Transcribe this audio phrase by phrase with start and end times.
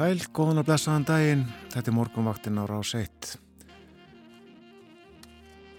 [0.00, 1.40] Sæl, góðan og blessaðan daginn,
[1.74, 3.34] þetta er morgunvaktin á rás 1.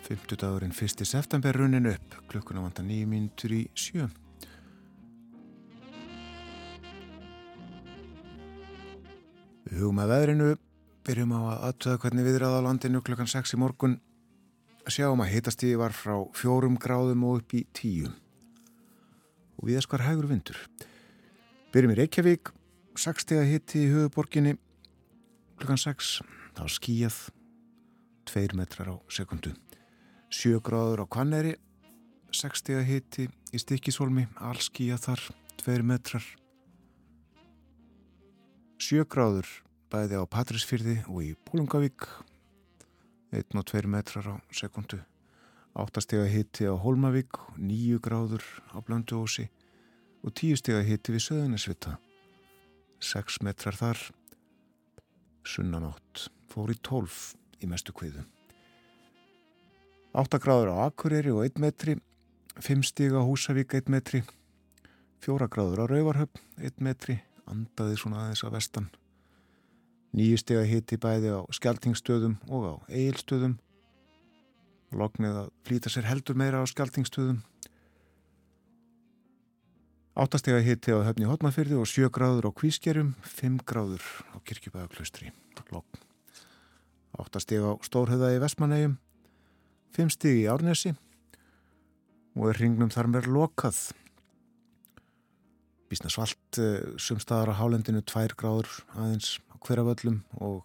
[0.05, 1.01] 50 dagurinn 1.
[1.09, 4.05] september runnin upp, klukkuna vanda 9 mínutur í 7.
[9.65, 10.51] Við hugum að veðrinu,
[11.09, 13.99] byrjum á að aðtöða hvernig viðraða á landinu klukkan 6 í morgun.
[14.85, 18.13] Sjáum að hitastíði var frá 4 gráðum og upp í 10.
[19.57, 20.67] Og við eskar hægur vindur.
[21.73, 22.59] Byrjum í Reykjavík.
[22.99, 24.57] 60 hitti í höfuborginni
[25.59, 26.13] klukkan 6
[26.57, 27.19] þá skíjað
[28.27, 29.53] 2 metrar á sekundu
[30.31, 31.55] 7 gráður á Kvanneri
[32.31, 35.23] 60 hitti í Stikisholmi all skíjað þar
[35.61, 36.23] 2 metrar.
[38.81, 39.49] 7 gráður
[39.91, 42.07] bæði á Patrísfyrði og í Bólungavík
[43.35, 45.01] 1 og 2 metrar á sekundu
[45.79, 49.49] 8 steg að hitti á Holmavík 9 gráður á Blönduósi
[50.23, 51.97] og 10 steg að hitti við Söðunisvita
[53.01, 53.99] 6 metrar þar.
[55.43, 56.27] Sunnanátt.
[56.51, 57.17] Fór í 12
[57.63, 58.23] í mestu kviðu.
[60.13, 61.97] 8 gráður á Akureyri og 1 metri.
[62.61, 64.21] 5 stíg á Húsavík 1 metri.
[65.25, 67.19] 4 gráður á Rauvarhöpp 1 metri,
[67.49, 68.87] andaði svona aðeins að vestan.
[70.17, 73.59] 9 stíg að hiti bæði á Skeltingstöðum og á Egilstöðum
[74.91, 77.39] lognið að flýta sér heldur meira á Skeltingstöðum
[80.11, 84.03] Áttastega hitti á höfni Hotmafyrði og 7 gráður á Kvískerjum, 5 gráður
[84.35, 85.31] á Kirkjubæðaklaustri.
[87.15, 88.97] Áttastega á Stórhauða í Vestmannegjum,
[89.95, 90.91] 5 stigi í Árnesi
[92.35, 93.79] og er hringnum þar með lokað.
[95.87, 100.61] Bísna svalt eh, sumstaðar á hálendinu 2 gráður aðeins á hverjaföllum og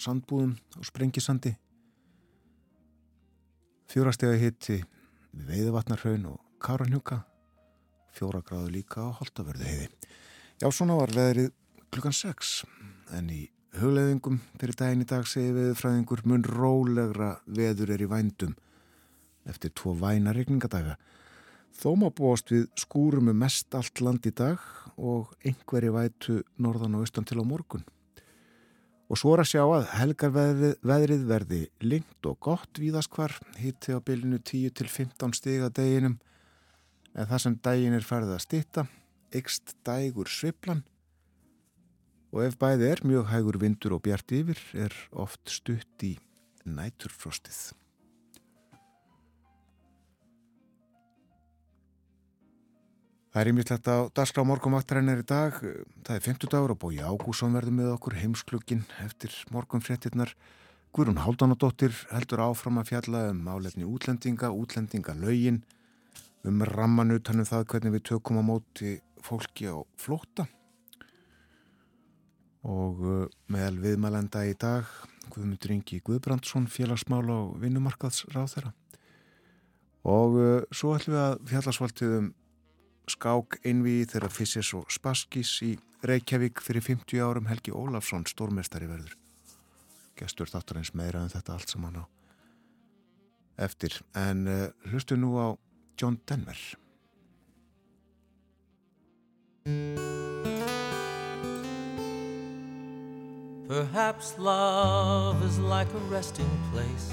[0.00, 1.58] sandbúðum á Sprengisandi.
[3.92, 4.80] Fjórastega hitti
[5.36, 7.26] við Veiðvatnarhaun og Karanhjúka
[8.16, 9.88] fjóra gráðu líka á Holtavörðu heiði.
[10.62, 11.50] Já, svona var veðrið
[11.92, 12.52] klukkan 6
[13.16, 13.42] en í
[13.76, 18.54] hugleðingum fyrir daginn í dag segi veðurfræðingur mun rólegra veður er í vændum
[19.46, 20.96] eftir tvo væna regningadaga.
[21.76, 24.62] Þó má búast við skúrum um mest allt land í dag
[24.96, 27.84] og einhverji vætu norðan og austan til á morgun.
[29.06, 34.40] Og svo er að sjá að helgarveðrið verði lengt og gott víðaskvar, hitti á bylinu
[34.40, 36.16] 10-15 stiga deginum
[37.16, 38.84] en það sem dægin er farið að stitta,
[39.36, 40.84] ykst dægur sviplan
[42.34, 46.16] og ef bæði er mjög hægur vindur og bjart yfir er oft stutt í
[46.68, 47.60] næturfrostið.
[53.32, 55.56] Það er ímyndilegt á dagskrá morgunvaktarinnar í dag.
[55.60, 60.32] Það er 50 dagur og bói Ágússon verður með okkur heimsklukkin eftir morgunfréttinnar.
[60.96, 65.60] Guðrún Háldanadóttir heldur áfram að fjalla um álefni útlendinga, útlendinga laugin
[66.46, 70.46] um ramman utanum það hvernig við tökum á móti fólki á flóta
[72.66, 74.88] og uh, meðal viðmælenda í dag
[75.30, 78.72] Guðmundur Ingi Guðbrandsson félagsmála og vinnumarkaðsráð þeirra
[80.06, 82.32] og uh, svo ætlum við að fjallarsvaltið um
[83.10, 87.46] skák einvið þeirra Fissers og Spaskis í Reykjavík fyrir 50 árum.
[87.50, 89.14] Helgi Ólafsson stórmestari verður
[90.18, 92.04] gestur þáttur eins meira en þetta allt saman á
[93.66, 93.94] eftir.
[94.16, 95.48] En uh, hlustu nú á
[95.96, 96.52] John Denver.
[103.66, 107.10] Perhaps love is like a resting place,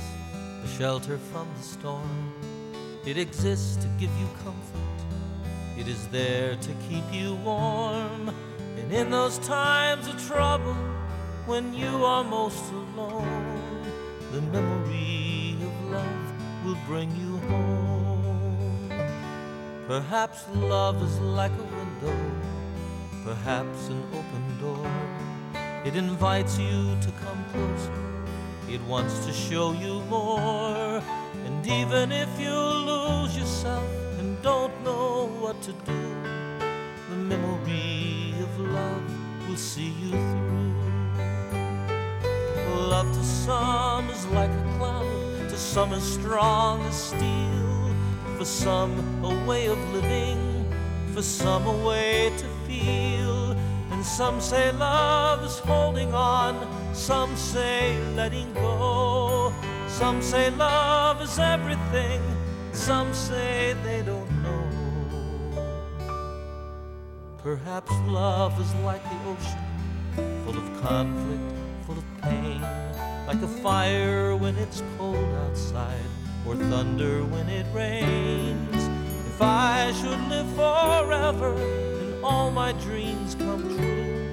[0.64, 2.34] a shelter from the storm.
[3.06, 5.00] It exists to give you comfort,
[5.78, 8.36] it is there to keep you warm.
[8.78, 10.76] And in those times of trouble,
[11.46, 13.86] when you are most alone,
[14.34, 17.83] the memory of love will bring you home.
[19.88, 22.16] Perhaps love is like a window,
[23.26, 24.88] perhaps an open door.
[25.84, 27.92] It invites you to come closer,
[28.70, 31.04] it wants to show you more.
[31.46, 33.84] And even if you lose yourself
[34.20, 36.16] and don't know what to do,
[37.10, 40.76] the memory of love will see you through.
[42.88, 47.63] Love to some is like a cloud, to some as strong as steel
[48.38, 50.66] for some a way of living,
[51.14, 53.52] for some a way to feel.
[53.92, 56.56] And some say love is holding on,
[56.94, 59.54] some say letting go.
[59.88, 62.22] Some say love is everything,
[62.72, 64.64] some say they don't know.
[67.44, 71.44] Perhaps love is like the ocean, full of conflict,
[71.86, 72.62] full of pain,
[73.28, 78.90] like a fire when it's cold outside or thunder when it rains.
[79.28, 84.30] If I should live forever and all my dreams come true,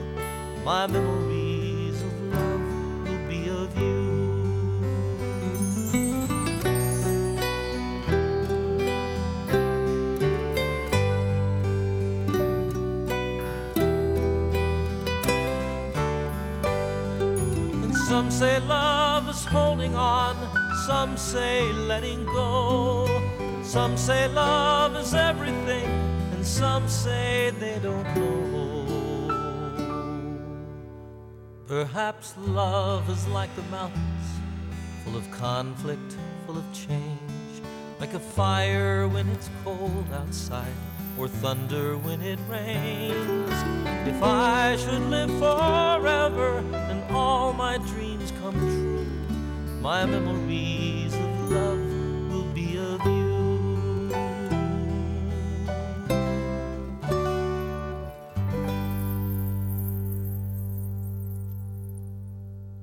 [0.65, 2.61] My memories of love
[3.05, 4.01] will be of you.
[17.83, 20.37] And some say love is holding on,
[20.91, 23.07] some say letting go.
[23.63, 25.89] Some say love is everything,
[26.33, 29.31] and some say they don't know.
[31.69, 34.29] Perhaps love is like the mountains,
[35.05, 37.55] full of conflict, full of change,
[38.01, 40.75] like a fire when it's cold outside,
[41.17, 43.59] or thunder when it rains.
[44.13, 46.59] If I should live forever
[46.91, 49.20] and all my dreams come true,
[49.81, 51.81] my memories of love
[52.31, 53.31] will be of you.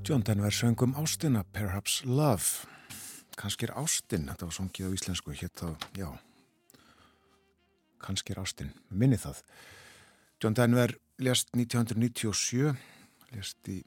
[0.03, 2.65] John Denver söngum Ástina, Perhaps Love.
[3.38, 6.07] Kannski er Ástin, þetta var songið á íslensku, hétt þá, já,
[8.01, 9.44] kannski er Ástin, minni það.
[10.41, 12.73] John Denver lést 1997,
[13.35, 13.83] lést í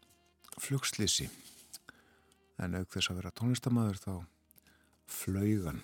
[0.62, 1.26] flugslýsi,
[2.60, 4.12] en auk þess að vera tónlistamæður þá
[5.10, 5.80] flaugan.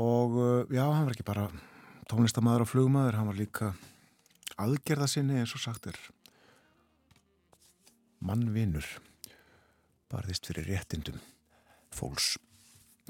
[0.00, 1.48] Og uh, já, hann var ekki bara
[2.10, 3.72] tónlistamæður og flugmaður, hann var líka
[4.60, 5.98] aðgerða sinni eins og sagt er
[8.20, 8.86] mannvinur
[10.10, 11.20] barðist fyrir réttindum
[11.94, 12.34] fólks.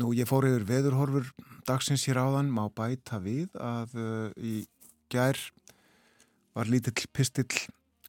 [0.00, 1.32] Nú, ég fór yfir veðurhorfur
[1.68, 4.64] dagsins hér áðan, má bæta við að uh, í
[5.12, 5.38] gær
[6.56, 7.48] var lítill pistill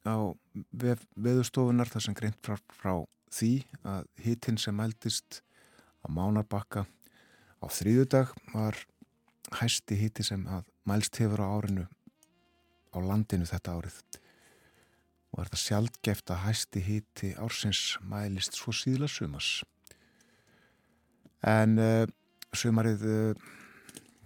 [0.06, 0.16] á
[0.72, 2.94] vef, veðurstofunar þar sem greint frá, frá
[3.32, 3.52] því
[3.88, 5.42] að hitinn sem mæltist
[6.02, 6.86] á Mánarbakka
[7.62, 8.78] á þrýðudag var
[9.60, 11.86] hæsti hitti sem að mælst hefur á árinu
[12.92, 14.00] á landinu þetta árið
[15.32, 19.62] og er það sjálfgeft að hæsti híti ársins mælist svo síðla sumas.
[21.40, 22.04] En uh,
[22.52, 23.46] sumarið uh,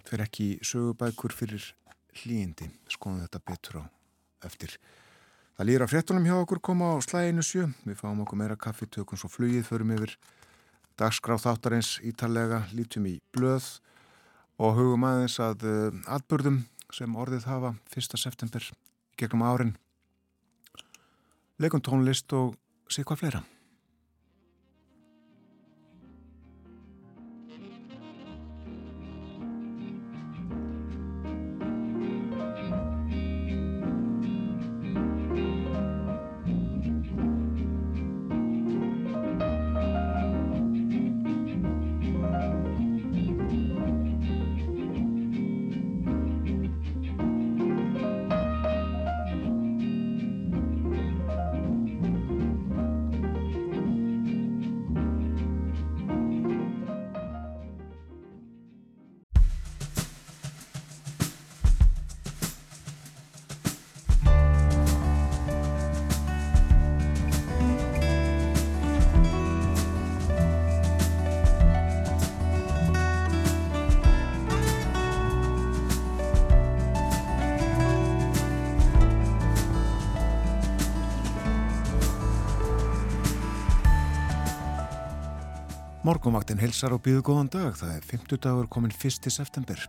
[0.07, 1.69] fyrir ekki sögubækur fyrir
[2.17, 3.85] hlýjindi, skoðum þetta betur á
[4.49, 4.75] eftir.
[5.57, 9.17] Það lýra fréttunum hjá okkur koma á slæginu sjö, við fáum okkur meira kaffi, tökum
[9.17, 10.13] svo flugið, förum yfir
[11.01, 13.65] dagskráð þáttarins ítalega, lítum í blöð
[14.61, 16.61] og hugum aðeins að uh, atbörðum
[16.93, 18.21] sem orðið hafa 1.
[18.21, 18.69] september
[19.17, 19.73] gegnum árin
[21.57, 22.53] leikum tónlist og
[22.93, 23.47] sé hvað fleira.
[86.07, 87.73] Morgonvaktin hilsar og býðu góðan dag.
[87.75, 89.27] Það er 50 dagur komin 1.
[89.27, 89.81] september.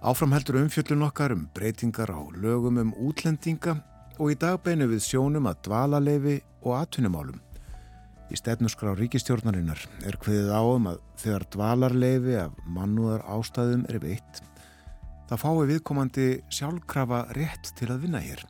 [0.00, 3.74] Áfram heldur umfjöllun okkar um breytingar á lögum um útlendinga
[4.16, 7.36] og í dag beinu við sjónum að dvalaleifi og atvinnumálum.
[8.32, 14.40] Í stefnusgrá ríkistjórnarinnar er hviðið á um að þegar dvalarleifi af mannúðar ástæðum er veitt,
[15.28, 18.46] það fái viðkomandi sjálfkrafa rétt til að vinna hér.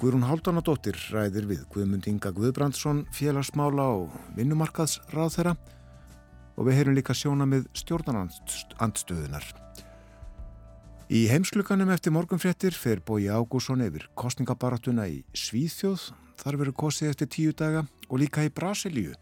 [0.00, 5.56] Guðrún Haldunadóttir ræðir við Guðmund Inga Guðbrandsson, félagsmála og vinnumarkaðsráð þeirra
[6.56, 9.46] og við heyrum líka sjóna með stjórnarandstöðunar.
[11.06, 16.08] Í heimsklukanum eftir morgunfréttir fer Bói Ágússon yfir kostningabaratuna í Svíþjóð,
[16.40, 19.12] þar veru kostið eftir tíu daga og líka í Brasilíu,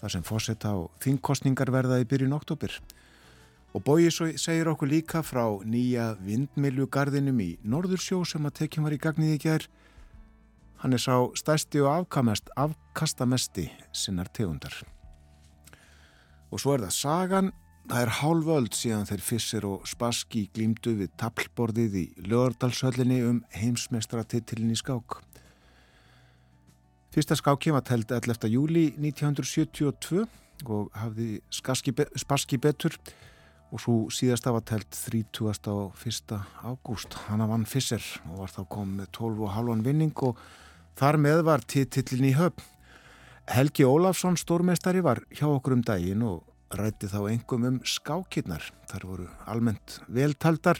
[0.00, 2.74] þar sem fósetta á þingkostningar verða í byrjun oktober.
[3.72, 9.00] Og Bói segir okkur líka frá nýja vindmilugarðinum í Norðursjó sem að tekjum var í
[9.00, 9.68] gagnið í gerð.
[10.82, 14.74] Hann er sá stærsti og afkastamesti sinnar tegundar.
[16.52, 17.50] Og svo er það sagan,
[17.88, 24.74] það er hálföld síðan þeir fissir og spaski glýmdu við taplborðið í lögardalshöllinni um heimsmestratittilin
[24.74, 25.18] í skák.
[27.12, 28.48] Fyrsta skákjum var telt 11.
[28.52, 30.26] júli 1972
[30.68, 32.96] og hafði spaski betur
[33.72, 35.72] og svo síðast af að telt 30.
[35.72, 36.36] og 1.
[36.68, 40.40] ágúst Hanna vann Fisser og var þá komið með 12,5 vinning og
[41.00, 42.68] þar með var titillin í höfn
[43.50, 46.44] Helgi Ólafsson stórmestari var hjá okkur um daginn og
[46.78, 50.78] rætti þá engum um skákinnar þar voru almennt veltaldar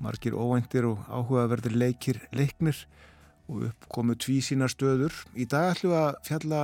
[0.00, 2.76] margir óvæntir og áhugaverðir leikir leiknir
[3.48, 6.60] og uppkomu tví sína stöður í dag ætlum við að fjalla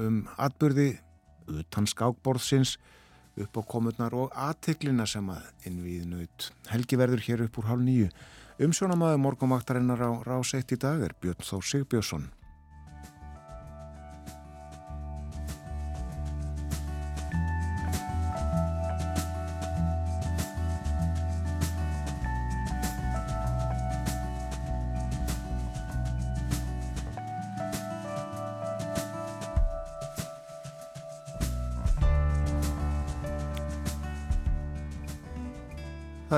[0.00, 0.88] um atbyrði
[1.60, 2.78] utan skákborðsins
[3.38, 6.50] upp á komurnar og aðteglina sem að innvíð nöyt.
[6.72, 8.08] Helgi verður hér upp úr hálf nýju.
[8.64, 12.30] Umsjónamaður morgumaktarinnar á rás 1 í dag er Björn Þór Sigbjörnsson.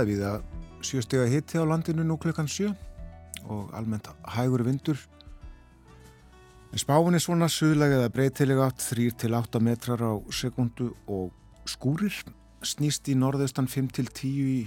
[0.01, 0.45] Það er við að
[0.89, 2.71] sjöstega hitti á landinu nú klukkan sjö
[3.53, 4.97] og almennt hægur vindur.
[6.73, 11.37] Spáin er svona suðlega eða breytilega átt 3-8 metrar á sekundu og
[11.69, 12.17] skúrir.
[12.65, 14.63] Snýst í norðaustan 5-10 í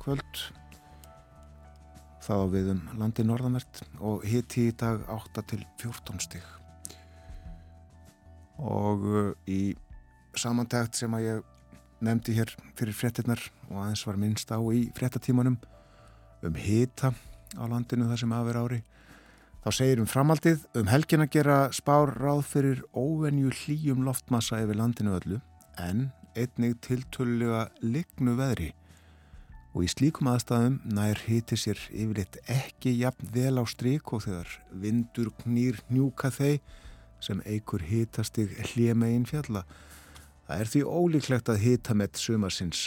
[0.00, 0.40] kvöld.
[2.24, 6.48] Það á við um landi norðamert og hitti í dag 8-14 stig.
[8.56, 9.76] Og uh, í
[10.32, 11.54] samantækt sem að ég
[12.04, 15.58] nefndi hér fyrir fréttinnar og aðeins var minnst á í fréttatímanum
[16.46, 17.12] um hita
[17.58, 18.80] á landinu þar sem aðver ári.
[19.64, 24.78] Þá segir um framaldið um helgin að gera spár ráð fyrir óvenju hlýjum loftmassa yfir
[24.78, 25.40] landinu öllu
[25.78, 28.72] en einnig tiltölulega lignu veðri
[29.74, 34.54] og í slíkum aðstæðum nær hiti sér yfirleitt ekki jafn vel á stryk og þegar
[34.84, 36.62] vindur knýr njúka þeir
[37.22, 39.64] sem eigur hitastig hljemegin fjalla
[40.48, 42.86] Það er því ólíklegt að hita með sumarsins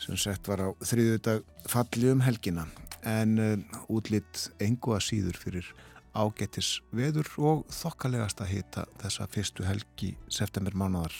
[0.00, 2.64] sem sett var á þriðudag falli um helgina
[3.04, 5.68] en uh, útlitt engu að síður fyrir
[6.16, 11.12] ágetis veður og þokkalegast að hita þessa fyrstu helgi september mánadar.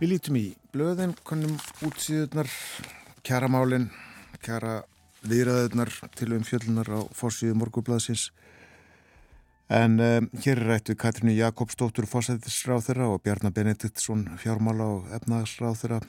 [0.00, 2.48] Við lítum í blöðin, konum útsýðunar,
[3.22, 3.90] kjaramálin,
[4.42, 4.80] kjara
[5.28, 8.30] viðræðunar til um fjöllunar á fórsíðu morgublaðsins
[9.72, 15.06] En um, hér er rætt við Katrínu Jakobsdóttur fórsættisráð þeirra og Bjarnar Benediktsson fjármála og
[15.16, 16.00] efnagsráð þeirra.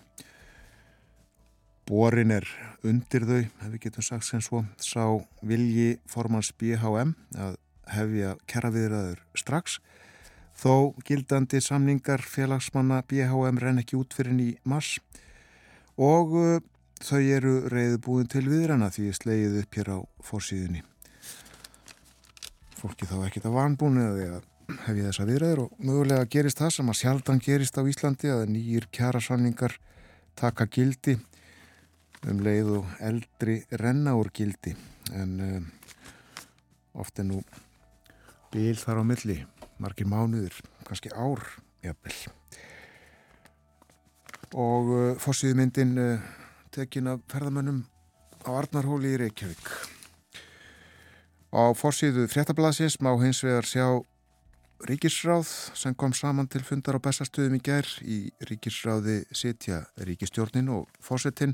[1.88, 2.50] Borin er
[2.84, 5.16] undir þau, ef við getum sagt sem svo, sá
[5.48, 7.56] vilji formans BHM að
[7.96, 9.80] hefja keraviðraður strax.
[10.60, 14.98] Þó gildandi samningar félagsmanna BHM renn ekki út fyrir í mars
[15.96, 16.58] og uh,
[17.00, 20.90] þau eru reyðu búin til viðrana því slegið upp hér á fórsíðunni
[22.84, 24.42] fólki þá ekkit að vanbúinu eða
[24.84, 28.44] hef ég þessa viðræður og mögulega gerist það sem að sjaldan gerist á Íslandi að
[28.52, 29.78] nýjir kjærasanningar
[30.40, 31.16] taka gildi
[32.28, 34.76] um leið og eldri renna úr gildi.
[35.16, 35.66] En um,
[37.00, 37.42] oft er nú
[38.54, 39.40] bíl þar á milli
[39.84, 41.44] margir mánuður, kannski ár
[41.84, 42.20] jafnvel.
[44.54, 46.30] Og uh, fórsýðmyndin uh,
[46.72, 47.84] tekin af ferðamönnum
[48.48, 49.93] á Arnarhóli í Reykjavík
[51.54, 53.86] Á fórsíðu fréttablasins má hins vegar sjá
[54.90, 55.46] ríkisráð
[55.78, 58.18] sem kom saman til fundar á bestastöðum í gær í
[58.50, 61.54] ríkisráði sitja ríkistjórnin og fórsetin.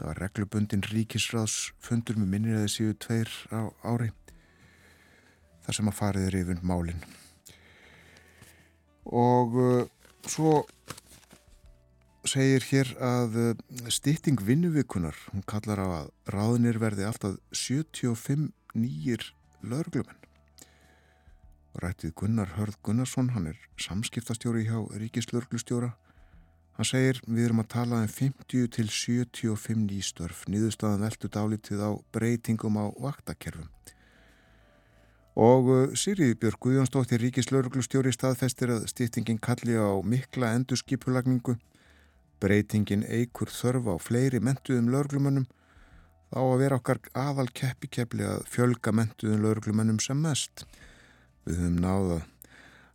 [0.00, 4.08] Það var reglubundin ríkisráðsfundur með minnir að það séu tveir á ári.
[5.66, 7.04] Það sem að farið er yfir málinn.
[9.12, 9.84] Og uh,
[10.24, 10.62] svo
[12.24, 13.52] segir hér að uh,
[13.92, 20.18] stýtting vinnuvikunar, hún kallar á að ráðinir verði alltaf 75 nýjir laurglumenn.
[21.80, 25.94] Rættið Gunnar Hörð Gunnarsson, hann er samskiptastjóri hjá Ríkislaurglustjóra.
[26.76, 31.90] Hann segir við erum að tala um 50 til 75 nýstörf, nýðustadan veldu dálítið á
[32.12, 33.68] breytingum á vaktakerfum.
[35.32, 41.56] Og uh, Sýriði Björg Guðjónsdóttir Ríkislaurglustjóri staðfestir að stýttingin kalli á mikla endurskipulagningu,
[42.40, 45.48] breytingin eigur þörf á fleiri mentuðum laurglumennum
[46.32, 50.64] þá að vera okkar aðal keppi keppli að fjölga mentuðum lauruglumennum sem mest.
[51.44, 52.20] Við höfum náða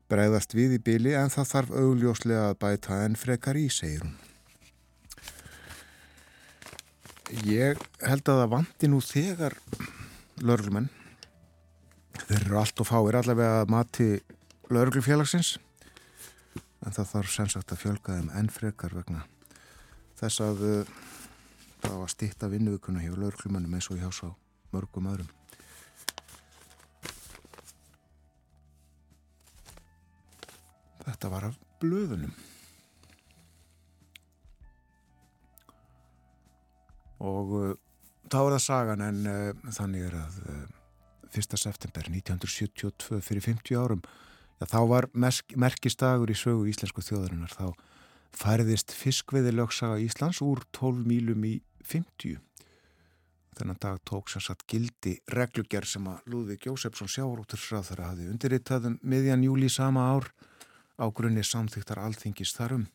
[0.09, 4.15] bregðast við í bíli en það þarf augljóslega að bæta en frekar í, segir hún.
[7.45, 7.77] Ég
[8.07, 9.57] held að það vandi nú þegar
[10.39, 10.87] lauruglumenn,
[12.23, 14.07] þeir eru allt og fáir allavega að mati
[14.71, 15.57] lauruglufélagsins,
[16.85, 19.25] en það þarf sem sagt að fjölga þeim en frekar vegna
[20.17, 20.63] þess að
[21.87, 24.33] það var stitt af vinnuvíkuna hjá laurklumannum eins og hjá svo
[24.73, 25.29] mörgum öðrum.
[31.07, 32.33] Þetta var af blöðunum.
[37.23, 37.75] Og uh,
[38.27, 40.65] þá er það sagan en uh, þannig er að uh,
[41.31, 41.55] 1.
[41.57, 44.03] september 1972 fyrir 50 árum,
[44.59, 47.73] já, þá var merkistagur í sögu íslensku þjóðarinnar, þá
[48.37, 51.55] færðist fiskveði lögsaga Íslands úr 12 mílum í
[51.87, 52.41] 50.
[53.57, 58.27] Þennan dag tók sem sagt gildi reglugjær sem að Lúðvík Jósefsson sjárótursrað þar að hafi
[58.33, 60.29] undirritaðum miðjan júli sama ár
[61.01, 62.85] á grunni samþyktar alþingis þarum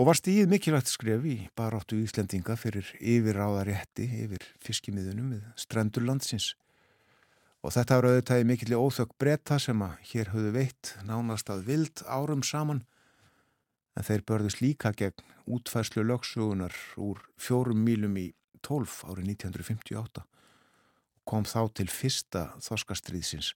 [0.00, 6.54] og var stíð mikilvægt skref í baráttu Íslendinga fyrir yfirráðarétti yfir fiskimiðunum við strendur landsins.
[7.62, 12.02] Og þetta var auðvitaði mikilvæg óþökk breyta sem að hér höfðu veitt nánast að vild
[12.08, 12.82] árum saman
[13.96, 18.28] en þeir börðust líka gegn útfærslu lögsugunar úr fjórum mílum í
[18.62, 20.24] 12 árið 1958
[21.28, 23.52] kom þá til fyrsta þorskastriðsins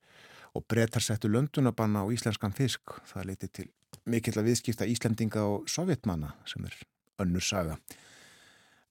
[0.57, 2.95] og breytar settu löndunabanna á íslenskan fisk.
[3.11, 3.69] Það leiti til
[4.07, 6.76] mikill að viðskipta Íslandinga og sovjetmanna sem er
[7.23, 7.76] önnur saga.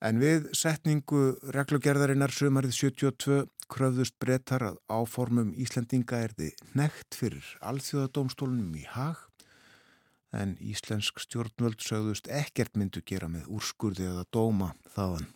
[0.05, 7.47] En við setningu reglugerðarinnar sömarið 72 kröfðust breytar að áformum Íslandinga er þið nekt fyrir
[7.65, 9.24] alþjóðadómstólunum í hag
[10.33, 15.27] en íslensk stjórnvöld sögðust ekkert myndu gera með úrskurði eða dóma þaðan.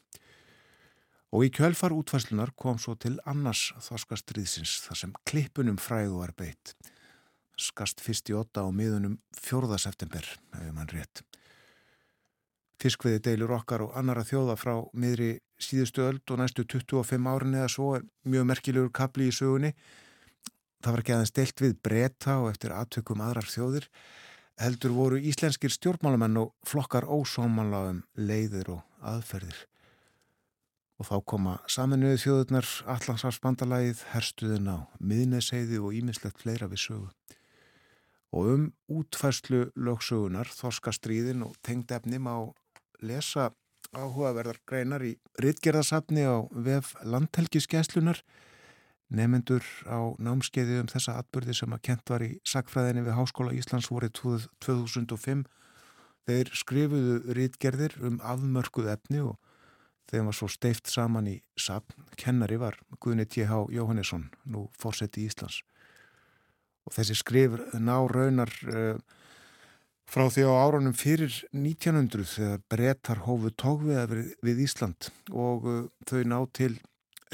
[1.29, 6.73] Og í kjölfar útfæslunar kom svo til annars þorskastriðsins þar sem klippunum fræðu var beitt
[7.59, 9.77] skast fyrst í otta á miðunum 4.
[9.81, 10.25] september,
[10.55, 11.23] hefur mann rétt.
[12.79, 17.71] Fiskviði deilur okkar og annara þjóða frá miðri síðustu öld og næstu 25 árin eða
[17.73, 19.73] svo er mjög merkilegur kapli í sögunni.
[20.79, 23.89] Það var ekki aðeins deilt við breyta og eftir aðtökum aðrar þjóðir.
[24.59, 29.61] Heldur voru íslenskir stjórnmálamenn og flokkar ósámanla um leiðir og aðferðir.
[30.99, 37.07] Og þá koma saminuðu þjóðurnar, allansafsbandalægið, herstuðin á miðneseiði og ímislegt fleira við sögu
[38.31, 42.33] og um útfæslu lögsögunar, þorskastríðin og tengd efni má
[43.01, 43.49] lesa
[43.95, 48.21] áhugaverðar greinar í rittgerðasafni á vef landhelgiskeslunar
[49.09, 53.89] nefnendur á námskeiði um þessa atbyrði sem að kent var í sagfræðinni við Háskóla Íslands
[53.89, 54.19] vorið
[54.61, 55.45] 2005
[56.29, 59.37] þeir skrifuðu rittgerðir um afmörkuð efni og
[60.09, 63.65] þeim var svo steift saman í safn kennari var Guðni T.H.
[63.73, 65.61] Jóhannesson nú fórseti í Íslands
[66.85, 68.97] og þessi skrif ná raunar uh,
[70.09, 75.83] frá því á árunum fyrir 1900 þegar brettar hófu tókviða við, við Ísland og uh,
[76.09, 76.75] þau ná til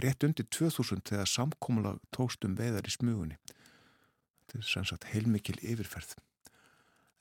[0.01, 3.39] rétt undir 2000 þegar samkómulag tókstum veðar í smugunni.
[4.45, 6.15] Þetta er sannsagt heilmikil yfirferð.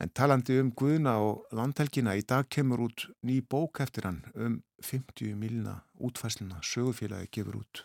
[0.03, 4.63] En talandi um Guðna og landhelgina, í dag kemur út ný bók eftir hann um
[4.83, 7.85] 50 milna útfæsluna sögufélagi gefur út.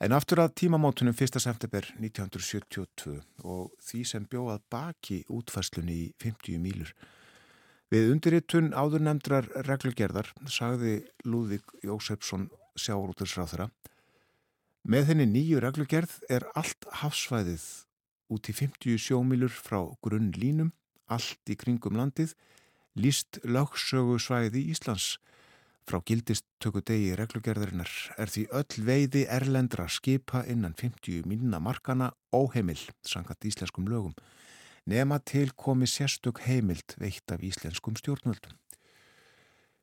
[0.00, 1.38] En aftur að tímamótunum 1.
[1.38, 6.90] september 1972 og því sem bjóðað baki útfæslunni í 50 mílur.
[7.92, 13.70] Við undirritun áður nefndrar reglugerðar sagði Lúðvík Jósefsson sjáurútursráþara
[14.84, 17.64] Með henni nýju reglugerð er allt hafsvæðið
[18.34, 20.74] út í 50 sjómílur frá grunn línum,
[21.08, 22.34] allt í kringum landið,
[22.96, 25.14] líst lagsögu svæði Íslands
[25.84, 32.80] Frá gildistöku degi reglugerðarinnar er því öll veiði erlendra skipa innan 50 mínuna markana óheimil,
[33.04, 34.14] sangat íslenskum lögum,
[34.88, 38.56] nema til komi sérstök heimild veitt af íslenskum stjórnvöldum.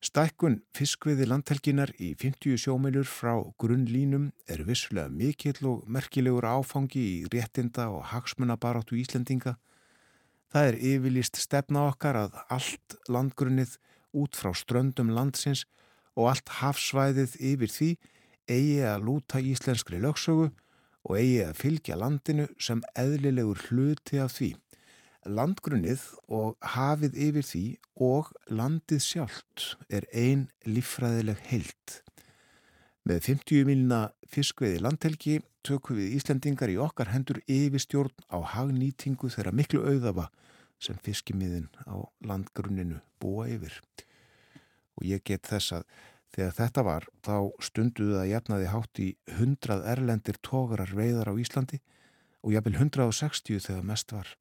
[0.02, 7.20] Stækkun fiskviði landhelginar í 50 sjómilur frá grunnlínum er vissulega mikill og merkilegur áfangi í
[7.30, 9.60] réttinda og hagsmunabaráttu Íslendinga.
[10.50, 13.78] Það er yfirlist stefna okkar að allt landgrunnið
[14.18, 15.68] út frá ströndum landsins
[16.18, 17.92] og allt hafsvæðið yfir því
[18.50, 24.56] eigi að lúta íslenskri lögsögu og eigi að fylgja landinu sem eðlilegur hluti af því.
[25.30, 26.02] Landgrunnið
[26.34, 27.66] og hafið yfir því
[28.02, 32.02] og landið sjálft er ein líffræðileg heilt.
[33.06, 39.54] Með 50 milna fiskveiði landhelgi tökum við Íslendingar í okkar hendur yfirstjórn á hagnýtingu þeirra
[39.54, 40.30] miklu auðafa
[40.82, 43.78] sem fiskimiðin á landgrunninu búa yfir
[44.98, 45.86] og ég get þess að
[46.34, 47.36] þegar þetta var þá
[47.68, 51.82] stunduðu að jafnaði hátt í 100 erlendir tógarar veiðar á Íslandi
[52.42, 54.34] og jafnvel 160 þegar mest var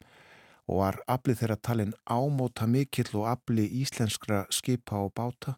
[0.70, 5.56] og var aflið þeirra talin ámóta mikill og afli íslenskra skipa og báta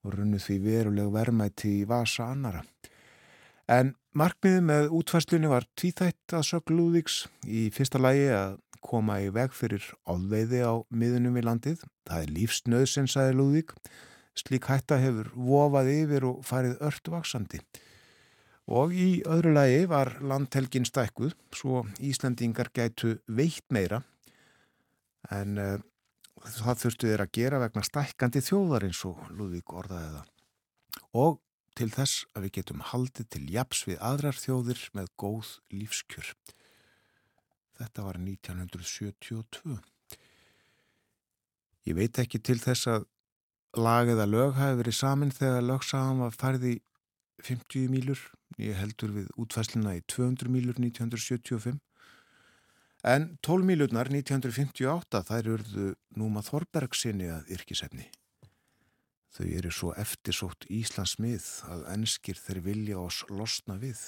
[0.00, 2.64] og runnu því veruleg vermætti í vasa annara.
[3.68, 9.28] En markmiðið með útfæstlunni var tvíþætt að sög Lúðvíks í fyrsta lægi að koma í
[9.28, 11.84] veg fyrir áðveiði á miðunum í landið.
[12.08, 13.76] Það er lífsnöðsinn, sagði Lúðvík
[14.38, 17.60] Slík hætta hefur vofað yfir og farið ört vaksandi.
[18.70, 24.00] Og í öðru lagi var landhelgin stækkuð svo Íslandingar gætu veitt meira
[25.34, 25.76] en uh,
[26.46, 31.38] það þurftu þeir að gera vegna stækkandi þjóðar eins og Lúðvík orðaði það og
[31.78, 36.32] til þess að við getum haldið til japs við aðrar þjóðir með góð lífskjör.
[37.80, 39.78] Þetta var 1972.
[41.88, 43.06] Ég veit ekki til þess að
[43.80, 46.74] lag eða lög hafi verið samin þegar lögsagan var færði
[47.46, 48.20] 50 mílur,
[48.60, 51.78] ég heldur við útfæslina í 200 mílur 1975
[53.06, 55.86] en 12 mílurnar 1958 þær urðu
[56.20, 58.08] núma Þorbergsinni að yrkisefni.
[59.30, 64.02] Þau eru svo eftirsótt Íslandsmið að enskir þeir vilja oss losna við.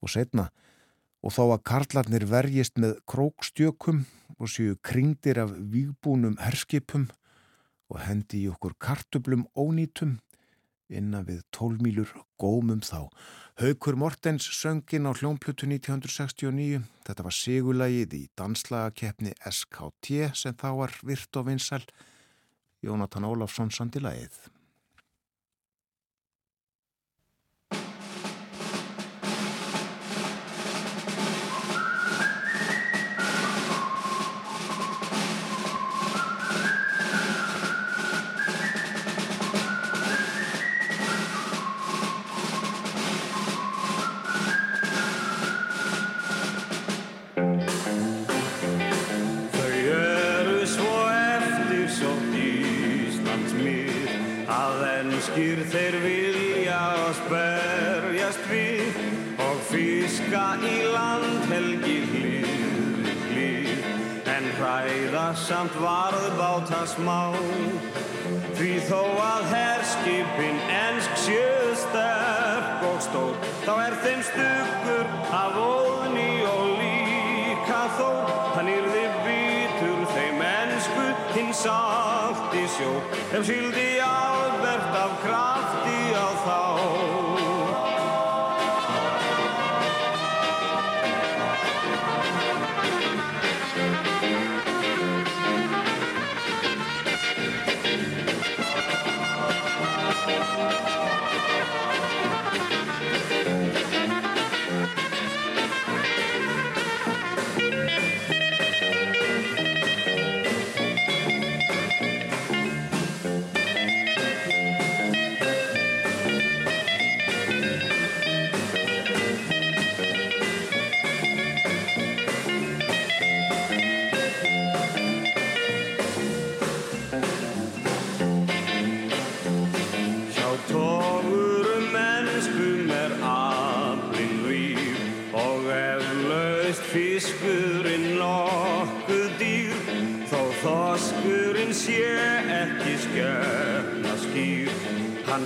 [0.00, 0.48] Og setna,
[1.18, 4.04] og þá að karlarnir verjist með krókstjökum
[4.38, 7.08] og séu kringdir af výbúnum herskipum
[7.90, 10.18] og hendi í okkur kartublum ónýtum
[10.88, 13.08] innan við tólmýlur gómum þá.
[13.58, 16.82] Haukur Mortens söngin á hljómplutu 1969.
[17.06, 21.82] Þetta var sigulagið í danslagakeppni SKT sem þá var virt og vinsal.
[22.84, 24.38] Jónatan Ólafsson sandi lagið.
[59.88, 63.86] Fiska í landhelgi hlið, hlið.
[64.28, 67.32] En hræða samt varð báta smá,
[68.58, 76.30] því þó að herskipin ensk sjöð sterk og stór, þá er þeim stuggur af óðni
[76.52, 78.10] og líka þó,
[78.58, 81.64] hann yrði bitur þeim ensku hins
[82.58, 82.96] í sjó,
[83.32, 84.27] ef síldi albert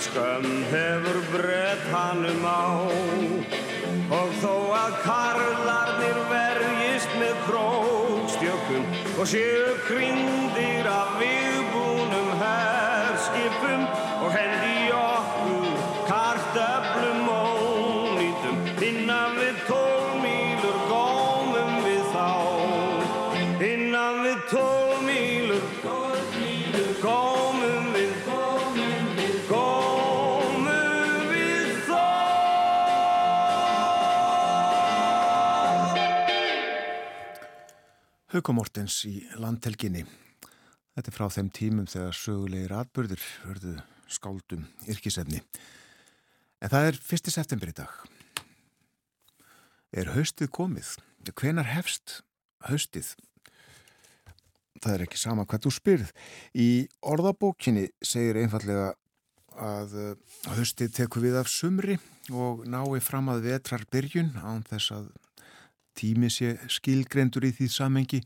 [0.03, 2.67] skömm hefur brett hannum á.
[4.13, 11.22] Og þó að karlarnir verjist með krókstjökum og séu krindir af
[38.33, 40.07] Haukamortens í landhelginni.
[40.97, 43.73] Þetta er frá þeim tímum þegar sögulegir atbyrður hörðu
[44.09, 45.43] skáldum yrkisefni.
[46.65, 47.29] En það er 1.
[47.35, 47.93] september í dag.
[49.93, 50.95] Er haustið komið?
[51.29, 52.23] Hvenar hefst
[52.71, 53.11] haustið?
[54.81, 56.17] Það er ekki sama hvað þú spyrð.
[56.57, 56.71] Í
[57.05, 58.95] orðabókinni segir einfallega
[59.61, 60.13] að uh,
[60.57, 62.01] haustið tekur við af sumri
[62.33, 65.13] og nái fram að vetrar byrjun án þess að
[65.99, 68.23] tími sé skilgrendur í því samengi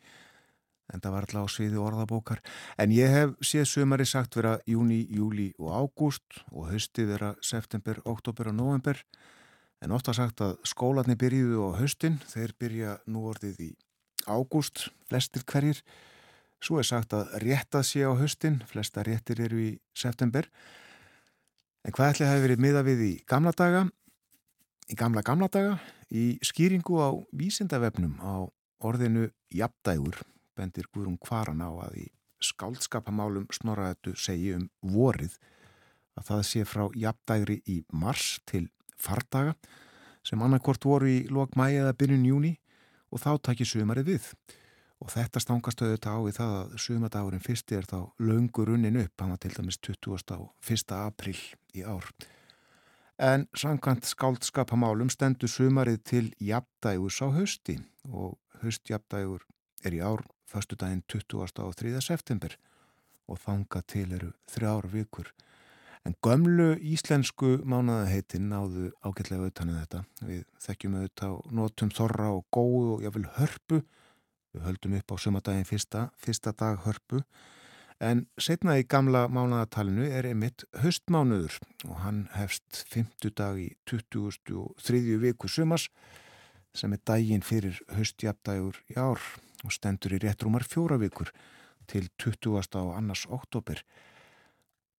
[0.93, 2.43] en það var alltaf á sviði orðabókar.
[2.79, 8.01] En ég hef séð sumari sagt vera júni, júli og ágúst og haustið vera september,
[8.05, 9.01] oktober og november
[9.83, 13.71] en ofta sagt að skólanir byrjuðu á haustin þeir byrja nú orðið í
[14.27, 15.83] ágúst flestir hverjir.
[16.63, 20.49] Svo er sagt að réttað sé á haustin flesta réttir eru í september.
[21.87, 23.85] En hvað ætli hafi verið miða við í gamla daga?
[24.87, 25.77] Í gamla gamla daga
[26.13, 28.47] í skýringu á vísindavefnum á
[28.85, 30.21] orðinu jafndægur
[30.57, 32.07] bendir Guðrún Kvaran á að í
[32.45, 35.39] skáldskapamálum snorraðatu segi um vorið
[36.17, 38.67] að það sé frá jafndægri í mars til
[38.97, 39.57] fardaga
[40.27, 42.55] sem annarkort voru í lok mæi eða byrjun júni
[43.13, 44.31] og þá takir sömarið við
[45.03, 49.13] og þetta stangast auðvitað á í það að sumadagurinn fyrsti er þá laungur unnin upp,
[49.21, 50.33] hann var til dæmis 20.
[50.33, 50.95] á 1.
[50.97, 51.37] april
[51.77, 52.09] í ár.
[53.19, 57.79] En samkvæmt skáldskapamálum stendur sumarið til jafndægus á hausti
[58.13, 59.47] og haustjafndægur
[59.85, 61.49] er í ár förstu daginn 20.
[61.57, 62.01] á 3.
[62.01, 62.57] september
[63.29, 65.33] og þanga til eru þrjár vikur.
[66.05, 70.05] En gömlu íslensku mánadaheitin náðu ágætlega auðtanið þetta.
[70.23, 73.81] Við þekkjum auðvitað á nótum þorra og góðu og jáfnvel hörpu
[74.57, 77.21] Við höldum upp á sumadaginn fyrsta, fyrsta dag hörpu,
[78.03, 85.17] en setna í gamla mánaðatalinu er einmitt höstmánuður og hann hefst 50 dag í 23.
[85.23, 85.89] viku sumas
[86.77, 89.23] sem er daginn fyrir höstjapdagur í ár
[89.65, 91.33] og stendur í réttrúmar fjóra vikur
[91.89, 92.61] til 20.
[92.77, 93.81] á annars oktober.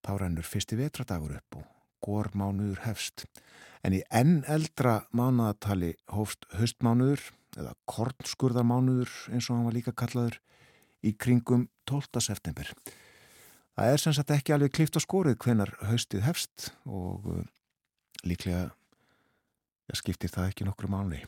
[0.02, 1.66] Þá rennur fyrsti vetradagur upp og
[2.02, 3.28] gór mánuður hefst.
[3.86, 7.22] En í enn eldra mánaðatali hófst höstmánuður
[7.58, 10.40] eða kornskurðarmánuður eins og hann var líka kallaður
[11.06, 12.22] í kringum 12.
[12.24, 12.72] september.
[13.78, 17.44] Það er sem sagt ekki alveg klift á skórið hvenar haustið hefst og uh,
[18.26, 18.72] líklega
[19.96, 21.22] skiptir það ekki nokkru mánu.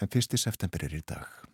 [0.00, 0.38] En 1.
[0.38, 1.51] september er í dag.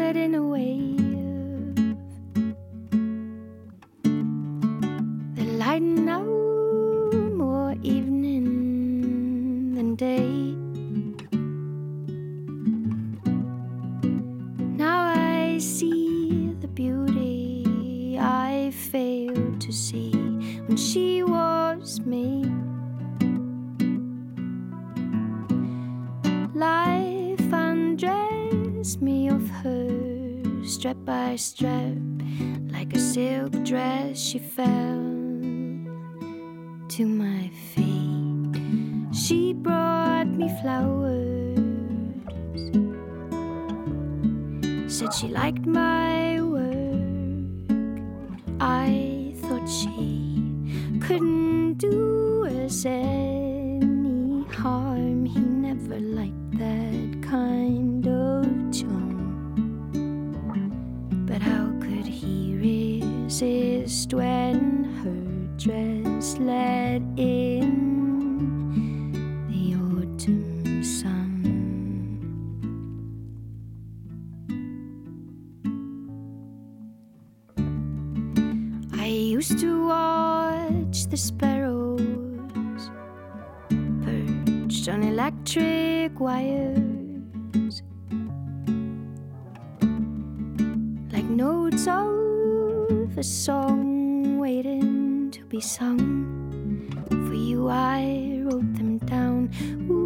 [0.00, 0.99] setting away.
[31.40, 31.96] Strap
[32.70, 34.89] like a silk dress, she fell
[93.20, 96.00] a song waiting to be sung.
[97.28, 99.50] For you, I wrote them down.
[99.90, 99.99] Ooh.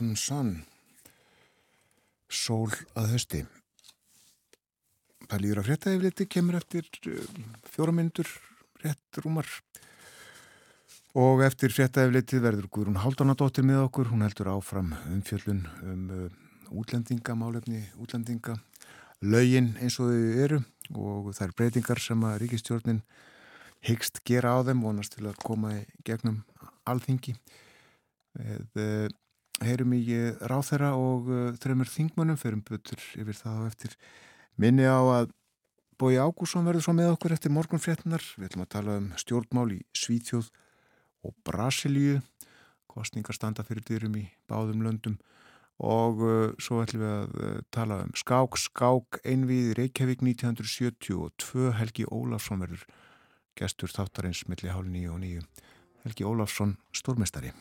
[0.00, 0.62] Autumn Sun,
[2.32, 3.40] Sól að hösti.
[5.28, 6.88] Það líður að fréttaðifliti, kemur eftir
[7.68, 8.30] fjóra myndur,
[8.80, 9.50] rétt rúmar.
[11.20, 14.08] Og eftir fréttaðifliti verður Guðrún Haldunadóttir með okkur.
[14.14, 16.26] Hún heldur áfram umfjöllun um uh,
[16.80, 18.56] útlendingamálefni, útlendinga,
[19.20, 20.64] lögin eins og þau eru
[20.96, 23.04] og það er breytingar sem að ríkistjórnin
[23.84, 26.40] hyggst gera á þeim, vonast til að koma í gegnum
[26.88, 27.36] alþingi.
[28.40, 29.18] Við uh,
[29.64, 30.02] heyrum í
[30.50, 33.96] ráþæra og uh, þreymur þingmönnum, ferum butur yfir það og eftir
[34.60, 35.30] minni á að
[36.00, 38.24] Bói Ágússon verður svo með okkur eftir morgunfréttinar.
[38.40, 40.46] Við ætlum að tala um stjórnmál í Svíþjóð
[41.28, 42.22] og Brasilíu,
[42.88, 45.18] kostningar standa fyrir dyrum í báðum löndum
[45.80, 52.64] og uh, svo ætlum við að tala um skák, skák einvið Reykjavík 1972, Helgi Ólafsson
[52.64, 52.86] verður
[53.60, 55.44] gestur þáttarins milli hálf nýju og nýju.
[56.06, 57.52] Helgi Ólafsson, stórmestari.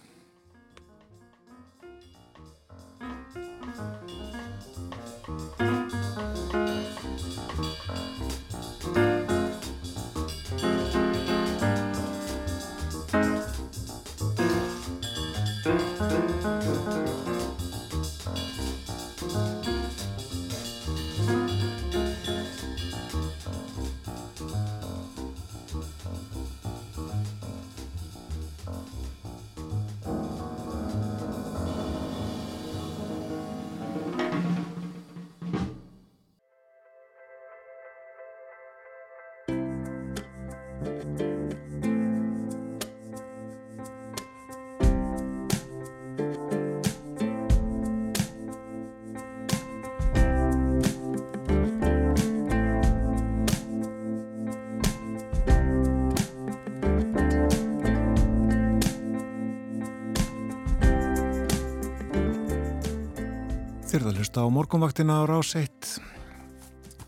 [64.29, 65.97] Hlusta á morgunvaktina á rás 1.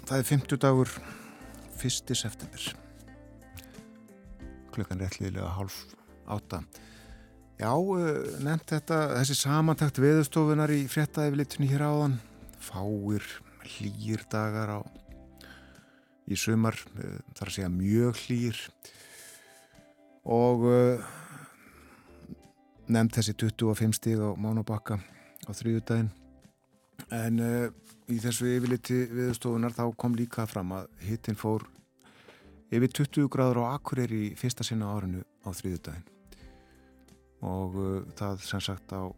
[0.10, 0.90] Það er 50 dagur
[1.78, 2.16] 1.
[2.18, 2.62] september.
[4.74, 5.86] Klukkan réttliðilega hálf
[6.26, 6.64] átta.
[7.62, 12.18] Já, eh, nefnt þetta, þessi samantækt veðustofunar í fréttaðiflitunni hér áðan.
[12.58, 13.22] Fáir
[13.70, 14.80] hlýr dagar á
[16.26, 18.58] í sumar, eh, þar að segja mjög hlýr.
[20.26, 21.06] Og uh,
[22.90, 26.21] nefnt þessi 25 stíg á Mánabakka á þrjúdæginn.
[27.12, 27.68] En uh,
[28.08, 31.66] í þessu yfirliti viðstofunar þá kom líka fram að hittin fór
[32.72, 36.06] yfir 20 gráður á Akureyri í fyrsta sinna árinu á þrýðudaginn.
[37.44, 39.12] Og uh, það sem sagt á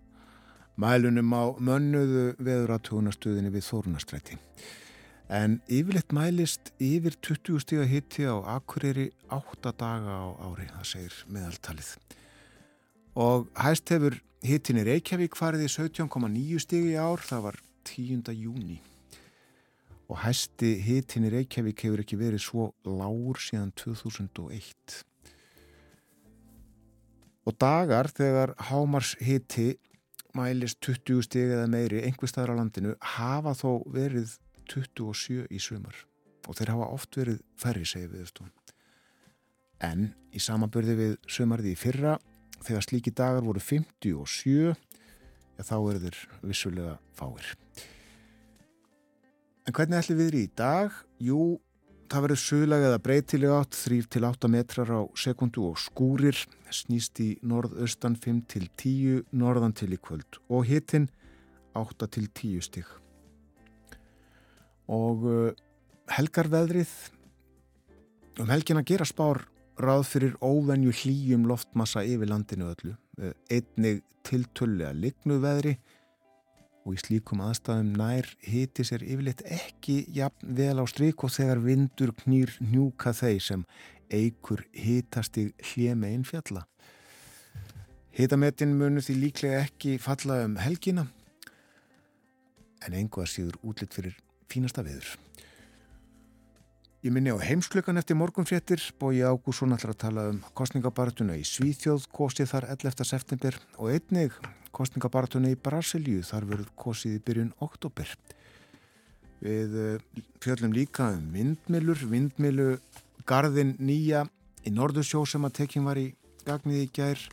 [0.82, 4.40] mælunum á mönnuðu veðuratúnastuðinni við Þórunastræti.
[5.30, 11.20] En yfirleitt mælist yfir 20 stíga hitti á Akureyri 8 daga á ári, það segir
[11.30, 11.91] meðaltalið.
[13.22, 18.34] Og hæst hefur hittin í Reykjavík farið í 17,9 stigi í ár, það var 10.
[18.38, 18.80] júni
[20.10, 25.00] og hæsti hitin í Reykjavík hefur ekki verið svo lágur síðan 2001
[27.44, 29.74] og dagar þegar hámars hiti
[30.34, 34.38] mælist 20 stig eða meiri einhver staðar á landinu hafa þó verið
[34.72, 35.96] 27 í sumar.
[36.48, 38.52] Og þeir hafa oft verið færri segið viðstofn
[39.84, 42.18] en í samanbörði við sumarði í fyrra
[42.64, 44.74] þegar slíki dagar voru 57
[45.58, 47.54] ja, þá eru þeir vissulega fáir.
[49.64, 50.95] En hvernig ætlum við í dag?
[51.24, 51.58] Jú,
[52.12, 56.38] það verður suðlega eða breytilega átt 3-8 metrar á sekundu og skúrir,
[56.74, 61.08] snýst í norðaustan 5-10, norðan til í kvöld og hitin
[61.80, 62.89] 8-10 stig.
[64.91, 65.56] Og uh,
[66.12, 66.91] helgarveðrið,
[68.43, 69.45] um helgin að gera spár
[69.80, 72.95] ráð fyrir óvenju hlýjum loftmassa yfir landinu öllu,
[73.49, 75.78] einnig tiltöllega lignu veðri
[76.84, 81.63] og í slíkum aðstæðum nær hiti sér yfirleitt ekki jafn vel á stryk og þegar
[81.63, 83.65] vindur knýr njúka þeir sem
[84.13, 86.65] eigur hitasti hljemegin fjalla.
[88.13, 91.07] Hitametin munu því líklega ekki falla um helgina
[92.84, 94.17] en einhvað síður útlitt fyrir
[94.51, 95.07] fínasta viður.
[97.04, 102.06] Ég minni á heimsklökan eftir morgunfréttir, Bói Ágússon ætlar að tala um kostningabaratuna í Svíþjóð,
[102.16, 103.04] kostið þar 11.
[103.10, 104.38] september og einnig
[104.72, 108.14] kostningabaratuna í Brasilíu, þar verður kostið í byrjun oktober.
[109.43, 112.70] Við uh, fjöllum líka um vindmilur, vindmilu
[113.28, 114.24] garðin nýja
[114.64, 116.08] í Norðursjó sem að tekjum var í
[116.47, 117.28] gagnið í gær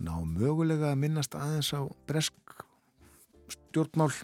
[0.00, 2.64] ná mögulega að minnast aðeins á bresk
[3.52, 4.14] stjórnmál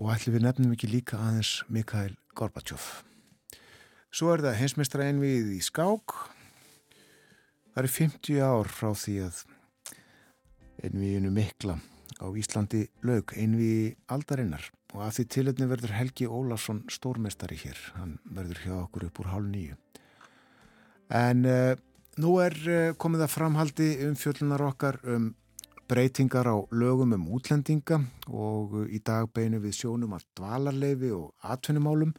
[0.00, 2.82] og ætlum við nefnum ekki líka aðeins Mikael Gorbachev.
[4.14, 6.14] Svo er það heimsmeistra einvið í skák.
[7.74, 9.42] Það er 50 ár frá því að
[10.84, 11.78] einviðinu mikla
[12.22, 17.78] á Íslandi lög einvið aldarinnar og að því tilöfni verður Helgi Ólafsson stórmestari hér.
[17.98, 19.78] Hann verður hjá okkur upp úr hálf nýju.
[21.14, 21.74] En uh,
[22.22, 25.32] nú er uh, komið að framhaldi um fjöllunar okkar um
[25.88, 32.14] breytingar á lögum um útlendinga og í dag beinu við sjónum að dvalarleifi og atvinnumálum.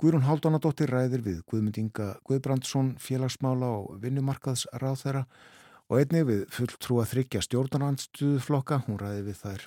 [0.00, 5.24] Guðrún Haldunadóttir ræðir við Guðmund Inga Guðbrandsson félagsmála og vinnumarkaðsráð þeirra
[5.88, 8.82] og einnig við fulltrú að þryggja stjórnarnandstuðflokka.
[8.86, 9.66] Hún ræði við þær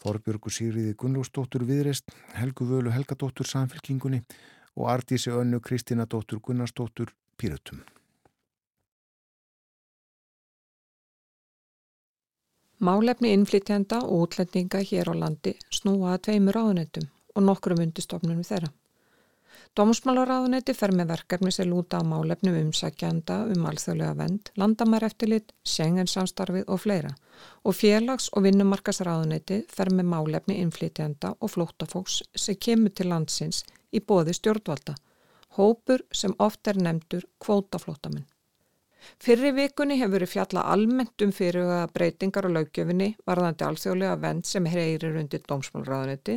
[0.00, 4.24] Þorbjörgu Sýriði Gunnlúsdóttur Viðreist, Helgu Völu Helgadóttur Samfélkingunni
[4.76, 7.84] og Artísi Önnu Kristina Dóttur Gunnarsdóttur Pírötum.
[12.80, 18.70] Málefni innflytjanda og útlendinga hér á landi snúa að tveimur ráðunetum og nokkrum undistofnunum þeirra.
[19.76, 26.80] Dómsmálaráðunetti fer með verkefni sem lúta á málefnum umsækjanda um alþjóðlega vend, landamæreftillit, sengensamstarfið og
[26.80, 27.12] fleira
[27.68, 33.60] og félags- og vinnumarkasráðunetti fer með málefni innflytjanda og flóttafóks sem kemur til landsins
[33.92, 34.96] í bóði stjórnvalda,
[35.60, 38.24] hópur sem oft er nefndur kvótaflótamenn.
[39.20, 44.66] Fyrri vikunni hefur verið fjalla almennt um fyrirhuga breytingar á laugjöfinni varðandi alþjóðlega vend sem
[44.68, 46.36] heyrir undir dómsmálráðunetti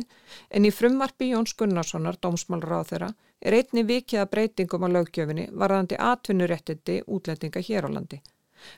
[0.50, 3.10] en í frumvarpi Jóns Gunnarssonar dómsmálráð þeirra
[3.44, 8.20] er einni vikið að breytingum á laugjöfinni varðandi atvinnuréttindi útlendinga hér á landi.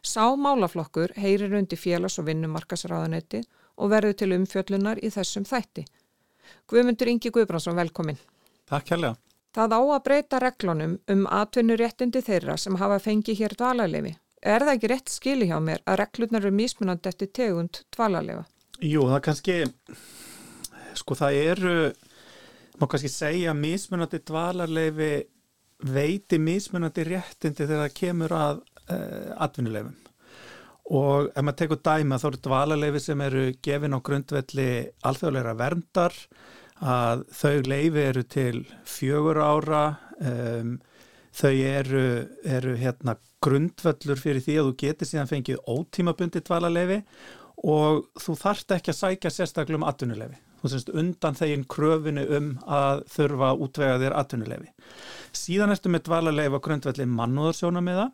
[0.02, 3.44] Sá málaflokkur heyrir undir félags- og vinnumarkasráðunetti
[3.76, 5.86] og verður til umfjöllunar í þessum þætti.
[6.66, 8.18] Guðmundur Ingi Guðbrandsson, velkomin.
[8.66, 9.14] Takk kærlega.
[9.56, 14.10] Það á að breyta reglunum um atvinnuréttindi þeirra sem hafa fengið hér dvalarlefi.
[14.44, 18.44] Er það ekki rétt skili hjá mér að reglunar eru mismunandi eftir tegund dvalarlefa?
[18.84, 19.56] Jú, það kannski,
[21.00, 21.76] sko það eru,
[22.76, 25.10] má kannski segja mismunandi dvalarlefi
[25.88, 29.96] veiti mismunandi réttindi þegar það kemur að uh, atvinnulefum.
[30.96, 34.68] Og ef maður tekur dæma þá eru dvalarlefi sem eru gefin á grundvelli
[35.08, 36.20] alþjóðleira verndar
[36.82, 39.84] að þau leifi eru til fjögur ára
[40.20, 40.76] um,
[41.36, 42.06] þau eru,
[42.44, 47.02] eru hérna grundvöllur fyrir því að þú getur síðan fengið ótímabundi dvalarleifi
[47.64, 52.52] og þú þarft ekki að sækja sérstaklega um atvinnuleifi þú semst undan þegin kröfinu um
[52.64, 54.70] að þurfa að útvega þér atvinnuleifi
[55.36, 58.06] síðan ertu með dvalarleifi á grundvelli mannúðarsjónamiða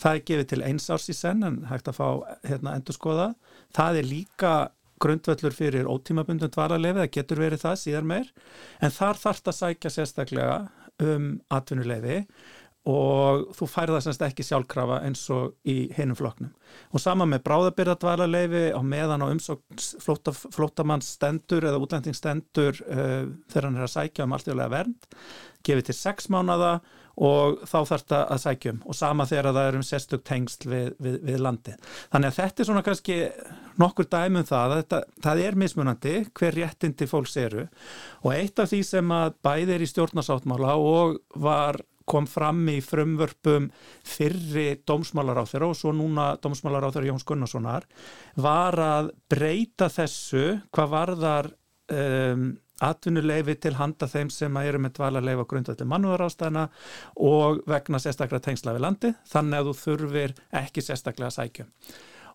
[0.00, 2.08] það er gefið til eins árs í senn en hægt að fá
[2.48, 3.32] hérna endur skoða
[3.76, 4.54] það er líka
[5.02, 8.32] grundvöllur fyrir ótímabundum dvalarlefi, það getur verið það síðan meir,
[8.80, 10.58] en þar þarf það að sækja sérstaklega
[11.02, 12.18] um atvinnulefi
[12.88, 16.50] og þú færða semst ekki sjálfkrafa eins og í hinum floknum.
[16.90, 19.78] Og sama með bráðabyrðadvalarleifi á meðan á umsókn
[20.50, 25.06] flótamanns stendur eða útlendingstendur uh, þegar hann er að sækja um alltjóðlega vernd,
[25.62, 26.72] gefið til sex mánada
[27.16, 30.88] og þá þarf þetta að sækjum og sama þegar það er um sérstök tengsl við,
[31.02, 31.76] við, við landi.
[32.12, 33.18] Þannig að þetta er svona kannski
[33.82, 37.68] nokkur dæmum það að þetta, það er mismunandi hver réttindi fólks eru
[38.22, 42.78] og eitt af því sem að bæði er í stjórnarsáttmála og var kom fram í
[42.84, 43.68] frumvörpum
[44.06, 47.86] fyrri dómsmálaráþur og svo núna dómsmálaráþur Jóns Gunnarssonar
[48.42, 51.50] var að breyta þessu hvað varðar
[51.94, 52.48] um,
[52.88, 56.64] atvinnuleifi til handa þeim sem eru með dvalarleifi á grundvalli mannúðarástæðina
[57.28, 61.68] og vegna sérstaklega tengsla við landi þannig að þú þurfir ekki sérstaklega sækja.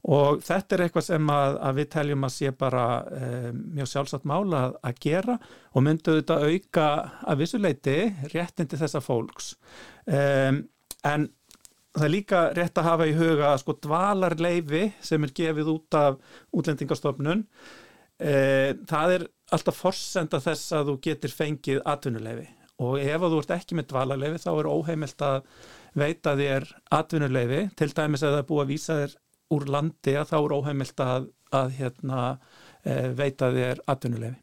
[0.08, 4.28] Og þetta er eitthvað sem að, að við teljum að sé bara e, mjög sjálfsagt
[4.30, 5.38] mála að, að gera
[5.74, 6.86] og myndu þetta auka
[7.28, 7.98] að vissuleiti
[8.34, 9.56] réttindi þessa fólks.
[10.06, 10.22] E,
[11.12, 11.28] en
[11.98, 15.98] það er líka rétt að hafa í huga að sko dvalarleifi sem er gefið út
[15.98, 16.22] af
[16.54, 17.44] útlendingastofnun,
[18.22, 18.38] e,
[18.90, 22.48] það er alltaf forsenda þess að þú getur fengið atvinnuleifi
[22.84, 25.38] og ef þú ert ekki með dvalarleifi þá er óheimilt að
[25.98, 29.16] veita þér atvinnuleifi til dæmis að það er búið að vísa þér
[29.56, 32.20] úr landi að þá er óheimilt að, að hérna,
[32.84, 34.42] e, veita þér atvinnuleifi.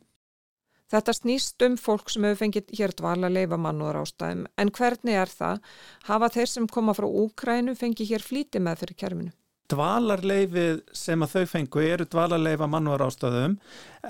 [0.95, 5.63] Þetta snýst um fólk sem hefur fengið hér dvalarleifa mannúðar ástæðum en hvernig er það?
[6.09, 9.33] Hafa þeir sem koma frá Úkrænu fengið hér flíti með fyrir kerminu?
[9.73, 13.57] Dvalarleifið sem að þau fengu eru dvalarleifa mannúðar ástæðum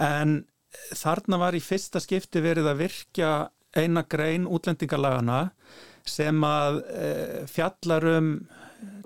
[0.02, 0.40] en
[0.94, 3.30] þarna var í fyrsta skipti verið að virkja
[3.74, 5.48] eina grein útlendingalagana
[6.06, 7.08] sem að e,
[7.50, 8.34] fjallar um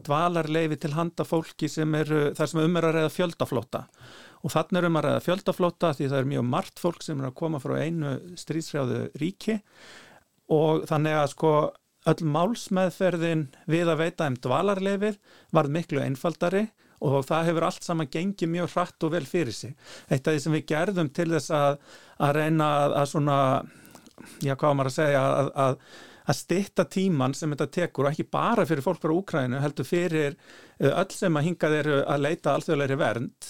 [0.04, 3.84] dvalarleifi til handa fólki sem eru, þar sem um er að reyða fjöldaflóta
[4.42, 7.28] og þannig er um að reyða fjöldaflóta því það er mjög margt fólk sem er
[7.30, 9.58] að koma frá einu stríðsrjáðu ríki.
[10.54, 11.52] Og þannig að sko
[12.08, 15.18] öll málsmeðferðin við að veita um dvalarleifið
[15.56, 16.68] var miklu einfaldari
[17.04, 19.74] og það hefur allt saman gengið mjög hratt og vel fyrir sig.
[20.08, 21.80] Eitt af því sem við gerðum til þess að,
[22.18, 23.38] að reyna að, að svona,
[24.44, 25.24] já hvað maður að segja,
[25.54, 25.82] að,
[26.28, 30.34] að stitta tíman sem þetta tekur og ekki bara fyrir fólk frá Úkrænu heldur fyrir
[30.34, 33.48] eh, öll sem að hingað eru að leita alþjóðleiri vernd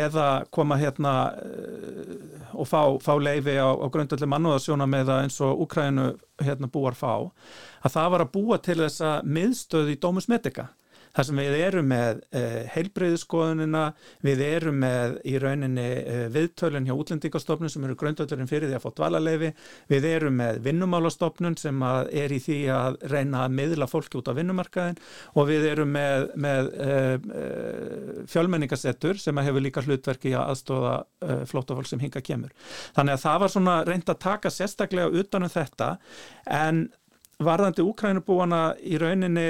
[0.00, 5.38] eða koma hérna eh, og fá, fá leifi á, á grundalli mannúðasjóna með það eins
[5.46, 6.08] og Úkrænu
[6.42, 10.70] hérna búar fá að það var að búa til þessa miðstöð í Dómus Medica
[11.16, 13.84] þar sem við erum með uh, heilbreyðuskoðunina,
[14.26, 18.84] við erum með í rauninni uh, viðtölun hjá útlendingastofnun sem eru gröndöldurinn fyrir því að
[18.84, 19.52] fá dvalarleifi,
[19.92, 24.36] við erum með vinnumálastofnun sem er í því að reyna að miðla fólki út á
[24.36, 25.00] vinnumarkaðin
[25.36, 30.94] og við erum með, með uh, fjölmenningasettur sem hefur líka hlutverki að aðstóða
[31.48, 32.52] flótafólk sem hinga kemur.
[32.96, 35.88] Þannig að það var svona reynd að taka sérstaklega utanum þetta.
[36.50, 36.86] En
[37.42, 39.48] varðandi úkrænubúana í rauninni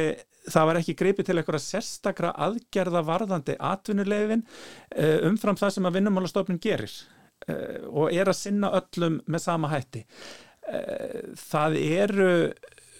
[0.52, 4.44] það var ekki greipið til eitthvað sérstakra aðgerða varðandi atvinnulegin
[4.94, 6.92] eh, umfram það sem að vinnumálastofnun gerir
[7.48, 10.04] eh, og er að sinna öllum með sama hætti.
[10.66, 12.30] Eh, það eru,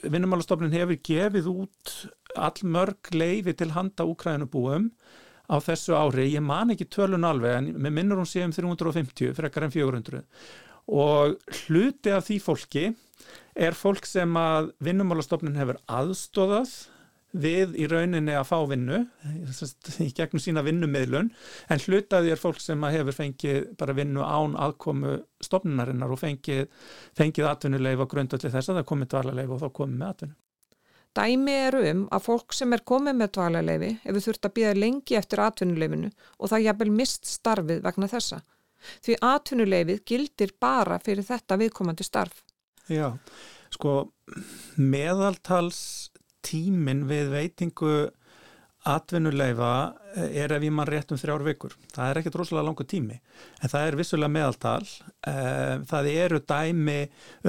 [0.07, 1.97] vinnumálastofnun hefur gefið út
[2.37, 4.91] allmörg leifi til handa úkrænubúum
[5.47, 9.35] á þessu ári, ég man ekki tölun alveg en með minnur hún sé um 350
[9.37, 10.25] frekar en 400
[10.87, 11.37] og
[11.67, 12.85] hluti af því fólki
[13.57, 16.75] er fólk sem að vinnumálastofnun hefur aðstóðað
[17.43, 19.03] við í rauninni að fá vinnu
[20.05, 21.31] í gegnum sína vinnumiðlun
[21.73, 26.67] en hlutaði er fólk sem hefur fengið bara vinnu án aðkomu stofnunarinnar og fengið,
[27.19, 30.37] fengið atvinnuleif á grundalli þess að það komið dvalarleif og þá komið með atvinnu.
[31.17, 35.17] Dæmi eru um að fólk sem er komið með dvalarleifi hefur þurft að býða lengi
[35.17, 38.43] eftir atvinnuleifinu og það jafnvel mist starfið vegna þessa.
[39.05, 42.43] Því atvinnuleifið gildir bara fyrir þetta viðkomandi starf.
[42.93, 43.17] Já,
[43.73, 43.95] sko
[44.77, 46.11] meðaltals
[46.47, 47.97] tímin við veitingu
[48.87, 49.71] atvinnuleifa
[50.15, 51.75] eh, er ef ég mann rétt um þrjár vikur.
[51.95, 54.89] Það er ekkert rosalega langu tími en það er vissulega meðaltal.
[55.27, 56.99] Eh, það eru dæmi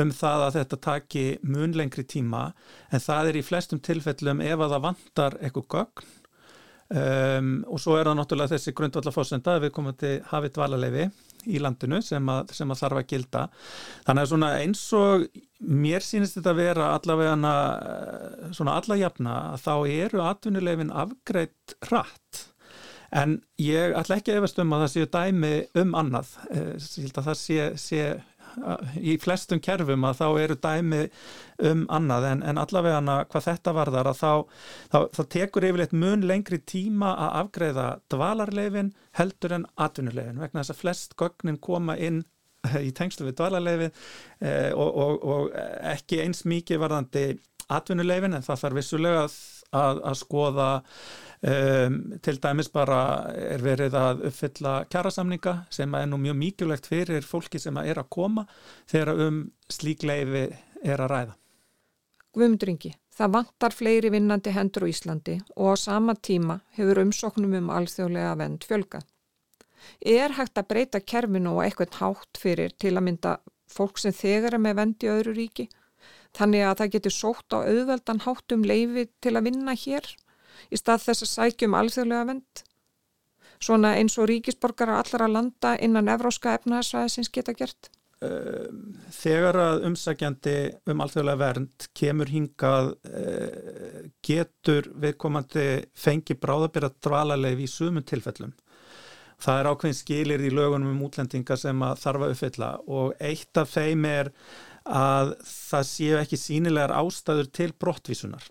[0.02, 2.48] um það að þetta taki mun lengri tíma
[2.89, 6.16] en það er í flestum tilfellum ef að það vantar eitthvað gögn
[6.89, 11.08] um, og svo er það náttúrulega þessi grundvallafósenda við komum til hafið dvalarleifi
[11.48, 13.45] í landinu sem að, sem að þarf að gilda.
[14.08, 15.26] Þannig að svona eins og
[15.86, 22.45] mér sínist þetta að vera allavega eh, svona allajafna að þá eru atvinnulegin afgreitt rætt
[23.16, 26.34] en ég ætla ekki að efast um að það séu dæmi um annað.
[26.52, 28.02] Eh, ég held að það sé, sé
[28.97, 31.01] í flestum kerfum að þá eru dæmi
[31.70, 34.32] um annað en, en allavega hana hvað þetta varðar að þá,
[34.93, 40.76] þá, þá tekur yfirleitt mun lengri tíma að afgreða dvalarleifin heldur en atvinnuleifin vegna þess
[40.76, 42.24] að flest gögnin koma inn
[42.88, 43.93] í tengslu við dvalarleifin
[44.41, 45.60] eh, og, og, og
[45.93, 47.28] ekki eins mikið varðandi
[47.74, 49.39] atvinnuleifin en það þarf vissulega að,
[49.76, 50.68] að, að skoða
[51.38, 57.28] Um, til dæmis bara er verið að uppfylla kjærasamninga sem er nú mjög mikilvægt fyrir
[57.30, 58.48] fólki sem er að koma
[58.90, 59.38] þegar um
[59.70, 60.48] slík leifi
[60.82, 61.38] er að ræða.
[62.34, 67.72] Guðmundringi, það vantar fleiri vinnandi hendur á Íslandi og á sama tíma hefur umsóknum um
[67.78, 69.06] alþjóðlega vend fjölga.
[70.02, 74.58] Er hægt að breyta kerfinu og eitthvað hátt fyrir til að mynda fólk sem þegar
[74.58, 75.70] er með vend í öðru ríki?
[76.34, 80.18] Þannig að það getur sótt á auðveldan hátt um leifi til að vinna hér?
[80.72, 82.64] Í stað þess að sækjum alþjóðlega vend.
[83.58, 87.89] Svona eins og ríkisborgara allara landa innan evróska efnaðsvæðisins geta gert?
[88.26, 90.53] Ehm, þegar að umsækjandi
[90.89, 98.55] um alþjóðlega vernd kemur hingað eh, getur viðkomandi fengi bráðabyrra dvalarleif í sumum tilfellum.
[99.38, 103.70] Það er ákveðin skilir í lögunum um útlendinga sem að þarfa uppfylla og eitt af
[103.76, 104.32] þeim er
[104.88, 108.49] að það séu ekki sínilegar ástæður til brottvísunar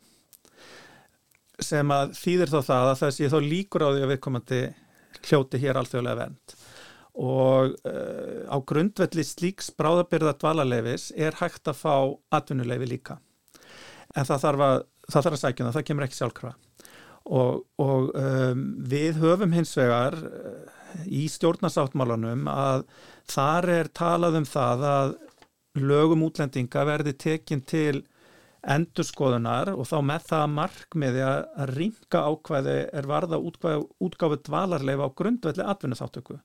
[1.62, 4.61] sem að þýðir þá það að það sé þá líkur á því að viðkomandi
[5.26, 6.57] hljóti hér alþjóðlega vernd.
[7.16, 11.94] Og uh, á grundvelli slíks bráðabyrða dvalarleifis er hægt að fá
[12.36, 13.18] atvinnuleifi líka.
[14.16, 14.78] En það þarf að,
[15.09, 16.59] það þarf að sækja um það, það kemur ekki sjálfkrafa.
[17.26, 20.74] Og, og um, við höfum hins vegar uh,
[21.09, 22.84] í stjórnarsáttmálanum að
[23.32, 25.16] þar er talað um það að
[25.76, 28.04] lögum útlendinga verði tekinn til
[28.66, 35.66] endurskoðunar og þá með það markmiði að ringa ákvæði er varða útgáfi dvalarleifa á grundvelli
[35.66, 36.38] atvinnuþáttöku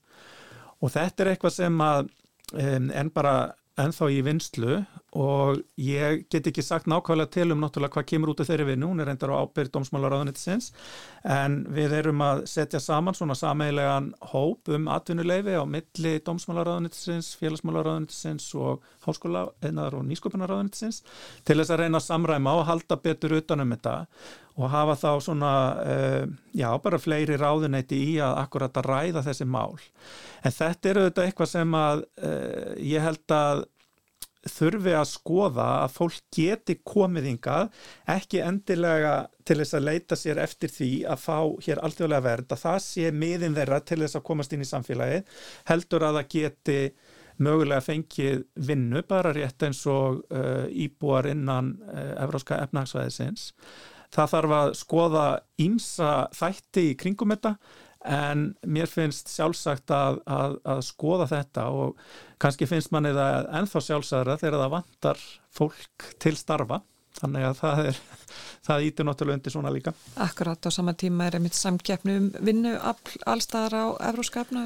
[0.82, 2.12] og þetta er eitthvað sem að
[2.52, 3.34] en bara
[3.80, 4.82] ennþá í vinslu
[5.12, 8.88] og ég get ekki sagt nákvæmlega til um náttúrulega hvað kemur út af þeirri vinnu,
[8.88, 10.70] hún er reyndar á ábyrg dómsmálaráðunitisins
[11.28, 18.48] en við erum að setja saman svona sameilegan hóp um atvinnuleifi á milli dómsmálaráðunitisins, félagsmálaráðunitisins
[18.56, 21.02] og háskóla einaðar og nýsköpunaráðunitisins
[21.44, 23.98] til þess að reyna að samræma og halda betur utanum þetta
[24.60, 26.24] og hafa þá svona, uh,
[26.56, 29.78] já, bara fleiri ráðuneyti í að akkurat að ræða þessi mál.
[30.44, 33.64] En þetta eru þetta eitthvað sem að uh, ég held að
[34.48, 37.70] þurfi að skoða að fólk geti komið yngað,
[38.10, 39.14] ekki endilega
[39.46, 43.14] til þess að leita sér eftir því að fá hér alþjóðlega verð, að það sé
[43.14, 45.40] miðin þeirra til þess að komast inn í samfélagið,
[45.70, 46.78] heldur að það geti
[47.42, 53.52] mögulega fengið vinnu bara rétt eins og uh, íbúar innan uh, Evróska efnagsvæðisins.
[54.12, 55.26] Það þarf að skoða
[55.64, 57.54] ímsa þætti í kringum þetta
[58.04, 62.00] en mér finnst sjálfsagt að, að, að skoða þetta og
[62.42, 66.82] kannski finnst manni það ennþá sjálfsagðara þegar það vantar fólk til starfa.
[67.12, 67.98] Þannig að það er
[68.66, 69.92] það ítur náttúrulega undir svona líka.
[70.24, 74.64] Akkurat á sama tíma er einmitt samkeppnu um vinnu allstaðar á Evróskapna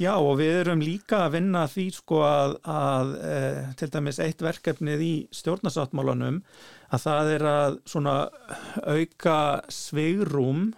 [0.00, 3.40] Já og við erum líka að vinna því sko að, að e,
[3.78, 6.40] til dæmis eitt verkefnið í stjórnasáttmálanum
[6.92, 8.16] að það er að svona
[8.82, 9.38] auka
[9.72, 10.72] sveigrum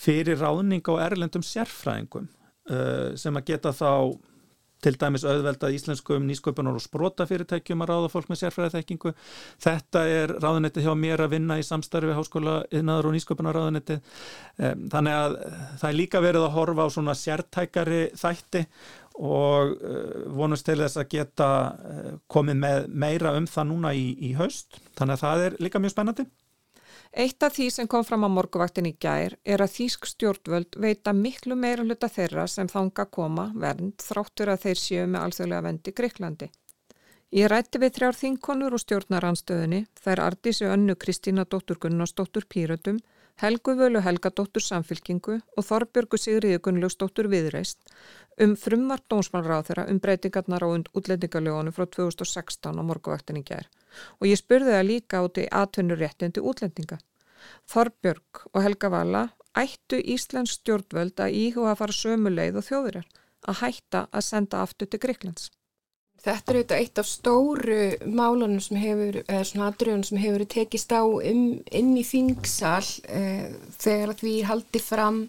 [0.00, 2.28] fyrir ráðning á erlendum sérfræðingum
[2.70, 4.18] uh, sem að geta þá
[4.80, 9.12] til dæmis auðveldað íslenskum nýsköpunar og sprótafyrirtækjum að ráða fólk með sérfræðiþekkingu.
[9.60, 13.98] Þetta er ráðunetti hjá mér að vinna í samstarfi háskóla yðnaður og nýsköpunar ráðunetti.
[14.56, 15.36] Um, þannig að
[15.82, 18.64] það er líka verið að horfa á svona sértækari þætti
[19.20, 19.74] og
[20.32, 21.48] vonast til þess að geta
[22.32, 24.78] komið með meira um það núna í, í haust.
[24.96, 26.24] Þannig að það er líka mjög spennandi.
[27.10, 31.10] Eitt af því sem kom fram á morguvaktin í gær er að Þýsk stjórnvöld veita
[31.12, 35.94] miklu meira hluta þeirra sem þanga koma vernd þráttur að þeir séu með alþjóðlega vendi
[36.00, 36.48] Greiklandi.
[37.34, 43.02] Ég rætti við þrjár þinkonur og stjórnaranstöðunni, þær Ardísi önnu Kristína dóttur Gunnarsdóttur Pírötum,
[43.42, 47.90] Helgu Völu Helgadóttur Samfylkingu og Þorbjörgu Sigriði Gunnlaugsdóttur Viðreist
[48.38, 53.70] um frumvart dómsmálráð þeirra um breytingarnar á útlendingalögunum frá 2016 á morguvaktin í gær
[54.18, 56.98] og ég spurði það líka út í atvinnuréttindi útlendinga.
[57.70, 59.22] Þorbjörg og Helga Vala
[59.58, 63.08] ættu Íslands stjórnvöld að íhuga að fara sömu leið og þjóðurar
[63.48, 65.48] að hætta að senda aftur til Greiklands.
[66.20, 70.92] Þetta er auðvitað eitt af stóru málunum sem hefur, eða svona aðröðunum sem hefur tekist
[70.92, 73.46] á um, inn í þingsal eh,
[73.80, 75.22] þegar því haldi fram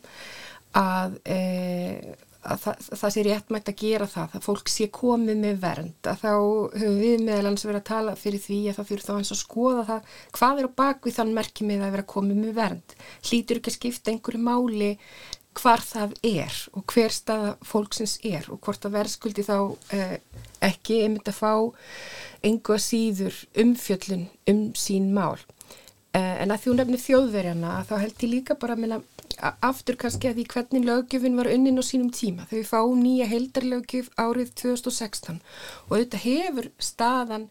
[0.76, 2.12] að eh,
[2.42, 6.24] að það, það sé réttmætt að gera það, að fólk sé komið með vernd, að
[6.24, 6.32] þá
[6.82, 9.84] höfum við meðalans verið að tala fyrir því að það fyrir þá eins að skoða
[9.89, 12.98] það hvað er á bakvið þann merkjumið að vera komið með vernd.
[13.30, 14.92] Hlýtur ekki að skipta einhverju máli
[15.60, 19.56] hvar það er og hver staða fólksins er og hvort að verðskuldi þá
[19.96, 20.18] eh,
[20.64, 21.54] ekki einmitt að fá
[22.46, 25.42] einhvað síður umfjöllun um sín mál.
[26.12, 28.97] Eh, en að þú nefnir þjóðverjana þá held ég líka bara minna
[29.64, 32.47] aftur kannski að því hvernig lögjöfin var unnin á sínum tíma.
[32.51, 35.39] Þau fáum nýja heldarlögjöf árið 2016
[35.88, 37.47] og þetta hefur staðan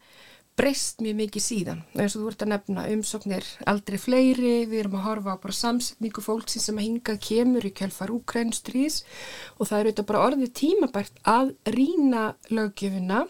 [0.59, 1.81] breyst mjög mikið síðan.
[1.95, 5.57] eins og þú ert að nefna umsóknir aldrei fleiri, við erum að horfa á bara
[5.57, 9.01] samsetningu fólksins sem að hingað kemur í kjálfar úkrænstrís
[9.57, 13.23] og það er auðvitað bara orðið tímabært að rína lögjöfina,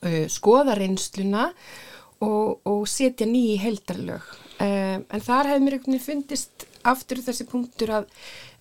[0.00, 4.26] uh, skoða reynsluna og, og setja nýji heldarlög.
[4.60, 8.10] Um, en þar hefur mér einhvern veginn fundist aftur þessi punktur að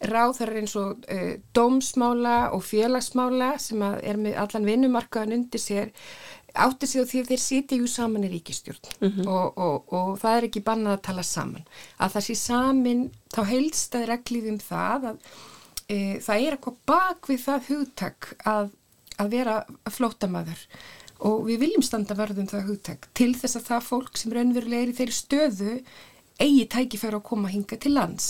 [0.08, 5.92] ráðar eins og uh, dómsmála og félagsmála sem er með allan vinnumarkaðan undir sér
[6.56, 9.28] áttir sig á því að þeir sitja jú saman í ríkistjórn mm -hmm.
[9.28, 13.04] og, og, og það er ekki bannað að tala saman að það sé samin
[13.36, 15.18] þá heilst að reglið um það að
[15.88, 18.72] e, það er eitthvað bak við það hugtak að,
[19.18, 20.66] að vera flótamaður
[21.26, 23.10] og við viljum standa verðum það hugtak.
[23.18, 25.74] Til þess að það fólk sem raunverulega er í þeirri stöðu
[26.40, 28.28] eigi tækifæra að koma hinga til lands.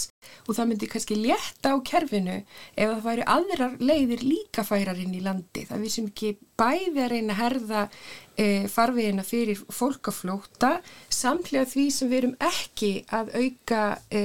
[0.47, 5.13] Og það myndi kannski létta á kerfinu ef það væri aðrar leiðir líka færar inn
[5.13, 5.65] í landi.
[5.69, 7.83] Það við sem ekki bæði að reyna að herða
[8.33, 10.73] e, farvegina fyrir fólkaflóta
[11.13, 14.23] samlega því sem við erum ekki að auka e,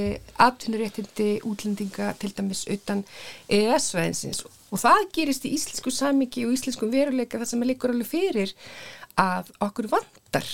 [0.49, 3.05] atvinnuréttindi útlendinga til dæmis utan
[3.53, 8.11] EES-veðinsins og það gerist í íslensku samingi og íslenskum veruleika það sem er líkur alveg
[8.11, 8.55] fyrir
[9.21, 10.49] að okkur vandar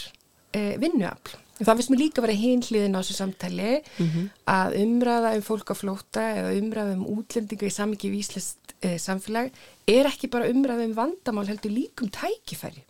[0.52, 4.28] e, vinnuafl Það finnst mér líka að vera hinliðin á þessu samtali mm -hmm.
[4.48, 9.52] að umræða um fólk á flóta eða umræða um útlendinga í samvikið víslist eh, samfélag
[9.86, 12.84] er ekki bara umræða um vandamál heldur líkum tækifæri.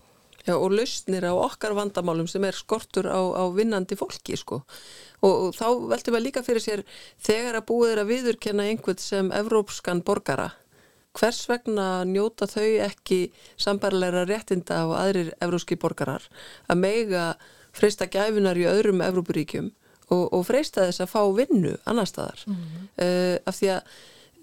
[0.46, 4.62] Já og lausnir á okkar vandamálum sem er skortur á, á vinnandi fólki sko
[5.20, 6.84] og, og þá veltum við líka fyrir sér
[7.18, 10.52] þegar að búið er að viðurkenna einhvern sem evrópskan borgara
[11.18, 13.20] hvers vegna njóta þau ekki
[13.60, 16.22] sambarleira réttinda og aðrir evróski borgarar?
[16.70, 17.24] Að meiga
[17.76, 19.70] freista gæfinar í öðrum Evrópuríkjum
[20.10, 22.44] og, og freista þess að fá vinnu annar staðar?
[22.46, 22.88] Mm -hmm.
[23.04, 23.80] uh, af því að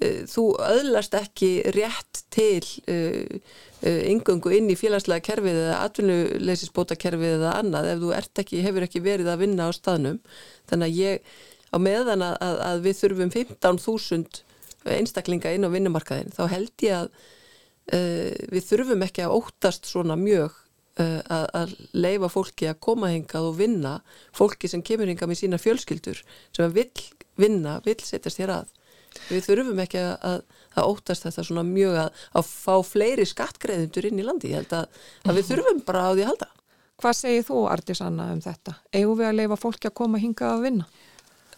[0.03, 3.39] uh, þú öðlast ekki rétt til uh,
[3.87, 9.03] yngöngu inn í félagslega kerfið eða atvinnuleysisbóta kerfið eða annað ef þú ekki, hefur ekki
[9.03, 10.19] verið að vinna á staðnum.
[10.67, 11.21] Þannig að ég
[11.71, 14.43] á meðan að, að við þurfum 15.000
[14.93, 17.11] einstaklinga inn á vinnumarkaðin þá held ég að
[18.51, 20.55] við þurfum ekki að óttast svona mjög
[20.97, 23.91] Uh, að, að leifa fólki að koma hingað og vinna
[24.33, 26.23] fólki sem kemur hingað með sína fjölskyldur
[26.57, 26.87] sem vil
[27.37, 28.71] vinna, vil setjast hér að
[29.27, 30.41] við þurfum ekki að,
[30.73, 34.73] að óttast þetta svona mjög að, að fá fleiri skattgreðundur inn í landi ég held
[34.79, 36.49] að, að við þurfum bara á því að halda
[36.97, 38.73] Hvað segir þú Artisanna um þetta?
[38.97, 40.87] Egu við að leifa fólki að koma hingað að vinna?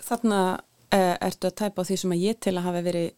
[0.04, 0.40] Þarna
[0.98, 3.10] ertu að tæpa á því sem að ég til að hafa verið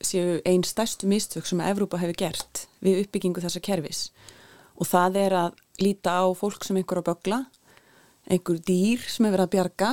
[0.00, 4.06] séu einn stærstu mistök sem að Evrópa hefur gert við uppbyggingu þessa kervis
[4.80, 7.40] og það er að líta á fólk sem einhver á bögla,
[8.28, 9.90] einhver dýr sem verið að bjarga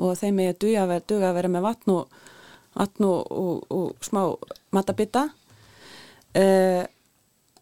[0.00, 2.16] og þeim er að duga að vera, með vatn og,
[2.78, 4.22] vatn og, og, og smá
[4.72, 5.26] matabita.
[6.30, 6.86] Uh,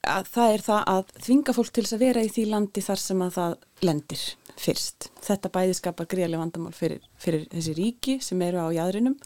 [0.05, 3.25] það er það að þvinga fólk til þess að vera í því landi þar sem
[3.25, 3.57] að það
[3.89, 4.25] lendir
[4.59, 5.09] fyrst.
[5.25, 9.17] Þetta bæði skapar greiðlega vandamál fyrir, fyrir þessi ríki sem eru á jæðrinum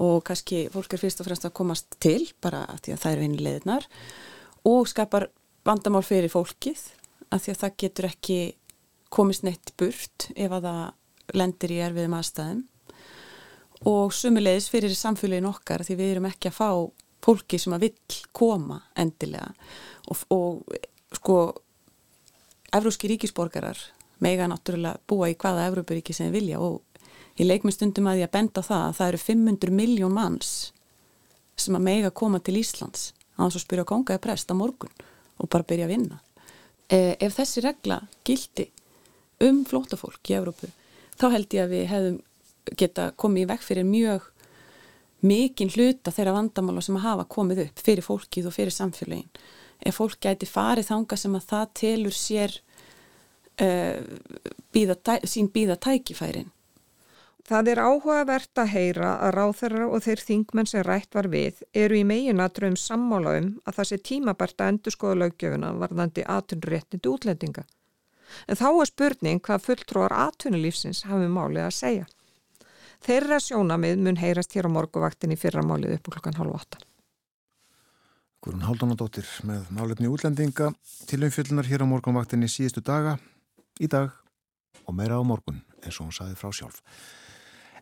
[0.00, 3.16] og kannski fólk er fyrst og fremst að komast til bara að því að það
[3.16, 3.88] eru einu leðinar
[4.70, 5.28] og skapar
[5.66, 6.86] vandamál fyrir fólkið
[7.30, 8.40] af því að það getur ekki
[9.12, 12.64] komist neitt burt ef að það lendir í erfiðum aðstæðum
[13.90, 16.70] og sumulegis fyrir samfélagin okkar því við erum ekki að fá
[17.24, 19.52] fólki sem að vill koma endilega
[20.08, 21.40] og, og sko
[22.70, 23.78] Evróski ríkisborgarar
[24.24, 26.82] mega náttúrulega búa í hvaða Evrópuríki sem vilja og
[27.38, 30.50] ég leik með stundum að ég að benda það að það eru 500 miljón manns
[31.60, 34.92] sem að mega koma til Íslands að þess að spyrja kongaði prest á morgun
[35.40, 36.18] og bara byrja að vinna.
[36.90, 38.66] Eh, ef þessi regla gildi
[39.46, 40.68] um flótafólk í Európu,
[41.16, 42.18] þá held ég að við hefðum
[42.76, 44.26] geta komið í vekk fyrir mjög
[45.24, 49.28] mikinn hluta þeirra vandamála sem að hafa komið upp fyrir fólkið og fyrir samfélagin.
[49.80, 52.56] Ef fólk gæti farið þanga sem að það telur sér
[53.62, 54.00] uh,
[54.74, 56.50] bíða, sín bíða tækifærin
[57.50, 61.96] Það er áhugavert að heyra að ráþæra og þeir þingmenn sem rætt var við eru
[61.98, 67.64] í meginatrum sammála um að það sé tímabært að endur skoða löggjöfuna varðandi atunréttindi útlendinga.
[68.46, 72.06] En þá er spurning hvað fulltróðar atunulífsins hafið málið að segja.
[73.02, 76.84] Þeirra sjónamið mun heyrast hér á morguvaktin í fyrramálið upp klukkan halv 8.
[78.44, 80.70] Guðrun Haldunadóttir með málefni útlendinga
[81.10, 83.18] til umfjöldunar hér á morgunvaktinni síðustu daga,
[83.80, 84.12] í dag
[84.84, 86.80] og meira á morgun eins og hún saði frá sjálf.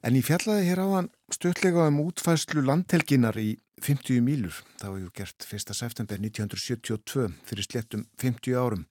[0.06, 4.54] En ég fjallaði hér áðan stöðlega um útfæslu landhelginar í 50 mílur.
[4.78, 5.74] Það var ju gert 1.
[5.74, 8.84] september 1972 fyrir slettum 50 árum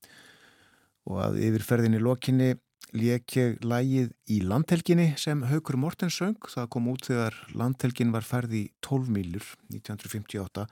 [1.08, 2.56] og að yfirferðinni lokinni
[2.98, 6.40] ég lægið í landhelginni sem Haugur Mortens söng.
[6.44, 10.68] Það kom út þegar landhelgin var ferði í 12 mílur 1958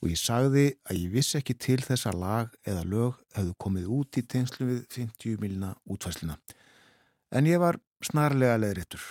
[0.00, 4.20] og ég sagði að ég vissi ekki til þessa lag eða lög hefðu komið út
[4.20, 6.38] í tegnslu við 50 míluna útfæsluna.
[7.30, 9.04] En ég var snarlega leðrittur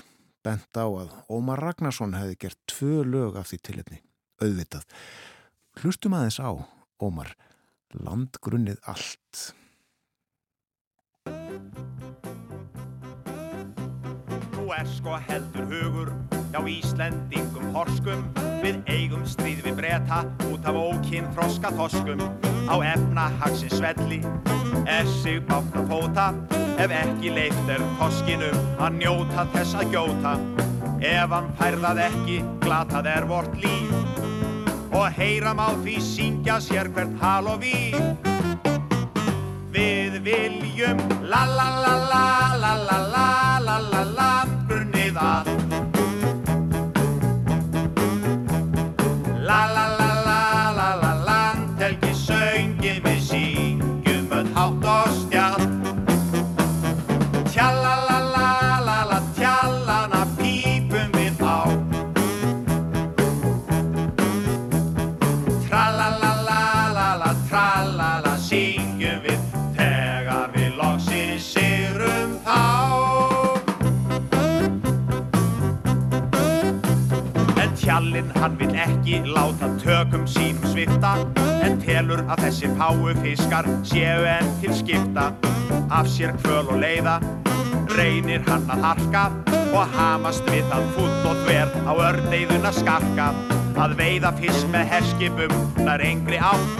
[0.45, 4.01] bent á að Ómar Ragnarsson hefði gert tvö lög af því tilitni,
[4.41, 4.87] auðvitað.
[5.79, 6.51] Hlustum aðeins á,
[6.99, 7.35] Ómar,
[7.93, 9.49] landgrunnið allt
[14.75, 16.11] er sko heldur hugur
[16.49, 18.23] Já Íslendingum horskum.
[18.63, 22.21] Við eigum stríð við breyta Út af ókinn froska toskum
[22.69, 24.19] Á efnahagsins svelli
[24.89, 26.25] Er sig bátt að fóta.
[26.81, 30.33] Ef ekki leitt er toskinum Að njóta þess að gjóta.
[30.99, 33.93] Ef hann færðað ekki Glatað er vort líf.
[34.89, 37.93] Og heyram á því Syngja sér hvert hal og ví
[39.69, 42.25] Við viljum La la la la
[42.57, 43.48] la la la.
[82.79, 85.31] Fáu fiskar séu enn til skipta.
[85.91, 87.19] Af sér kvöl og leiða
[87.97, 89.23] reynir hann að harka
[89.75, 93.27] og hamast við það full og þver á örneiðuna skarka.
[93.79, 95.53] Að veiða fisk með herskipum
[95.83, 96.79] nær engri átt.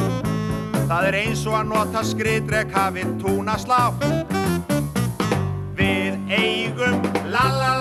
[0.89, 3.91] Það er eins og að nota skriðdrek hafið túna slá
[5.79, 6.97] við eigum
[7.29, 7.78] la la la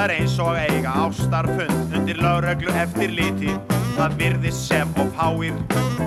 [0.00, 3.50] Það er eins og eiga ástarfund undir lögreglu eftir liti
[3.98, 5.58] Það virðist sem og fáir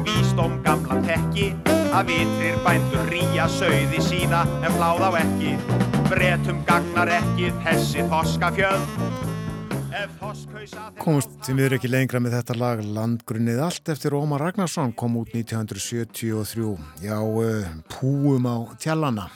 [0.08, 1.52] vísdóm gamla tekki
[1.94, 5.54] að vitrir bændur ríja sögði sína en fláð á ekki.
[6.10, 8.08] Bretum gagnar ekki þessi
[10.98, 13.62] Komust því miður ekki lengra með þetta lag Landgrunnið.
[13.62, 16.74] Allt eftir Ómar Ragnarsson kom út 1973
[17.06, 19.30] Já, uh, púum á tjallana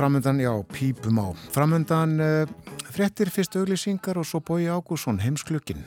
[0.00, 1.28] Framöndan, já, pípum á.
[1.52, 2.48] Framöndan uh,
[2.88, 5.84] fréttir fyrst auglýsingar og svo bói Ágússon heimsklukkin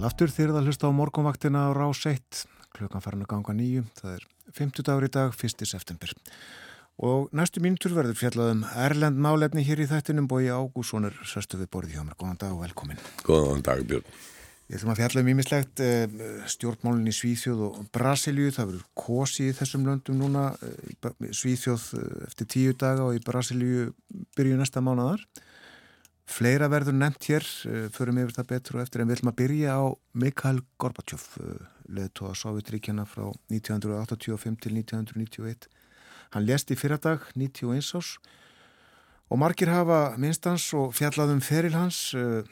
[0.00, 2.38] Sæl aftur þýrð að hlusta á morgunvaktina á rás 1
[2.72, 3.82] klukkan farin að ganga nýju.
[3.98, 4.22] Það er
[4.56, 5.66] 50 dagur í dag, 1.
[5.68, 6.14] september.
[7.04, 10.24] Og næstu mínutur verður fjallaðum Erlend málefni hér í þættinum.
[10.30, 13.02] Bói Ágússonur sestu við borðið hjá mér, góðan dag og velkomin.
[13.26, 14.08] Góðan dag Björn.
[14.70, 15.84] Ég ætlum að fjalla um ímislegt
[16.54, 18.48] stjórnmálinn í Svíþjóð og Brasilíu.
[18.56, 23.24] Það verður kosi í þessum löndum núna eh, Svíþjóð eh, eftir tíu daga og í
[23.28, 23.90] Brasilíu
[24.32, 25.28] byrju næsta mánuðar
[26.30, 29.40] Fleira verður nefnt hér, eh, förum yfir það betur og eftir en við ætlum að
[29.40, 31.24] byrja á Mikhail Gorbachev,
[31.90, 35.66] leðtóða Sovjetríkjana frá 1985 til 1991.
[36.30, 38.18] Hann lést í fyrradag, 91 árs
[39.30, 42.42] og margir hafa minnstans og fjallaðum feril hans, eh,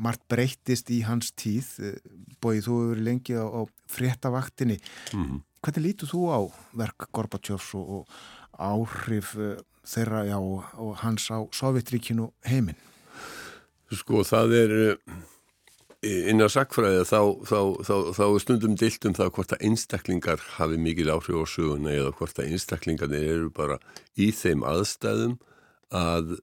[0.00, 1.98] margt breyttist í hans tíð,
[2.40, 4.78] bóið þú hefur lengi á, á fréttavaktinni.
[5.12, 5.42] Mm.
[5.62, 6.40] Hvernig lítur þú á
[6.74, 8.08] verk Gorbachevs og, og
[8.58, 12.78] áhrif eh, þeirra já, og hans á Sovjetríkinu heiminn?
[13.92, 19.32] Sko það er eh, innan sakfræði þá, þá, þá, þá er stundum dilt um það
[19.36, 23.78] hvort að einstaklingar hafi mikil áhrif á söguna eða hvort að einstaklingarnir eru bara
[24.16, 25.36] í þeim aðstæðum
[25.92, 26.38] að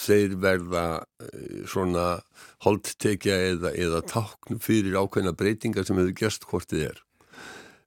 [0.00, 0.86] þeir verða
[1.20, 2.08] eh, svona
[2.64, 7.04] holdtekja eða, eða tákn fyrir ákveðna breytingar sem hefur gerst hvort þið er.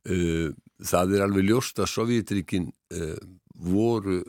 [0.08, 3.18] Eh, Það er alveg ljóst að Sovjetríkin eh,
[3.58, 4.22] voru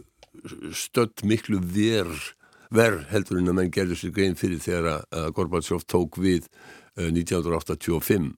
[0.73, 2.31] stödd miklu verð
[2.75, 6.49] verð heldur en að menn gerður sér grein fyrir þegar að Gorbachev tók við
[6.99, 8.33] uh, 1985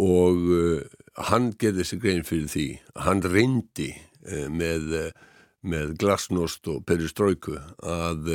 [0.00, 0.80] og uh,
[1.30, 2.66] hann gerði sér grein fyrir því
[3.06, 4.96] hann reyndi uh, með,
[5.62, 8.34] með glasnost og peristroiku að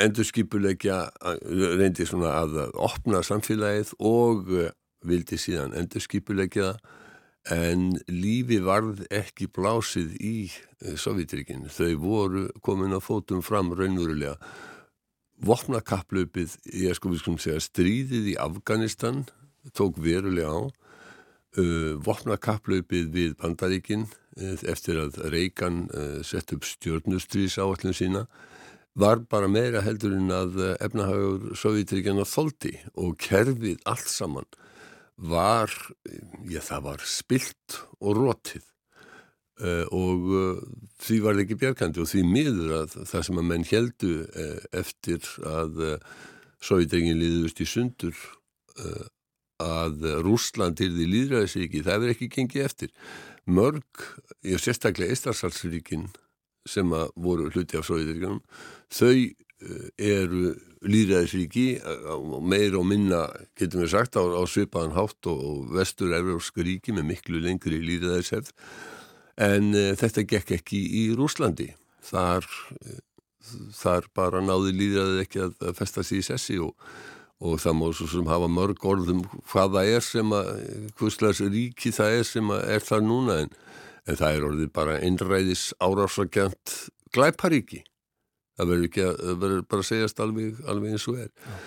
[0.00, 1.02] endurskipulegja
[1.76, 4.54] reyndi svona að opna samfélagið og
[5.04, 6.98] vildi síðan endurskipulegja það
[7.48, 10.34] en lífi varð ekki blásið í
[11.00, 11.68] Sovjetrikinn.
[11.72, 14.36] Þau voru komin að fótum fram raunverulega.
[15.40, 19.24] Vopnakaplaupið, ég sko við skulum segja stríðið í Afganistan
[19.76, 20.60] tók verulega á.
[21.58, 28.26] Uh, Vopnakaplaupið við Bandaríkinn uh, eftir að uh, sett upp stjórnustrís áallin sína
[28.94, 34.46] var bara meira heldur en að efnahagur Sovjetrikinn að þóldi og kerfið allt saman
[35.20, 35.72] var,
[36.48, 38.64] já það var spilt og rótið
[39.60, 40.60] uh, og uh,
[41.04, 44.58] því var það ekki bjargandi og því miður að það sem að menn heldu uh,
[44.80, 45.82] eftir að
[46.60, 48.16] Sovjetengin liðust í sundur
[49.60, 52.90] að Rúsland til því líðræðisíki, það er ekki gengið eftir.
[53.48, 54.02] Mörg,
[54.44, 56.04] ég sérstaklega Eistræsalsríkin
[56.68, 58.42] sem að voru hluti af Sovjeteríkanum,
[58.92, 59.14] þau
[60.00, 61.66] eru líðræðisríki
[62.48, 63.26] meir og minna,
[63.58, 67.82] getum við sagt, á, á svipaðan hátt og, og vestur európska ríki með miklu lengri
[67.84, 68.54] líðræðishefð
[69.40, 71.70] en uh, þetta gekk ekki í Rúslandi
[72.08, 72.48] þar,
[72.80, 72.98] uh,
[73.76, 76.72] þar bara náði líðræðið ekki að, að festa sér í sessi og,
[77.40, 80.50] og það má svo sem hafa mörg orðum hvað það er sem að
[81.00, 83.38] hvurslags ríki það er sem að er þar núna.
[83.44, 83.54] En,
[84.08, 86.76] en það er orðið bara einræðis árásakjönt
[87.14, 87.84] glæparíki
[88.58, 91.30] það verður bara að segjast alveg, alveg eins og er.
[91.30, 91.60] Ja.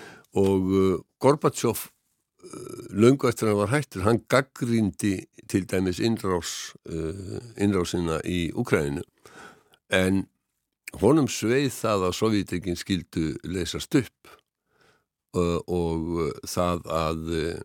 [0.44, 5.16] og uh, Gorbachev uh, löngu eftir að hann var hættur hann gaggrindi
[5.48, 9.04] til dæmis innrás uh, innrásina í Ukræninu
[9.94, 10.24] en
[11.00, 14.34] honum sveið það að Sovjetekin skildu leysast upp
[15.36, 17.62] uh, og uh, það að uh,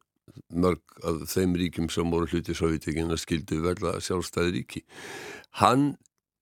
[0.50, 4.84] mörg af þeim ríkjum sem voru hluti Sovjetekin að skildu verða sjálfstæði ríki.
[5.60, 5.94] Hann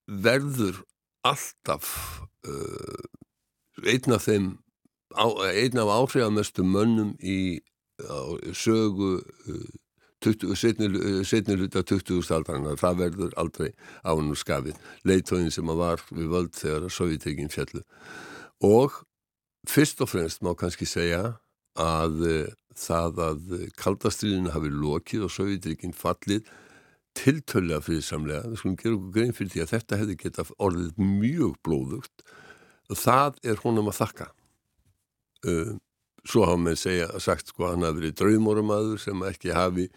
[0.08, 0.84] verður
[1.32, 1.90] alltaf
[2.48, 4.54] uh, einn af þeim
[5.18, 7.60] einn af áhrifamestu mönnum í
[8.04, 8.20] á,
[8.54, 9.68] sögu uh,
[10.58, 12.22] setni hluta 20.
[12.34, 13.72] aldarna það verður aldrei
[14.04, 17.84] ánum skafið leitóðin sem að var við völd þegar að Sovjetekin fjallu
[18.66, 19.02] og
[19.70, 21.38] fyrst og fremst má kannski segja
[21.78, 22.48] að uh,
[22.78, 26.50] það að kaldastriðinu hafi lokið og Sovjetekin fallið
[27.18, 31.58] tiltölla friðsamlega, við skulum gera okkur grein fyrir því að þetta hefði getað orðið mjög
[31.66, 32.26] blóðugt.
[32.88, 34.30] Og það er honum að þakka.
[35.48, 35.76] Uh,
[36.28, 39.88] svo hafa með segja sagt sko hann hafi verið draumórumadur sem ekki hafi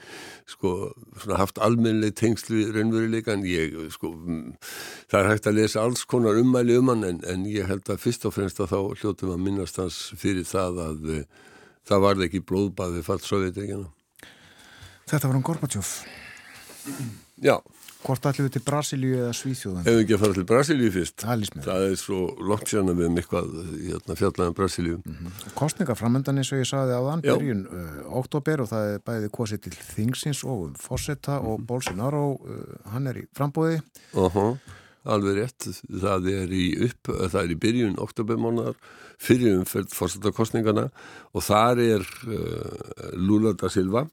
[0.48, 0.92] sko
[1.26, 4.12] haft almennileg tengslu raunveruleika en ég sko
[5.10, 8.02] það er hægt að lesa alls konar ummæli um hann en, en ég held að
[8.04, 11.22] fyrst og fremst að þá hljóttum að minnast hans fyrir það að uh,
[11.90, 13.90] það varði ekki blóðbað við fallt sovjetegina
[15.10, 15.94] Þetta var um Gorbachev
[17.40, 17.56] Já.
[18.00, 19.84] Hvort ætlum við til Brasilíu eða Svíþjóðan?
[19.84, 21.24] Ef við ekki að fara til Brasilíu fyrst.
[21.66, 25.00] Það, er svo langt sérna við um eitthvað hérna, fjallaðan Brasilíu.
[25.04, 25.50] Mm -hmm.
[25.58, 29.60] Kostningaframöndan eins og ég saði á þann byrjun uh, oktober og það er bæðið kosið
[29.60, 31.48] til Þingsins og um Fossetta mm -hmm.
[31.50, 33.82] og Bolsonaro, uh, hann er í frambóði.
[34.14, 34.58] Uh -huh.
[35.04, 35.82] Alveg rétt.
[36.00, 38.74] Það er í upp, það er í byrjun oktobermánar
[39.18, 40.90] fyrir umferð Fossetta kostningana
[41.32, 44.08] og þar er uh, Lula da Silva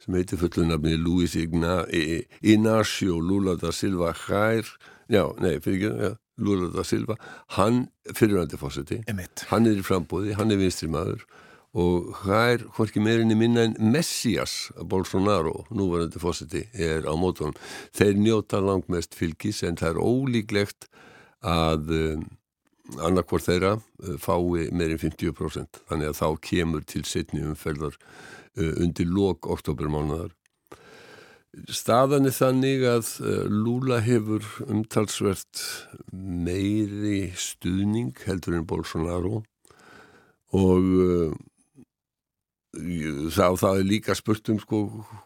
[0.00, 4.64] sem heitir fullunafni Luis Ignacio Lula da Silva Hær,
[5.10, 7.18] já, nei, fyrir ekki, Lula da Silva,
[7.56, 7.84] hann
[8.16, 9.02] fyrirvændi fósiti,
[9.50, 11.26] hann er í frambóði, hann er vinstri maður.
[11.76, 17.54] Og Hær, hvorki meirinni minna en Messias Bolsonaro, núvarandi fósiti, er á mótunum.
[17.94, 20.88] Þeir njóta langmest fylgis en það er ólíklegt
[21.46, 22.24] að um,
[22.98, 27.96] annarkvort þeirra uh, fái meirinn 50% þannig að þá kemur til setni umferðar
[28.84, 30.34] undir lok oktobermánaðar.
[31.66, 35.64] Staðan er þannig að uh, Lula hefur umtalsvert
[36.12, 39.40] meiri stuðning heldur en Bolsonaro
[40.54, 41.34] og
[42.70, 44.80] það, það er líka spurt um sko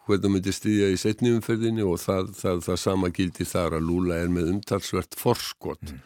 [0.06, 4.20] hvernig myndi stiðja í setni umferðinni og það, það, það sama gildi þar að Lula
[4.22, 5.92] er með umtalsvert forskott.
[5.92, 6.00] Mm.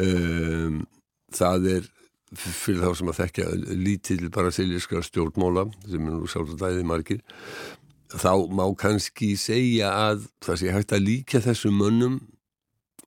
[0.00, 0.82] Um,
[1.34, 1.88] það er
[2.38, 7.22] fyrir þá sem að þekkja lítill brasilíska stjórnmóla sem er nú sjálf að dæði margir
[8.10, 12.20] þá má kannski segja að það sé hægt að líka þessum mönnum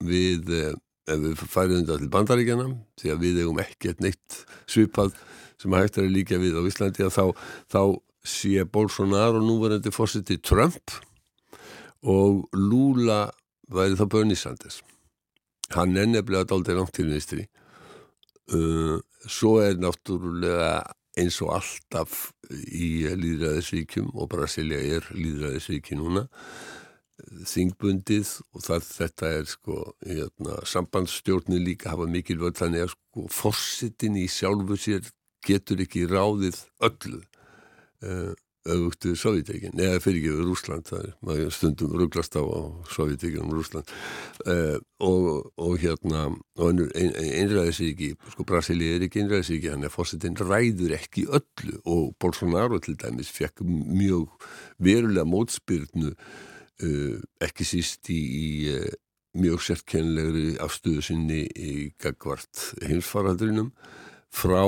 [0.03, 2.67] við ef við færiðum þetta til bandaríkjana
[2.99, 4.39] því að við hefum ekkert neitt
[4.71, 5.15] svipað
[5.59, 7.25] sem hægt er að líka við á Íslandi að þá,
[7.71, 7.81] þá
[8.27, 10.95] sé Bolsonaro núverandi fórsiti Trump
[12.03, 13.27] og Lula
[13.71, 14.81] væri þá Bernie Sanders.
[15.73, 17.45] Hann er nefnilega dálta langt til vinstri.
[18.51, 18.99] Uh,
[19.29, 20.83] svo er náttúrulega
[21.19, 26.25] eins og alltaf í líðræðisvíkjum og Brasilia er líðræðisvíki núna
[27.47, 33.27] þingbundið og það, þetta er sko hérna, sambandsstjórnir líka hafa mikil völd þannig að sko
[33.31, 35.11] fórsitin í sjálfu sér
[35.45, 37.21] getur ekki ráðið öllu.
[38.03, 42.43] Uh, auðvöktu Sovjetekin, eða fyrir ekki við Rúsland, það er maður stundum rugglast á
[42.93, 43.91] Sovjetekin um Rúsland
[44.47, 47.11] uh, og, og hérna og ein,
[47.41, 51.79] einræðisíki, sko Brasilia er ekki einræðisíki, hann er fórsetin ræður ekki öllu.
[51.83, 54.31] Og Bolsonaro til dæmis fekk mjög
[54.83, 58.87] verulega mótspyrnu uh, ekki síst í, í uh,
[59.43, 63.73] mjög sérkenlegri afstöðu sinni í gagvart heimsfaraldrinum
[64.33, 64.63] frá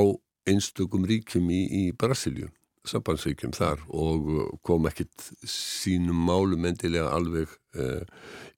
[0.50, 2.52] einstökum ríkjum í, í Brasilju
[2.90, 8.02] sambandsvíkjum þar og uh, kom ekkit sínum málum endilega alveg uh,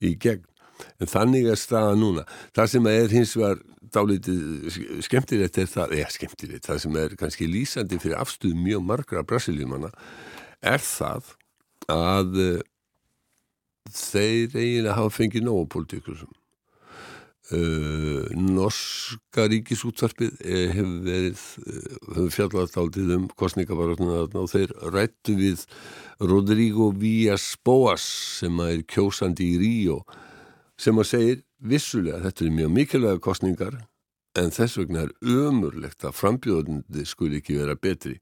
[0.04, 0.46] í gegn.
[1.02, 2.22] En þannig er staða núna.
[2.54, 3.62] Það sem er hins vegar
[3.94, 9.24] dálítið skemmtilegt er það, eða skemmtilegt, það sem er kannski lýsandi fyrir afstuð mjög margra
[9.26, 9.90] brasilímanna
[10.60, 11.32] er það
[11.88, 12.60] að uh,
[13.88, 16.30] þeir eiginlega hafa fengið nógu pólitíkusum.
[17.48, 25.38] Uh, norska ríkisútvarpið eh, hefur verið uh, hefur fjallast áldið um kostningabarotuna og þeir rættu
[25.38, 25.62] við
[26.20, 28.04] Rodrigo Villas Boas
[28.42, 30.02] sem er kjósandi í Ríó
[30.76, 33.80] sem að segir vissulega þetta er mjög mikilvæga kostningar
[34.36, 38.18] en þess vegna er ömurlegt að frambjóðundi skul ekki vera betri.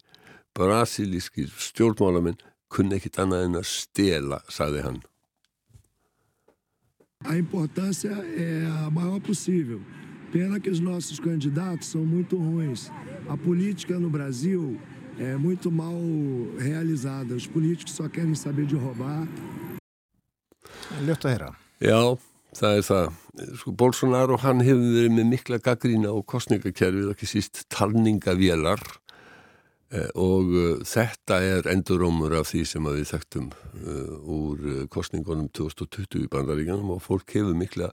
[0.55, 2.39] Brasilískir stjórnmálamenn
[2.71, 5.03] kunni ekkit annað en að stela, sagði hann
[7.29, 9.81] A importância é a maior possível.
[10.33, 12.91] Pena que os nossos candidatos são muito ruins.
[13.29, 14.79] A política no Brasil
[15.19, 15.99] é muito mal
[16.59, 17.35] realizada.
[17.35, 19.27] Os políticos só querem saber de roubar.
[21.03, 21.51] Ljótt að heyra.
[21.83, 21.99] Já,
[22.55, 23.17] það er það.
[23.61, 28.81] Sko, Bolsonaro hann hefur verið með mikla gaggrína á kostningakerfið, ekki síst talningavélar
[30.19, 36.31] og uh, þetta er endurómur af því sem við þekktum uh, úr kostningunum 2020 í
[36.33, 37.93] bandaríkanum og fólk hefur mikla,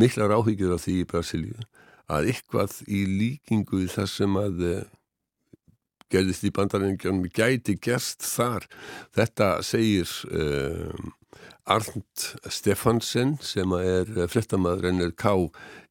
[0.00, 1.66] mikla ráhyggjur af því í Brasilíu
[2.08, 4.64] að eitthvað í líkingu í það sem að
[6.12, 8.66] gerðist í bandaríkanum gæti gerst þar.
[9.16, 10.10] Þetta segir
[11.64, 15.32] Arnd Stefansen sem er frettamæður NRK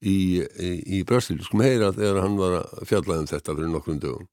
[0.06, 1.46] í, í, í Brasilíu.
[1.50, 4.30] Skum heyra þegar hann var að fjalla um þetta fyrir nokkrum dögum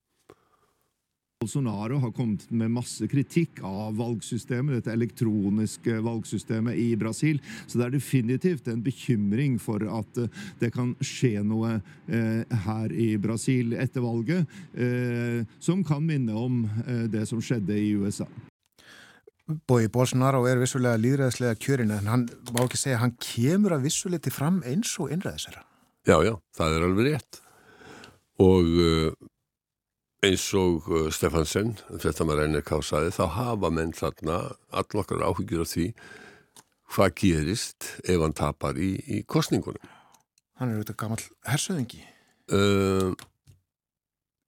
[1.40, 7.38] Bolsonaro har kommet med masse kritikk av valgsystemet, dette elektroniske valgsystemet i Brasil.
[7.64, 11.78] Så det er definitivt en bekymring for at eh, det kan skje noe
[12.12, 17.72] eh, her i Brasil etter valget, eh, som kan minne om eh, det som skjedde
[17.72, 18.28] i USA.
[19.48, 24.28] Bói Bolsonaro er vissulega líðræðislega kjörin en hann má ekki segja hann kemur að vissuleiti
[24.28, 25.64] fram eins og innræðisera.
[26.04, 27.44] Já, já, það er alveg rétt
[28.44, 28.74] og
[30.26, 34.40] eins og uh, Stefansen, þetta maður reynir kásaði, þá hafa menn þarna
[34.82, 35.86] allokkar áhyggjur af því
[36.90, 39.98] hvað gerist ef hann tapar í, í kostningunum.
[40.60, 42.02] Hann er auðvitað gammal hersöðingi.
[42.52, 43.14] Uh,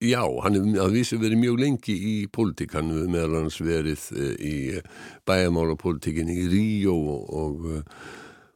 [0.03, 4.09] já, hann hefur að vísu verið mjög lengi í pólitík, hann hefur meðal hans verið
[4.17, 4.57] uh, í
[5.29, 8.05] bæjamála pólitíkinni í Ríó og, og uh,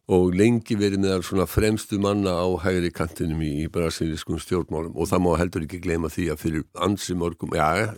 [0.06, 5.08] og lengi verið meðal svona fremstu manna á hægri kantinum í, í brasilískum stjórnmálum og
[5.10, 7.90] það má heldur ekki gleyma því að fyrir ansi mörgum, já,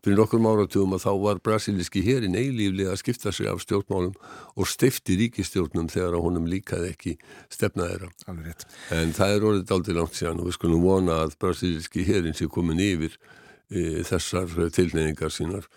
[0.00, 4.16] fyrir nokkur áratugum að þá var brasilíski hérin eilíflega að skipta sig af stjórnmálum
[4.56, 7.14] og stifti ríkistjórnum þegar að honum líkaði ekki
[7.52, 8.08] stefnaðera.
[8.24, 8.64] Alveg rétt.
[8.96, 12.48] En það er orðið aldrei langt síðan og við skulum vona að brasilíski hérin sé
[12.48, 13.20] komin yfir
[13.68, 15.68] e, þessar tilneyingar sínar.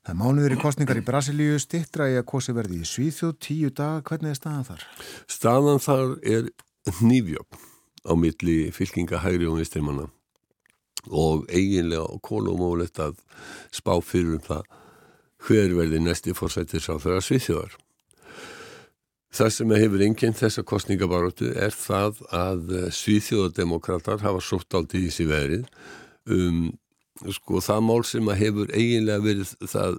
[0.00, 4.00] Það mánuður í kostningar í Brasilíu stittra í að kosi verði í Svíþjóð tíu dag.
[4.08, 4.86] Hvernig er staðan þar?
[5.28, 6.48] Staðan þar er
[7.04, 7.60] nýfjögn
[8.08, 10.08] á milli fylkinga hægri og vistrimanna
[11.12, 13.20] og eiginlega og kólumólegt að
[13.76, 14.64] spá fyrir um það
[15.44, 17.76] hver verði næsti fórsættis á þeirra Svíþjóðar.
[19.36, 25.28] Það sem hefur enginn þessa kostningabaróttu er það að Svíþjóðardemokrater hafa sótt aldrei í þessi
[25.28, 25.68] verið
[26.24, 26.70] um
[27.36, 29.98] sko það mál sem að hefur eiginlega verið það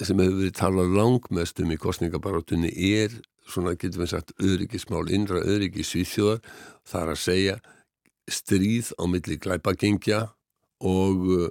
[0.00, 3.16] sem hefur verið talað langmest um í kostningabarátunni er
[3.50, 6.38] svona getur við sagt öryggismál, innra öryggis svíþjóðar,
[6.86, 7.56] það er að segja
[8.30, 10.20] stríð á milli glæpagengja
[10.86, 11.48] og uh,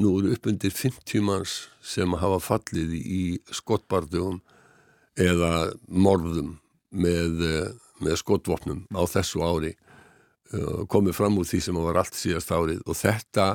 [0.00, 3.22] nú eru upp undir 50 manns sem hafa fallið í
[3.54, 4.40] skottbardugum
[5.20, 6.56] eða morðum
[6.90, 9.74] með, uh, með skottvopnum á þessu ári
[10.54, 12.80] uh, komið fram úr því sem var allt síðast árið.
[12.86, 13.52] Og þetta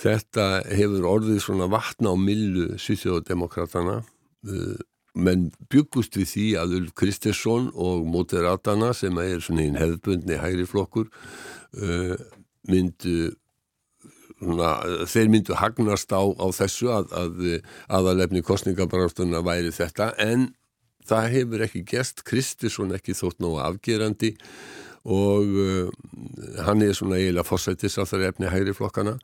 [0.00, 4.78] Þetta hefur orðið svona vatna á millu sýþjóðdemokratana uh,
[5.12, 10.64] menn byggust við því að Ulf Kristesson og Moderatana sem er svona einn hefðbundni hægri
[10.70, 12.14] flokkur uh,
[12.70, 13.34] myndu
[14.38, 14.70] svona,
[15.10, 17.44] þeir myndu hagnast á, á þessu að, að
[17.98, 20.14] aðalefni kostningabarástunna væri þetta.
[20.16, 20.48] En
[21.04, 24.32] það hefur ekki gest Kristesson ekki þótt nógu afgerandi
[25.10, 25.90] og
[26.64, 29.16] hann er svona eiginlega fórsættis á þar efni hægri flokkana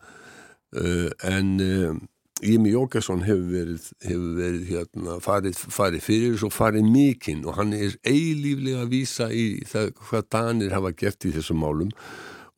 [0.74, 1.94] Uh, en uh,
[2.42, 7.72] Jimmy Jókesson hefur verið, hefur verið hérna, farið, farið fyrir og farið mikinn og hann
[7.76, 11.94] er eilíflega að vísa í það hvað Danir hafa gert í þessum málum.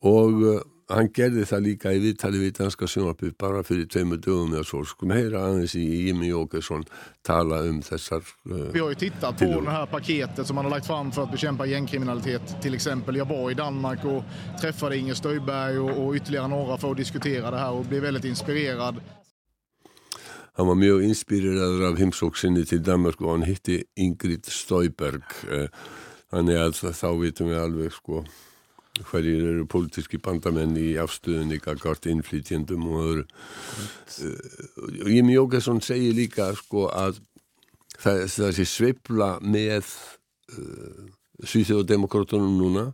[0.03, 4.55] Og uh, hann gerði það líka i viðtali við danska sjónarpið bara fyrir tveimur dögum
[4.55, 6.85] eða svo, skum heyra aðeins í Jimmy Åkesson
[7.25, 10.71] tala um þessar uh, Vi har ju tittat på det här paketet som man har
[10.71, 13.15] lagt fram för att bekämpa gängkriminalitet till exempel.
[13.15, 14.23] Jag var i Danmark och
[14.61, 18.25] träffade Inger Stöjberg och, och ytterligare några för att diskutera det här och blev väldigt
[18.25, 18.95] inspirerad.
[20.53, 25.23] Hann var mjög inspireraður af heimsóksinni til Danmark og hann hitti Ingrid Stöjberg
[26.33, 28.25] þannig uh, að þá vitum við alveg sko
[29.07, 33.25] hverjir eru pólitíski bandamenn í afstöðunni gagart innflytjendum og öðru.
[34.19, 37.21] Uh, Jimmy Jókesson segir líka sko að
[37.97, 39.93] það, það sé sveibla með
[40.55, 41.05] uh,
[41.39, 42.89] Svíþjóðdemokrátunum núna.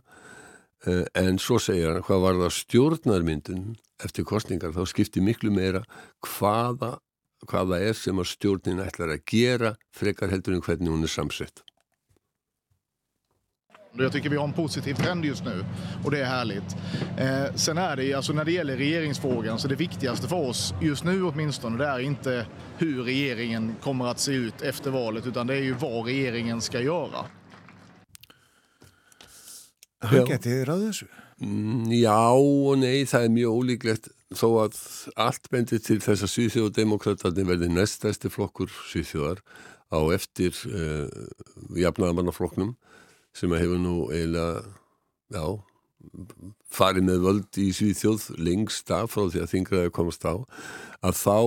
[0.86, 3.64] Uh, en svo segir hann hvað var það stjórnarmyndun
[4.04, 5.82] eftir kostningar þá skiptir miklu meira
[6.24, 6.96] hvaða,
[7.48, 11.64] hvaða er sem að stjórnin ætlar að gera frekar heldur en hvernig hún er samsett.
[13.98, 15.64] Jag tycker vi har en positiv trend just nu
[16.04, 16.76] och det är härligt.
[17.18, 21.04] Eh, sen är det, alltså när det gäller regeringsfrågan, så det viktigaste för oss just
[21.04, 22.46] nu åtminstone, det är inte
[22.78, 26.80] hur regeringen kommer att se ut efter valet, utan det är ju vad regeringen ska
[26.80, 27.26] göra.
[30.06, 31.06] Hann geti ráðið þessu?
[31.42, 34.76] Mm, já og nei, það er mjög ólíklegt þó að
[35.20, 39.42] allt bendir til þess að Svíþjóðdemokraterni verði næstæsti flokkur Svíþjóðar
[39.92, 41.06] á eftir uh,
[41.78, 42.74] jafnaðamannaflokknum
[43.36, 44.62] sem hefur nú eiginlega,
[45.34, 45.44] já,
[46.72, 50.34] farið með völd í Svíþjóð lengst af frá því að þingraði komast á,
[51.04, 51.38] að þá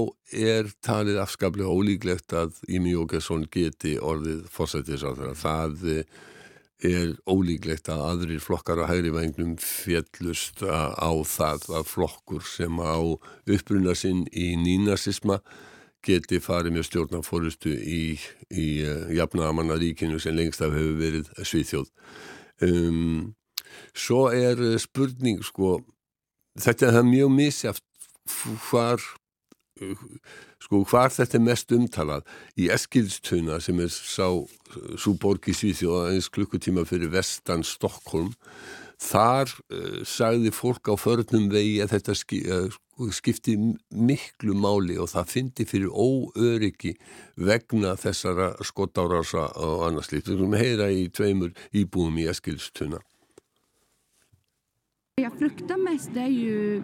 [0.45, 5.33] er talið afskaplega ólíklegt að Ími Jókesson geti orðið fórsættisáður.
[5.39, 5.87] Það
[6.85, 12.99] er ólíklegt að aðrir flokkar á hægri vengnum fjellust á það að flokkur sem á
[13.03, 15.41] uppruna sinn í nínasisma
[16.05, 18.03] geti farið með stjórnarfórustu í,
[18.51, 21.89] í uh, jafnamannaríkinu sem lengst af hefur verið sviðþjóð.
[22.65, 23.35] Um,
[23.95, 25.79] svo er spurning, sko,
[26.59, 27.85] þetta er mjög misjaft
[28.69, 29.03] hvar,
[30.63, 32.27] sko, hvar þetta er mest umtalað.
[32.59, 34.27] Í Eskilstuna sem er sá,
[34.99, 38.33] svo borg í Svíþjóð, eins klukkutíma fyrir vestan Stokkólm,
[38.99, 42.79] þar uh, sagði fólk á förnum vegi að þetta ski, uh,
[43.15, 43.55] skipti
[43.95, 46.95] miklu máli og það fyndi fyrir óöryggi
[47.39, 50.31] vegna þessara skottárása og annars líkt.
[50.31, 52.99] Við að heyra í tveimur íbúum í Eskilstuna.
[55.19, 56.83] Jag fruktar mest det är ju,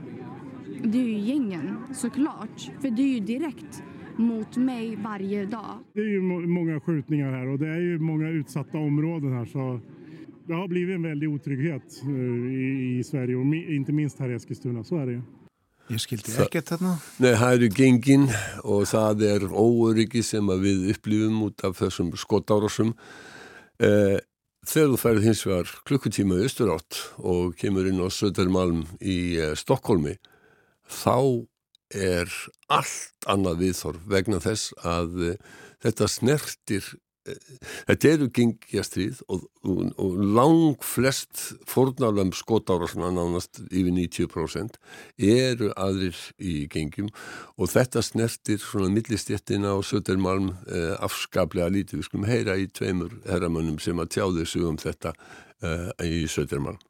[0.84, 2.72] det är ju gängen såklart.
[2.82, 3.84] För det är ju direkt
[4.18, 5.80] mot mig varje dag.
[5.94, 9.80] Det är ju många skjutningar här och det är ju många utsatta områden här så
[10.48, 12.04] det har blivit en väldig otrygghet
[12.50, 15.22] i, i Sverige och inte minst här i Eskilstuna, så är det ju.
[15.94, 16.96] Ég skildi ekkert þarna.
[17.22, 18.24] Nei, það eru gengin
[18.66, 22.96] og það er óöryggi sem við upplifum út af þessum skotárásum.
[23.78, 24.18] Eh,
[24.66, 29.54] þegar þú færið hins vegar klukkutíma austur átt og kemur inn á Södermalm í eh,
[29.60, 30.16] Stokkólmi,
[30.90, 31.46] þá
[31.94, 32.34] er
[32.74, 35.38] allt annað viðþorf vegna þess að eh,
[35.86, 36.90] þetta snertir
[37.26, 44.80] þetta eru gengjastrið og, og, og lang flest fórnalöfum skotára svona nánast yfir 90%
[45.18, 47.10] eru aðrir í gengjum
[47.58, 52.02] og þetta snertir svona millistjettina á Södermalm eh, afskaplega lítið.
[52.02, 55.16] Við skulum heyra í tveimur herramönnum sem að tjáðu sig um þetta
[55.62, 56.82] eh, í Södermalm.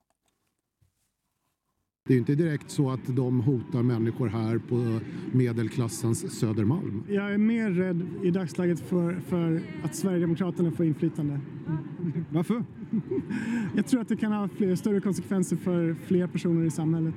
[2.08, 5.00] Det är inte direkt så att de hotar människor här på
[5.38, 7.04] medelklassens Södermalm.
[7.10, 11.40] Jag är mer rädd i dagsläget för, för att Sverigedemokraterna får inflytande.
[12.30, 12.64] Varför?
[13.76, 17.16] Jag tror att det kan ha fler, större konsekvenser för fler personer i samhället.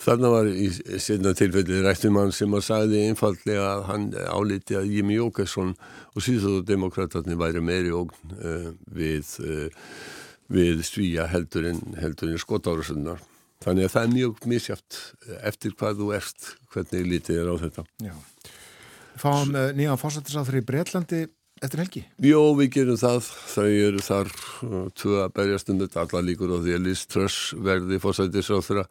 [0.00, 0.70] Þarna var í
[1.02, 5.74] setna tilfelli rættumann sem að sagði einfallega að hann áliti að Jimmy Jókesson
[6.14, 9.66] og síðan væri meiri ógn uh, við, uh,
[10.48, 13.18] við svíja heldur en, en skotárusunnar.
[13.64, 15.00] Þannig að það er mjög misjátt
[15.48, 17.84] eftir hvað þú erst, hvernig lítið er á þetta.
[18.06, 18.14] Já.
[19.18, 21.24] Fáum uh, nýjan fórsættisáþur í Breitlandi
[21.58, 22.04] eftir helgi?
[22.22, 23.32] Jó, við gerum það.
[23.50, 26.04] Þau eru þar uh, tvö að berjast um þetta.
[26.04, 28.86] Alla líkur á því að Liz Truss verði fórsættisáþura.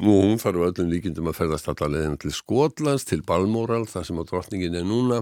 [0.00, 4.22] Nú, hún þarf öllum líkindum að ferðast alla leðin til Skotlands, til Balmoral, það sem
[4.22, 5.20] á drotningin er núna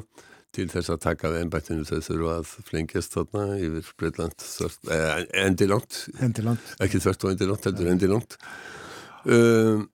[0.54, 4.48] til þess að taka við ennbættinu þau þurfa að flengjast þarna yfir Breitland
[4.90, 6.02] eh, endilangt.
[6.82, 8.36] ekki þvert og endilangt, heldur endilangt
[9.30, 9.88] um,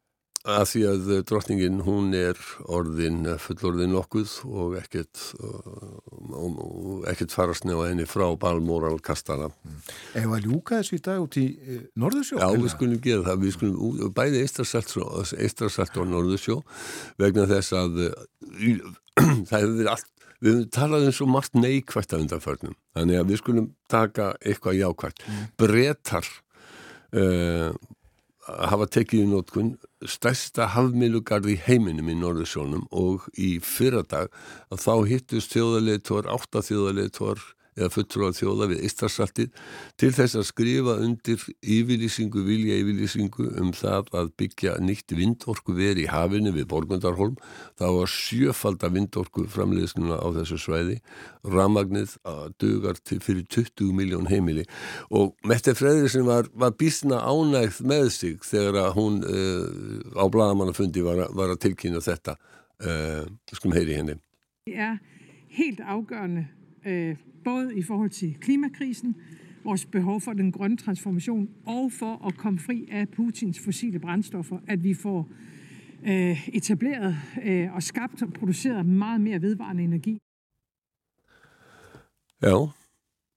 [0.47, 2.39] að því að drottningin hún er
[2.71, 9.79] orðin fullorðin nokkuð og ekkert og ekkert farast nefn á henni frá Balmoral kastana mm.
[10.23, 12.39] Eða ljúka þessu í dag út í e, Norðursjó?
[12.41, 16.61] Já, við skulum gera það, við skulum bæði Eistrasalt og Norðursjó
[17.21, 17.99] vegna þess að
[19.51, 20.13] það hefur verið allt
[20.47, 24.81] við höfum talað um svo margt neikvægt af undanförnum, þannig að við skulum taka eitthvað
[24.81, 25.27] jákvægt.
[25.27, 25.45] Mm.
[25.61, 26.31] Bretar
[27.17, 27.71] uh,
[28.47, 29.75] hafa tekið í nótkun
[30.07, 34.31] stærsta hafmilugarð í heiminum í Norðursjónum og í fyrradag
[34.71, 37.43] að þá hittust þjóðarleitor, átta þjóðarleitor
[37.77, 39.51] eða fulltrúar þjóða við Ístrasaltið
[40.01, 46.07] til þess að skrifa undir yfirlýsingu, vilja yfirlýsingu um það að byggja nýtt vindorku veri
[46.07, 47.37] í hafinu við Borgundarholm.
[47.79, 50.99] Það var sjöfalda vindorku framleiðsnuna á þessu svæði.
[51.47, 52.17] Ramagnið
[52.63, 54.65] dugar til fyrir 20 miljón heimili
[55.15, 61.27] og Mette Fredriksson var, var bísna ánægð með sig þegar hún uh, á bladamannafundi var,
[61.37, 62.37] var að tilkynna þetta.
[62.77, 63.25] Uh,
[63.55, 64.19] skulum heyri henni.
[64.67, 64.99] Det er
[65.57, 66.49] helt afgørende
[66.87, 69.17] øh, både i forhold til klimakrisen,
[69.65, 74.59] vores behov for den grønne transformation og for at komme fri af Putins fossile brændstoffer,
[74.67, 75.29] at vi får
[76.07, 80.19] øh, etableret øh, og skabt og produceret meget mere vedvarende energi.
[82.43, 82.57] Já,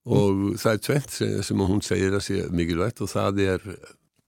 [0.04, 1.12] og það er tvent
[1.44, 3.64] sem hún segir að sé mikilvægt og það er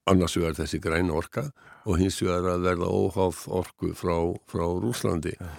[0.07, 1.45] annars vegar þessi græn orka
[1.85, 4.17] og hins vegar að verða óháð orku frá,
[4.49, 5.35] frá Rúslandi.
[5.41, 5.51] Ja.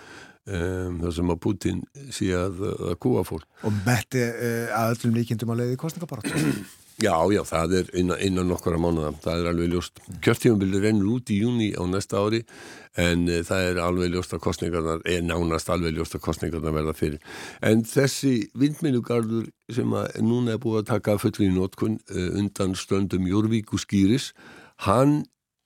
[0.44, 1.78] Um, það sem að Putin
[2.12, 2.58] sé að,
[2.90, 6.28] að kúa fólk og metti uh, að öllum líkindum að leiði kostningabarat
[7.02, 10.02] Já, já, það er innan, innan nokkara mánuða það er alveg ljóst.
[10.22, 12.44] Kjörtífumbildur rennur út í júni á næsta ári
[13.02, 16.94] en uh, það er alveg ljóst að kostningarnar er nánast alveg ljóst að kostningarnar verða
[17.00, 17.40] fyrir.
[17.66, 22.76] En þessi vindminugarður sem að núna er búið að taka fullri í nótkun uh, undan
[22.78, 24.34] stöndum Jórvík og Skýris
[24.86, 25.22] hann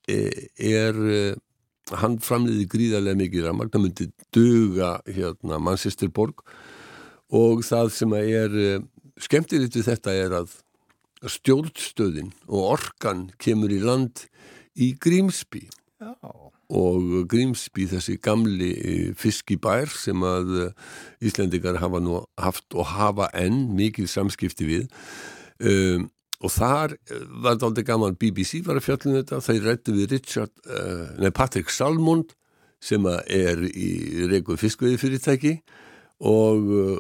[0.08, 0.96] er
[1.96, 6.44] hann framleiði gríðarlega mikið ramagn, það myndi duga hérna Manchester borg
[7.34, 8.82] og það sem er uh,
[9.22, 10.58] skemmtilegt við þetta er að
[11.28, 14.28] stjórnstöðin og orkan kemur í land
[14.78, 15.64] í Grímsby
[15.98, 16.14] Já.
[16.70, 20.92] og Grímsby þessi gamli eh, fiskibær sem að uh,
[21.26, 24.86] Íslendingar hafa nú haft og hafa enn mikið samskipti við
[25.58, 26.08] um,
[26.44, 29.96] og þar eh, var þetta aldrei gaman BBC var að fjallin um þetta, þeir rættu
[29.96, 32.36] við Richard, uh, nei Patrick Salmond
[32.84, 33.90] sem er í
[34.30, 35.54] Reykjavík fiskveiði fyrirtæki
[36.30, 37.00] og uh,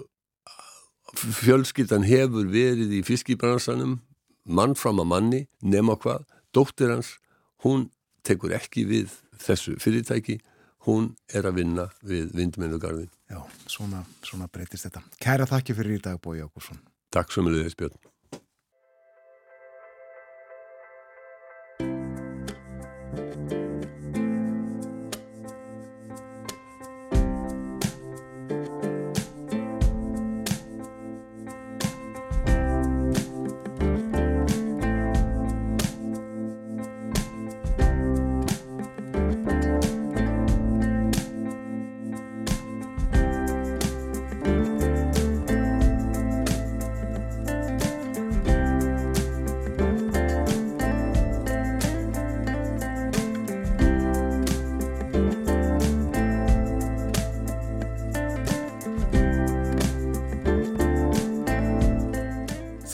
[1.14, 4.00] fjölskyldan hefur verið í fiskibransanum
[4.48, 7.18] mann fram að manni, nema hvað dóttir hans,
[7.66, 7.90] hún
[8.26, 10.40] tekur ekki við þessu fyrirtæki
[10.88, 13.10] hún er að vinna við vindmennugarðin.
[13.28, 15.04] Já, svona, svona breytist þetta.
[15.22, 16.80] Kæra þakki fyrir í dag Bói Ákursson.
[17.14, 17.98] Takk svo þess Björn.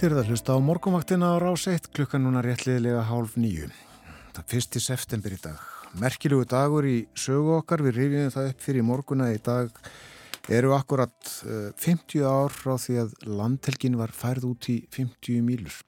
[0.04, 3.70] Þér það hlusta á morgumvaktina á rás 1 klukkan núna réttliðilega hálf nýju.
[4.36, 5.62] Það er fyrsti september í dag.
[5.96, 9.72] Merkilugu dagur í sögu okkar, við rifjum það upp fyrir morguna í dag.
[10.52, 11.16] Eru akkurat
[11.80, 15.80] 50 eh, ár frá því að landhelgin var færð út í 50 mílur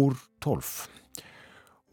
[0.00, 0.72] úr 12.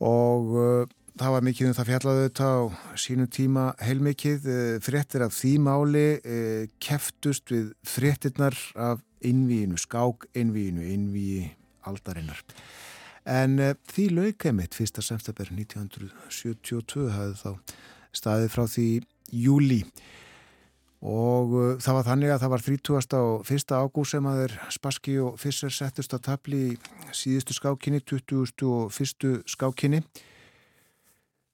[0.07, 0.87] Og uh,
[1.19, 2.59] það var mikið um það fjallaðu þetta á
[3.03, 4.47] sínum tíma heilmikið.
[4.47, 11.51] Uh, fréttir af því máli uh, keftust við fréttirnar af innvíinu, skák innvíinu, innvíi
[11.87, 12.41] aldarinnar.
[13.27, 15.03] En uh, því laukæmitt 1.
[15.03, 17.77] september 1972 hafði þá
[18.11, 18.89] staðið frá því
[19.31, 19.85] júli
[21.01, 23.15] og það var þannig að það var 30.
[23.17, 23.71] og 1.
[23.73, 26.59] ágúst sem að þeir Spassky og Fisser settust að tapli
[27.15, 28.67] síðustu skákinni, 20.
[28.69, 29.31] og 1.
[29.49, 30.03] skákinni.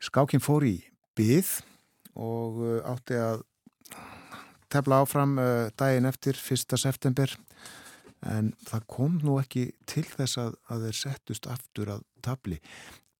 [0.03, 0.75] Skákinn fór í
[1.17, 1.49] byð
[2.17, 3.45] og uh, átti að
[4.67, 5.37] tefla áfram
[5.79, 6.75] daginn eftir 1.
[6.75, 7.31] september
[8.27, 12.57] en það kom nú ekki til þess að, að þeir settust aftur að tabli.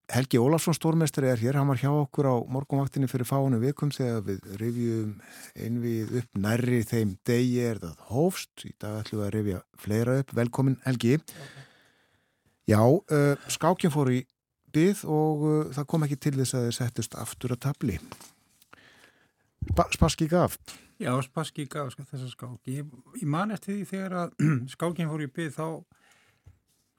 [0.07, 4.21] Helgi Ólafsson stórmestari er hér, hann var hjá okkur á morgunvaktinni fyrir fáinu vikum þegar
[4.23, 5.09] við rifjum
[5.59, 10.15] einvið upp nærri þeim degi er það hófst, í dag ætlum við að rifja fleira
[10.21, 11.17] upp, velkomin Helgi.
[11.19, 11.65] Okay.
[12.71, 14.21] Já, uh, skákjum fór í
[14.77, 18.01] byð og uh, það kom ekki til þess að þeir settust aftur að tabli.
[19.97, 20.57] Spaski gaf.
[20.97, 22.57] Já, Spassky gaf þessa skák.
[22.65, 22.87] Ég,
[23.21, 25.67] ég man eftir því þegar að skákinn fór í byggð þá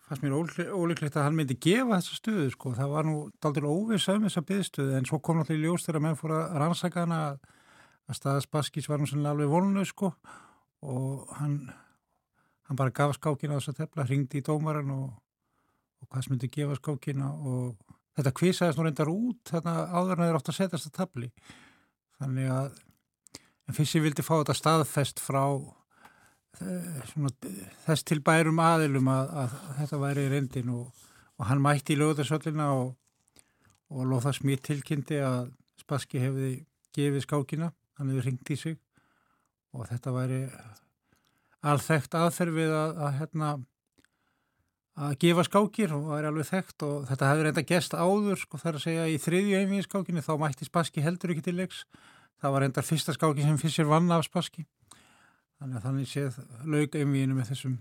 [0.09, 0.37] fannst mér
[0.73, 2.73] óleiklegt að hann myndi gefa þessa stöðu sko.
[2.79, 6.05] Það var nú daldur óvisa um þessa byggðstöðu en svo kom náttúrulega í ljós þegar
[6.07, 10.13] menn fór að rannsaka hana að staða Spasskys var nú sannlega alveg volnöð sko
[10.87, 11.59] og hann,
[12.71, 15.11] hann bara gaf skákinn á þessa tefla, ringdi í dómaran og
[16.09, 20.31] hvað sem myndi gefa skákinn og þetta kvisaðist nú reyndar út þarna áður en það
[20.31, 21.29] er ofta að setja þessa tefli.
[22.19, 22.79] Þannig að
[23.77, 25.43] fyrst ég vildi fá þetta staðfest frá
[26.63, 27.33] eh, svona,
[27.85, 31.07] þess til bærum aðilum að, að þetta væri reyndin og,
[31.37, 32.95] og hann mætti í lögðarsöllina og,
[33.93, 36.53] og loð það smitt tilkynnti að Spassky hefði
[36.97, 37.71] gefið skákina,
[38.01, 38.79] hann hefði ringt í sig
[39.77, 40.41] og þetta væri
[41.69, 43.51] alþekkt aðferð við að, að, hérna,
[44.99, 48.61] að gefa skákir og það er alveg þekkt og þetta hefði reynda gest áður sko
[48.63, 51.85] þar að segja í þriðju einvið skákinu þá mætti Spassky heldur ekki til leiks.
[52.39, 54.67] Það var endar fyrsta skáki sem Fischer vann af Spassky.
[55.59, 57.79] Þannig að þannig séð laug einvíinu með þessum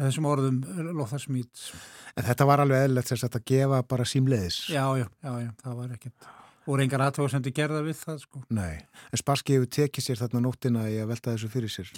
[0.00, 0.60] með þessum orðum
[0.96, 1.72] Lothar Smith
[2.16, 4.62] En þetta var alveg eðlert þess að þetta gefa bara símleiðis.
[4.72, 6.30] Já, já, já, já, það var ekkert.
[6.68, 8.42] Og reyngar aðtöður sem þið gerða við það sko.
[8.54, 8.80] Nei,
[9.10, 11.92] en Sparski hefur tekið sér þarna nóttina í að velta sér.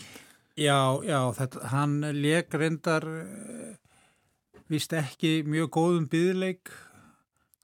[0.53, 3.73] Já, já, þetta, hann leik reyndar uh,
[4.73, 6.73] vist ekki mjög góðum byðleik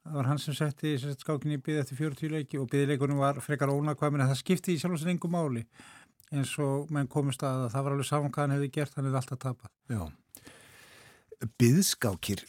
[0.09, 4.25] það var hann sem setti skákinni byð eftir 40 leiki og byðleikunum var frekar ónakvæmin
[4.25, 5.65] að það skipti í sjálf og sér engum máli
[6.33, 9.21] eins og menn komist að það var alveg saman hvað hann hefði gert, hann hefði
[9.23, 10.11] alltaf tapað.
[11.63, 12.43] Byðskákir,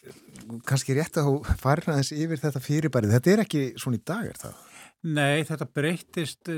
[0.67, 4.31] kannski rétt að þú farir aðeins yfir þetta fyrirbærið, þetta er ekki svona í dag
[4.31, 4.63] er það?
[5.07, 6.51] Nei, þetta breyttist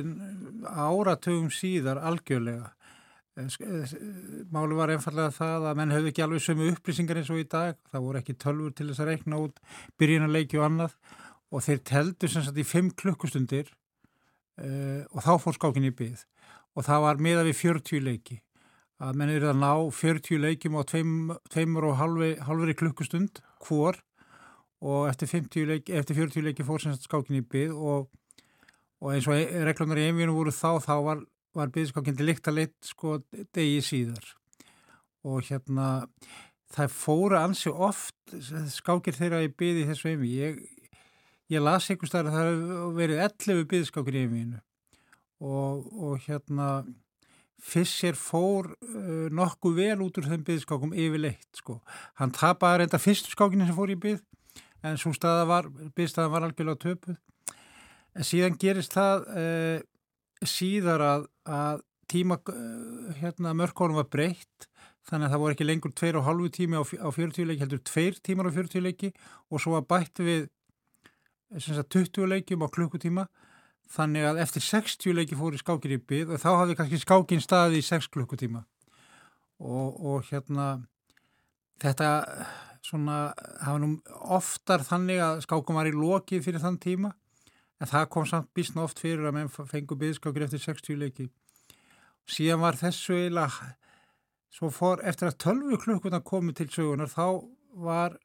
[0.65, 2.71] áratugum síðar algjörlega
[3.39, 7.77] Máli var einfallega það að menn hefði ekki alveg sömu upplýsingar eins og í dag,
[7.87, 9.61] það voru ekki tölfur til þess að reikna út
[10.01, 10.97] byrjunarleiki og annað.
[11.51, 16.25] Og þeir teldu sem sagt í 5 klukkustundir uh, og þá fór skákin í byggð
[16.75, 18.37] og það var miða við 40 leiki.
[19.01, 23.99] Að menn eru að ná 40 leikim á 2 og halvri, halvri klukkustund hvor.
[24.81, 28.07] Og eftir, leiki, eftir 40 leiki fór sem sagt skákin í byggð og,
[29.01, 31.21] og eins og reglunar í einvíðinu voru þá, þá var
[31.57, 33.17] var byggðskákinn til líkt að lit sko
[33.55, 34.31] degi síðar
[35.27, 35.89] og hérna
[36.71, 38.35] það fóru ansi oft
[38.73, 40.59] skákir þeirra í byggði þessu heimi ég,
[41.51, 44.61] ég las einhvers þar að það hefur verið 11 byggðskákir í heiminu
[45.41, 46.71] og, og hérna
[47.61, 51.77] Fischer fór uh, nokkuð vel út úr þeim byggðskákum yfirleitt sko.
[52.17, 54.23] Hann tapaði reynda fyrstu skákinu sem fór í byggð
[54.89, 57.19] en svo staða var, var algjörlega töpuð.
[58.17, 59.77] En síðan gerist það uh,
[60.47, 64.67] síðar að, að tíma eh, hérna, mörkónum var breytt
[65.09, 68.49] þannig að það voru ekki lengur 2,5 tími á, á 40 leiki, heldur 2 tímar
[68.49, 69.11] á 40 leiki
[69.49, 70.49] og svo var bætt við
[71.59, 73.27] sagt, 20 leikjum á klukkutíma
[73.91, 77.81] þannig að eftir 60 leiki fóru skákir í byggð og þá hafði kannski skákin staði
[77.81, 78.63] í 6 klukkutíma.
[79.61, 80.67] Og, og hérna
[81.81, 82.11] þetta
[82.85, 83.17] svona
[83.61, 83.91] hafa nú
[84.33, 87.11] oftar þannig að skákum var í lokið fyrir þann tíma
[87.81, 91.29] en það kom samt bísna oft fyrir að menn fengu byggskakir eftir 60 leiki.
[92.29, 93.71] Síðan var þessu eiginlega
[94.51, 97.25] svo fór eftir að 12 klukkuna komið til sögunar þá
[97.81, 98.17] var,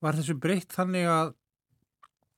[0.00, 1.34] var þessu breytt þannig að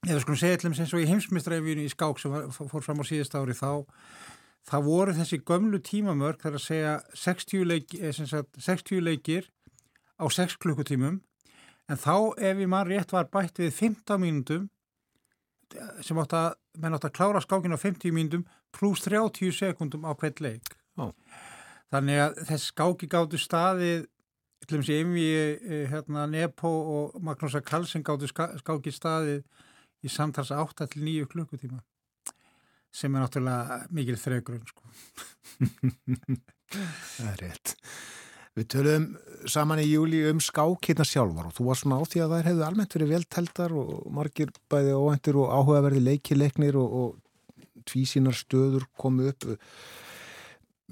[0.08, 3.06] eða skulum segja allum sem svo í heimsmyndstræfinu í skák sem var, fór fram á
[3.06, 3.84] síðast ári þá
[4.66, 9.46] það voru þessi gömlu tímamörk þar að segja 60, leik, 60 leikir
[10.18, 11.20] á 6 klukkutímum.
[11.90, 14.68] En þá ef í mann rétt var bætt við 15 mínútum
[16.04, 16.48] sem átt að,
[16.82, 20.74] menn átt að klára skákinu á 50 mínutum pluss 30 sekundum á hvert leik.
[21.00, 21.12] Ó.
[21.92, 24.06] Þannig að þess skáki gáttu staðið,
[24.68, 29.42] til og sem ég, hérna, Nepo og Magnúsa Karlsson gáttu skáki staðið
[30.02, 31.82] í samtals 8-9 klukkutíma
[32.92, 34.90] sem er náttúrulega mikil þregrun, sko.
[37.16, 37.72] Það er rétt.
[38.52, 39.04] Við töluðum
[39.48, 42.64] saman í júli um skákirna sjálfar og þú var svona á því að þær hefðu
[42.66, 49.30] almennt verið velteldar og margir bæði óhendur og áhugaverði leikileiknir og, og tvísínar stöður komu
[49.32, 49.46] upp.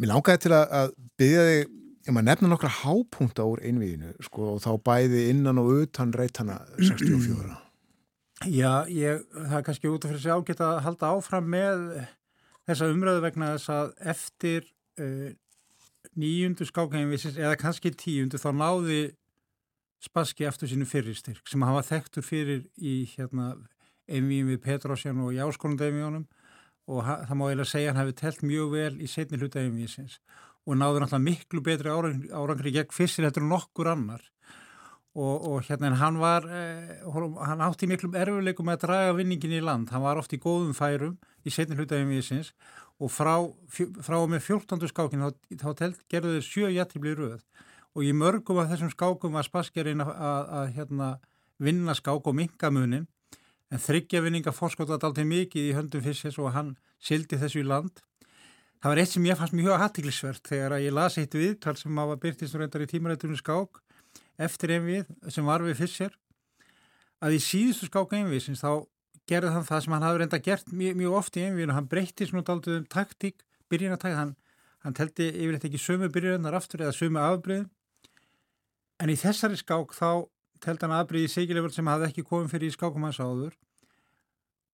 [0.01, 1.75] Mér langaði til að, byggja þig,
[2.09, 6.63] ég maður nefna nokkra hápunta úr einviðinu sko, og þá bæði innan og utan reytana
[6.81, 7.59] 64.
[8.49, 11.85] Já, ég, það er kannski út af fyrir sig ágætt að halda áfram með
[12.65, 14.65] þessa umröðu vegna þess að eftir
[14.97, 15.29] uh,
[16.19, 19.01] nýjundu skákheimvisins eða kannski tíundu þá náði
[20.01, 23.53] Spassky eftir sínu fyrirstyrk sem var þekktur fyrir í hérna,
[24.09, 26.25] einvíum við Petrósjan og í áskonundæmjónum
[26.91, 30.19] og það má eiginlega segja hann hefði telt mjög vel í setni hluta einvísins
[30.67, 34.23] og náður náttúrulega miklu betri árangri, árangri gegn fyrstir eftir nokkur annar.
[35.11, 39.91] Og, og hérna hann var eh, hann átti miklu erfuleikum að draga vinningin í land,
[39.91, 43.39] hann var oft í góðum færum í setni hluta einvísins og frá,
[44.05, 44.91] frá með 14.
[44.91, 45.71] skákin þá, þá
[46.13, 47.41] gerðu þeir sjö jættibli röð
[47.97, 51.15] og í mörgum af þessum skákum var Spaskerinn að, hérna,
[51.59, 53.09] vinna skák og minka munin
[53.71, 58.03] en þryggja vinninga fórskótaði alltaf mikið í höndum fyrstins og hann sildi þessu í land.
[58.81, 61.93] Það var eitt sem ég fannst mjög aðtiklisvert þegar að ég lasi eitt viðtal sem
[61.95, 63.83] maður byrtist og reyndar í tímarættunum skák
[64.41, 66.17] eftir einvið sem var við fyrst
[67.21, 68.87] að í síðustu skák einviðsins þá
[69.31, 72.27] gerði hann það sem hann hafði reynda gert mjög, mjög oft í einvíðinu, hann breytti
[72.29, 74.35] svona aldrei um taktík, byrjun að taka, hann,
[74.85, 77.71] hann teldi yfirleitt ekki sömu byrjunar aftur eða sömu afbreyðum,
[79.01, 80.27] en í þessari skák þá
[80.61, 83.55] teldi hann afbreyði segilegur sem hafði ekki komið fyrir í skákum hans áður.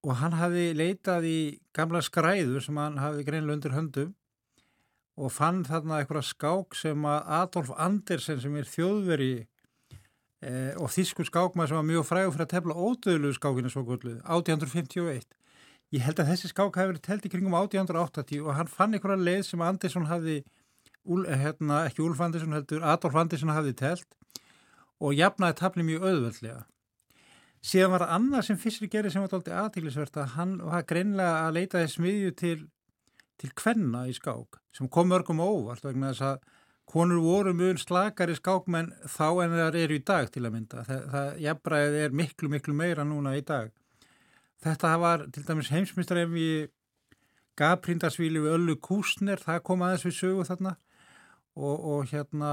[0.06, 1.38] Og hann hafði leitað í
[1.74, 4.14] gamla skræður sem hann hafði greinlega undir höndum
[5.16, 9.30] og fann þarna eitthvað skák sem að Adolf Andersen sem er þjóðveri
[10.42, 14.20] eh, og þýskur skákmaður sem var mjög frægur fyrir að tefla ódöðlu skákinu svo gulluð
[14.24, 15.26] 1851.
[15.94, 19.22] Ég held að þessi skák hefði verið telt í kringum 1880 og hann fann einhverja
[19.22, 20.40] leið sem Andersson hafði
[21.06, 24.16] Úl, hérna, ekki Úlf Andersson heldur, Adolf Andersson hafði telt
[24.98, 26.64] og jafnaði tafli mjög auðveldlega.
[27.66, 31.56] Síðan var annað sem Fischer gerði sem var doldið aðtílisvert að hann var greinlega að
[31.58, 32.58] leita þess smiðju til,
[33.38, 36.55] til kvenna í skák sem kom mörgum óvart vegna þess að
[36.86, 40.84] konur voru mjög slakari skákmenn þá en það eru í dag til að mynda.
[40.86, 43.72] Það, það jafnbræðið er miklu, miklu meira núna í dag.
[44.64, 46.50] Þetta var til dæmis heimsmyndstaref í
[47.56, 50.76] Gaprindarsvíli við Öllu Kúsner, það kom aðeins við sögu þarna
[51.56, 52.52] og, og hérna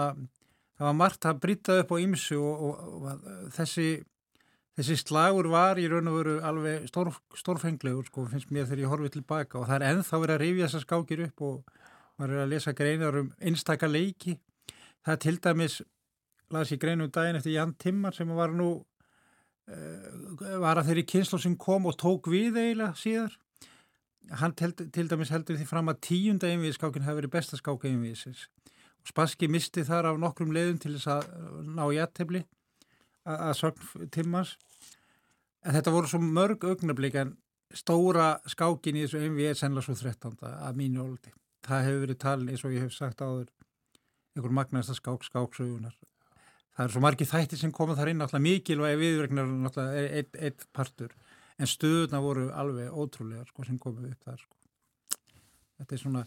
[0.77, 3.88] það var margt að brýta upp á ymsu og, og, og þessi
[4.73, 8.89] Þessi slagur var í raun og veru alveg stórf, stórfenglegur sko, finnst mér þegar ég
[8.89, 11.76] horfið tilbaka og það er enþá verið að rifja þessar skákir upp og
[12.19, 14.38] maður er að lesa greinar um einstakka leiki.
[15.03, 15.77] Það til dæmis,
[16.53, 18.69] las ég greinu um daginn eftir Jan Timmar sem var nú,
[19.68, 23.38] uh, var að þeirri kynslu sem kom og tók við eiginlega síðar.
[24.40, 27.90] Hann til, til dæmis heldur því fram að tíunda einvið skákin hafi verið besta skáka
[27.90, 28.48] einviðsins.
[29.03, 31.26] Spaski misti þar af nokkrum leiðum til þess að
[31.76, 32.45] ná jættefli
[33.27, 34.56] að sögn Timmars
[35.64, 37.38] en þetta voru svo mörg augnablík en
[37.76, 40.35] stóra skákin í þessu MV er sennilega svo 13.
[40.40, 41.34] að mínu óldi
[41.68, 43.52] það hefur verið talin eins og ég hef sagt áður
[44.34, 45.95] einhver magnasta skák skáksögunar
[46.73, 51.14] það er svo margi þætti sem koma þar inn alltaf mikilvægi viðverknar eitt, eitt partur
[51.61, 54.57] en stöðuna voru alveg ótrúlega sko, sem komið upp þar sko.
[55.77, 56.23] þetta er svona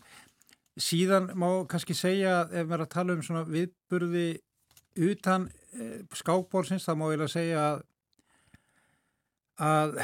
[0.77, 4.27] síðan má kannski segja ef maður er að tala um svona viðburði
[5.07, 7.85] utan eh, skákbórsins þá má ég að segja að
[9.57, 9.99] að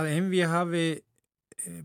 [0.00, 0.84] að MV hafi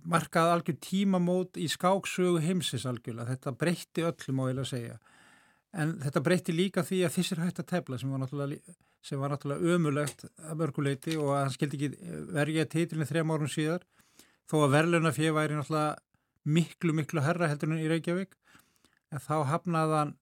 [0.08, 3.36] markað algjör tímamót í skáksögu heimsins algjörlega.
[3.36, 4.98] Þetta breytti öllu má ég að segja.
[5.76, 9.34] En þetta breytti líka því að þessir hægt að tefla sem var náttúrulega, sem var
[9.34, 13.84] náttúrulega ömulegt að mörguleiti og að hann skildi ekki verja títilin þrejum árum síðar
[14.50, 15.96] þó að verðluna fyrir væri náttúrulega
[16.46, 18.36] miklu miklu herra heldur en í Reykjavík.
[19.12, 20.14] En þá hafnaði hann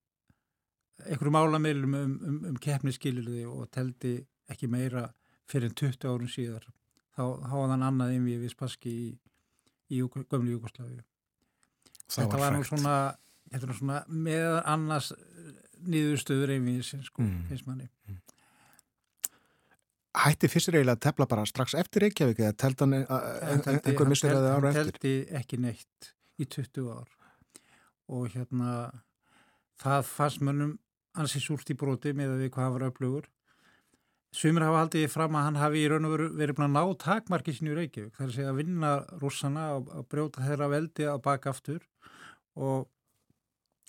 [1.03, 4.15] einhverju málamilum um, um, um keppniskilirði og teldi
[4.51, 5.07] ekki meira
[5.49, 6.65] fyrir 20 árum síðar.
[7.13, 9.09] Þá háða hann annað einvið við Spassky í,
[9.93, 10.99] í gömlu Júkoslavi
[12.13, 12.97] þetta var nú svona,
[13.63, 15.13] svona með annars
[15.83, 17.47] nýðurstöður einvið sem sko mm.
[17.49, 18.19] finnst manni mm.
[20.13, 24.51] Hætti fyrstur eiginlega að tefla bara strax eftir Reykjavík eða teldi hann einhver missir eða
[24.59, 24.83] ára eftir?
[24.83, 27.09] Hann teldi ekki neitt í 20 ár
[28.13, 28.75] og hérna
[29.81, 30.75] það fannst mönnum
[31.17, 33.25] ansi súrt í broti með að við hvað var öflugur.
[34.33, 36.97] Sumir hafa haldið fram að hann hafi í raun og veru verið búin að ná
[37.03, 38.15] takmarki sinni í Reykjavík.
[38.15, 41.83] Það er að segja að vinna rússana og brjóta þeirra veldi að baka aftur
[42.57, 42.87] og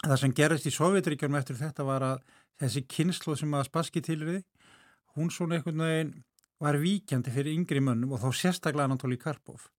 [0.05, 4.45] það sem gerist í Sovjetríkjum eftir þetta var að þessi kynslu sem að spaski tilriði,
[5.17, 6.13] hún svona einhvern veginn
[6.63, 9.71] var víkjandi fyrir yngri mönnum og þá sérstaklega Anatoli Karpov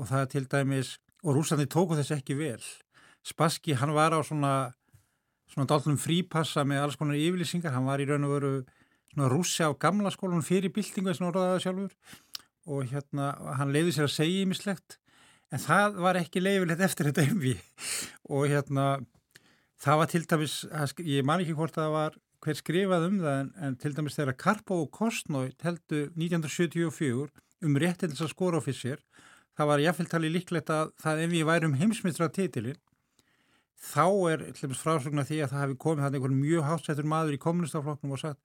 [0.00, 2.62] og það er til dæmis, og rússandi tóku þess ekki vel.
[3.26, 4.72] Spaski hann var á svona
[5.50, 8.52] svona dálnum frípassa með alls konar yfirlýsingar, hann var í raun og veru
[9.16, 11.94] rússi á gamla skólanum fyrir byltingu eins og orðaða sjálfur.
[12.70, 14.98] Og hérna hann leiði sér að segja ímislegt
[15.50, 17.56] en það var ekki leifilegt eftir þetta umví
[18.30, 18.84] og hérna
[19.82, 20.56] það var til dæmis,
[21.02, 24.38] ég man ekki hvort það var hver skrifað um það en, en til dæmis þegar
[24.40, 27.32] Karpo og Kostnói teldu 1974
[27.66, 29.02] um réttins að skóra á fissir
[29.58, 32.78] það var jáfnveldtali líklegt að það ef við værum heimsmyndra titilinn.
[33.80, 34.42] Þá er
[34.76, 38.40] frásögna því að það hefði komið hann einhvern mjög hátsettur maður í kommunistaflokknum og sagt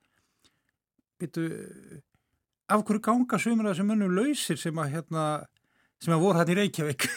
[1.21, 1.45] bitu,
[2.71, 5.25] af hverju ganga sumur að þessum mönnum lausir sem að hérna,
[6.01, 7.07] sem að voru hann í Reykjavík?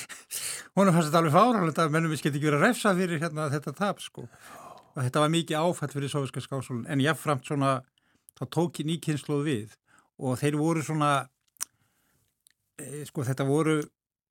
[0.78, 3.48] Honum fannst þetta alveg fáralegt að mennum við skemmt ekki verið að refsa fyrir hérna,
[3.52, 4.26] þetta tap sko.
[4.94, 7.78] Og þetta var mikið áfætt fyrir soviska skásólun en jáfnframt svona
[8.38, 9.78] þá tók nýkynsluð við.
[10.22, 11.10] Og þeir voru svona
[12.78, 13.80] e, sko þetta voru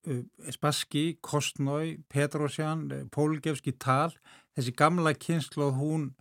[0.07, 4.13] Eh, Spassky, Kostnói, Petrosjan, Pólgevski tal,
[4.55, 6.13] þessi gamla kynslu hún,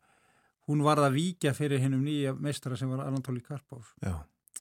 [0.69, 3.95] hún var að víkja fyrir hennum nýja meistara sem var Anatoli Karpov.
[4.05, 4.15] Já,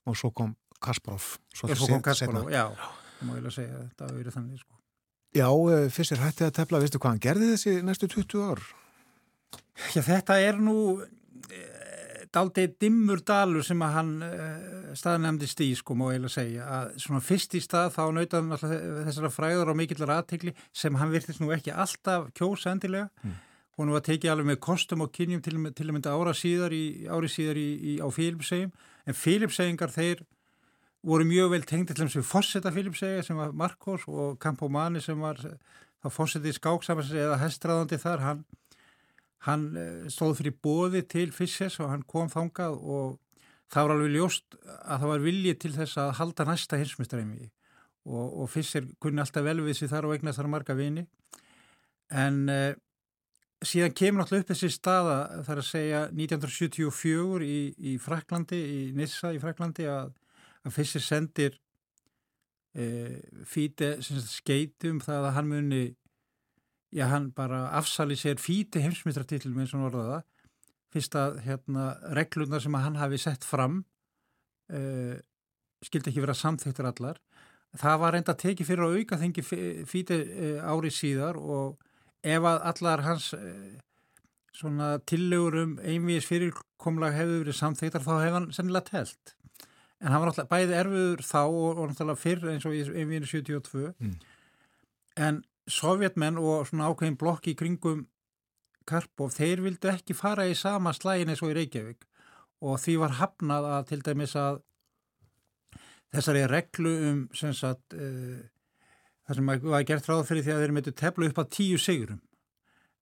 [0.05, 1.38] og svo kom Kasparov.
[1.53, 2.65] Svo, svo kom Kasparov, já,
[3.19, 4.81] það má ég lega segja þetta að verið þannig, sko.
[5.38, 8.63] Já, eh, fyrst er hættið að tefla, veistu hvað hann gerði þessi næstu 20 ár?
[9.93, 10.77] Já, þetta er nú
[12.34, 17.55] daldið dimmur dalur sem að hann uh, staðnæmdist í sko eiginlega segja að svona fyrst
[17.57, 18.73] í stað þá nautaðum alltaf
[19.07, 23.38] þessara fræður á mikillar aðtegli sem hann virtist nú ekki alltaf kjósa endilega mm.
[23.78, 27.06] Hún var tekið alveg með kostum og kynjum til, til að mynda ára síðar í,
[27.08, 28.72] ári síðar í, í, á Fílipsegjum
[29.08, 30.24] en Fílipsegjingar þeir
[31.08, 35.20] voru mjög vel tengd til þess að fórseta Fílipsegja sem var Marcos og Campomani sem
[35.22, 38.26] var þá fórsetið skáksamans eða hestraðandi þar.
[38.26, 38.41] Hann
[39.45, 43.20] hann eh, stóð fyrir bóði til Fissers og hann kom þangað og
[43.72, 47.49] það var alveg ljóst að það var viljið til þess að halda næsta hinsmistræmi
[48.08, 51.06] og, og Fisser kunni alltaf vel við sig þar og eignast þar marga vini.
[52.08, 52.72] En uh,
[53.65, 55.17] síðan kemur náttúrulega upp þessi staða
[55.47, 60.11] þar að segja 1974 í, í Fraklandi, í Nissa í Fraklandi að,
[60.67, 61.57] að Fissir sendir
[62.77, 63.15] uh,
[63.49, 65.84] fíti skeitum það að hann muni
[66.93, 70.21] já hann bara afsali sér fíti heimsmyndratillum eins og orðaða
[70.93, 73.81] fyrst að hérna reglurnar sem hann hafi sett fram
[74.71, 75.17] uh,
[75.84, 77.19] skildi ekki vera samþýttur allar.
[77.77, 79.43] Það var reynda að teki fyrir að auka þengi
[79.89, 81.81] fíti uh, ári síðar og
[82.26, 83.77] ef að allar hans uh,
[84.57, 89.35] svona tillegur um einvís fyrirkomlag hefur verið samþýttar þá hefði hann sennilega telt.
[90.02, 93.30] En hann var náttúrulega bæði erfiður þá og, og náttúrulega fyrr eins og í einvínu
[93.30, 94.18] 72 mm.
[95.27, 98.06] en sovjetmenn og svona ákveðin blokki í kringum
[98.88, 102.06] Karpov, þeir vildu ekki fara í sama slægin eins og í Reykjavík.
[102.64, 104.61] Og því var hafnað að til dæmis að
[106.15, 108.39] þessari reglu um sem sagt uh,
[109.28, 112.24] það sem var gert ráð fyrir því að þeir myndu tefla upp á tíu sigurum.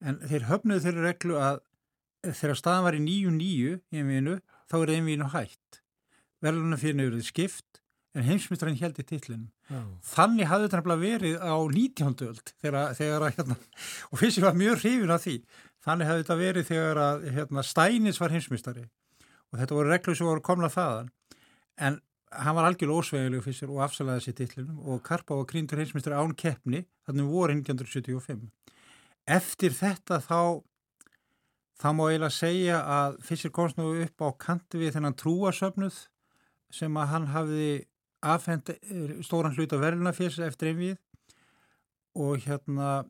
[0.02, 1.62] En þeir höfnuðu þeirri reglu að
[2.26, 4.40] þegar staðan var í nýju nýju í einvinu
[4.72, 5.82] þá er einvinu hætt.
[6.44, 7.82] Verðlunum fyrir nefnir skipt
[8.16, 9.48] en heimsmyndstræðin held í tillinu.
[10.06, 12.28] Þannig hafði þetta verið á 19.
[12.30, 13.58] öld þegar, þegar að, hérna,
[14.10, 15.36] og fyrst ég var mjög hrifin af því,
[15.86, 20.30] þannig hafði þetta verið þegar að hérna, Stænis var heimsmyndstari og þetta voru reglur sem
[20.30, 21.10] voru komnað þaðan,
[21.88, 22.00] en
[22.42, 26.36] hann var algjörlega ósvegileg fyrst og afsalaði þessi tillinu og Karpa var krýndur heimsmyndstari án
[26.38, 28.46] keppni, þannig voru 1975.
[29.26, 30.62] Eftir þetta þá
[31.82, 35.98] þá má eiginlega segja að fyrst komst nú upp á kanti við þennan trúasöfnuð
[36.74, 37.72] sem að hann hafði
[38.26, 40.96] afhend eh, stóran hlut á verðunaférs eftir einvið
[42.16, 43.04] og hérna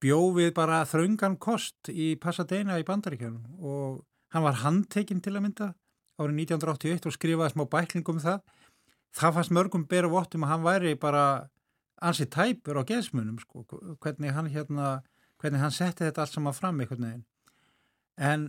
[0.00, 4.00] bjófið bara þraungan kost í Pasadena í Bandaríkjánum og
[4.32, 5.68] hann var handtekinn til að mynda
[6.20, 8.44] árið 1981 og skrifaði smá bæklingum um það.
[9.16, 11.24] Það fannst mörgum beru vottum að hann væri bara
[12.00, 13.64] ansi tæpur á geðsmunum sko,
[14.00, 15.00] hvernig hann hérna,
[15.40, 17.26] hvernig hann setti þetta allt saman fram einhvern veginn.
[18.20, 18.46] En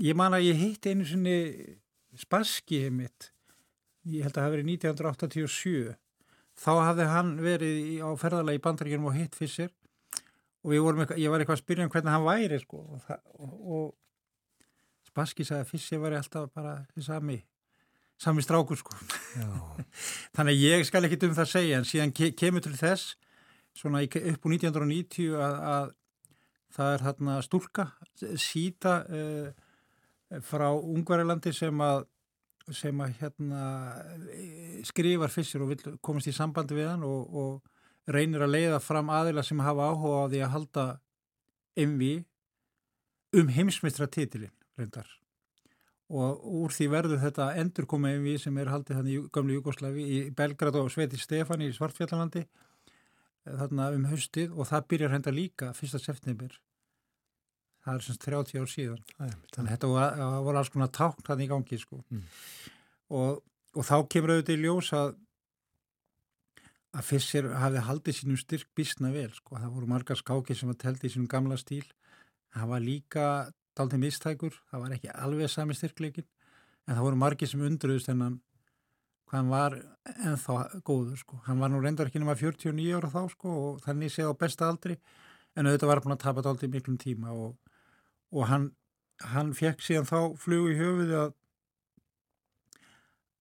[0.00, 1.36] ég man að ég hitti einu svonni
[2.18, 3.30] spaskið mitt
[4.08, 5.96] ég held að það hefði verið 1987
[6.60, 9.70] þá hafði hann verið á ferðalagi í bandaríkjum og hitt fyrst sér
[10.64, 13.84] og ég, var eitthvað að spyrja um hvernig hann væri sko, og, og, og
[15.20, 17.42] Spassky sagði að fyrst ég var alltaf bara sami
[18.20, 18.94] sami strákur sko.
[20.36, 23.16] Þannig að ég skal ekki um það segja en síðan ke kemur til þess
[23.76, 25.90] svona upp úr 1990 að, að
[26.76, 27.86] það er þarna stúlka
[28.40, 29.50] síta uh,
[30.46, 32.06] frá Ungvarilandi sem að
[32.76, 33.62] sem að hérna
[34.86, 39.10] skrifar fyrst og vil komast í sambandi við hann og, og reynir að leiða fram
[39.12, 40.86] aðila sem hafa áhuga á því að halda
[41.88, 42.10] MV
[43.40, 45.10] um heimsmystra titilinn reyndar.
[46.10, 50.18] Og úr því verður þetta endurkoma MV sem er haldið þannig í gamlu Jugosláfi í
[50.34, 52.42] Belgrad og Sveti Stefani í Svartfjallalandi
[53.46, 56.02] þarna um haustið og það byrjar henda líka 1.
[56.02, 56.52] september.
[57.80, 59.04] Það er semst 30 ár síðan.
[59.16, 59.24] Æ,
[59.54, 62.02] þannig að þetta var, var alls konar tákn þannig í gangi sko.
[62.10, 62.26] Mm.
[63.16, 63.40] og,
[63.76, 65.14] og þá kemur auðvitað í ljós að
[66.90, 70.78] að Fisser hafi haldið sínum styrk bísna vel sko, það voru margar skáki sem var
[70.80, 71.84] telt í sínum gamla stíl.
[72.50, 73.26] Það var líka
[73.78, 76.26] daldið mistækur það var ekki alveg sami styrkleikin
[76.86, 78.38] en það voru margir sem undruðust en hann
[79.30, 79.76] hann var
[80.10, 84.10] ennþá góður sko, hann var nú reyndar ekki nema 49 ára þá sko og þannig
[84.10, 84.96] séð á besta aldri
[85.54, 87.54] en auðvitað var búin að tapa daldið miklum tíma og
[88.30, 88.70] og hann,
[89.32, 91.34] hann fekk síðan þá flug í höfuði að,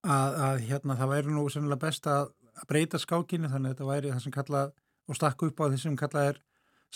[0.06, 2.32] að, að hérna það væri nú sennilega best að
[2.70, 4.74] breyta skákinu þannig að þetta væri það sem kallað
[5.10, 6.42] og stakku upp á því sem kallað er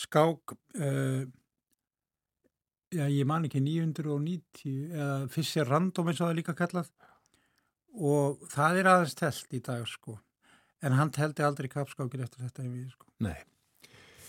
[0.03, 1.21] skák uh,
[2.93, 6.91] já ég man ekki 990 eða fyrst random eins og það líka kallað
[7.93, 10.19] og það er aðeins telt í dag sko
[10.83, 13.11] en hann telti aldrei kapskákir eftir þetta við sko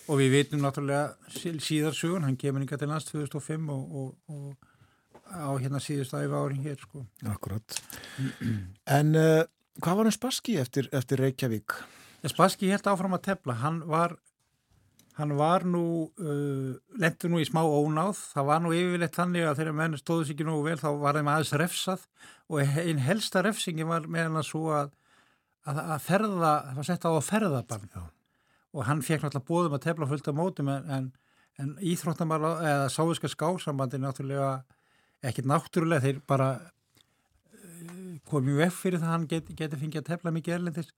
[0.04, 1.14] Og við veitum náttúrulega
[1.64, 6.60] síðarsugun, hann kemur yngar til lands 2005 og, og, og á hérna síðust æfa árin
[6.64, 7.06] hér sko.
[7.32, 7.78] Akkurat.
[8.84, 9.46] En uh,
[9.80, 11.78] hvað var hann Spassky eftir, eftir Reykjavík?
[12.28, 13.56] Spassky helt áfram að tefla.
[13.62, 14.18] Hann var,
[15.18, 15.84] hann var nú,
[16.18, 18.18] uh, lendur nú í smá ónáð.
[18.34, 21.20] Það var nú yfirleitt þannig að þegar menn stóðu sér ekki nú vel þá var
[21.20, 22.08] þeim aðeins refsað
[22.50, 24.90] og einn helsta refsingi var meðan að svo að,
[25.70, 27.88] að, að ferða, það var sett á að ferðabann.
[27.94, 28.04] Já
[28.74, 31.10] og hann fekk náttúrulega bóðum að tefla fullt á mótum en,
[31.62, 34.64] en íþróttamál eða sáviska skásambandi náttúrulega
[35.24, 40.10] ekkert náttúrulega þeir bara uh, komið vekk fyrir það að hann geti, geti fengið að
[40.10, 40.90] tefla mikið erlendis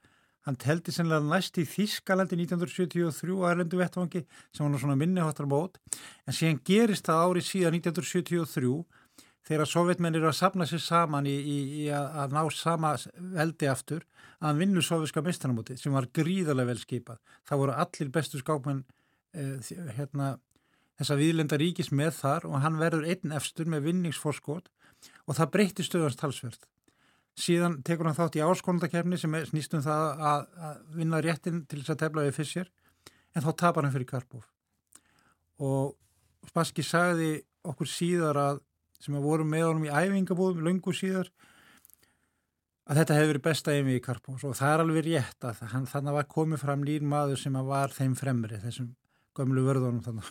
[0.46, 4.22] hann teldi sennilega næst í Þískalandi 1973 á erlendu vettvangi
[4.54, 8.70] sem var svona minniháttar mót en síðan gerist það árið síðan 1973
[9.46, 12.94] þegar sovjetmennir eru að sapna sér saman í, í, í að, ná sama
[13.36, 14.02] veldi aftur
[14.40, 17.20] að hann vinnur soviska mistranamóti sem var gríðarlega vel skipað.
[17.46, 20.32] Það voru allir bestu skákmenn uh, hérna,
[20.98, 24.72] þessa viðlenda ríkis með þar og hann verður einn efstur með vinningsforskot
[25.26, 26.66] og það breytir stöðans talsverð.
[27.36, 31.92] Síðan tekur hann þátt í áskonundakefni sem snýstum það að, að vinna réttin til þess
[31.92, 32.70] að tefla við fyrstjér
[33.36, 34.46] en þá tapar hann fyrir Karpov.
[35.60, 35.92] Og
[36.48, 37.34] Spassky sagði
[37.66, 38.62] okkur síðar að
[39.02, 41.28] sem að voru með honum í æfingabúðum lungu síðar
[42.86, 45.88] að þetta hefði verið besta yfir í Karpós og það er alveg rétt að hann,
[45.90, 48.92] þannig var komið fram nýr maður sem var þeim fremri þessum
[49.36, 50.30] gömlu vörðunum þannig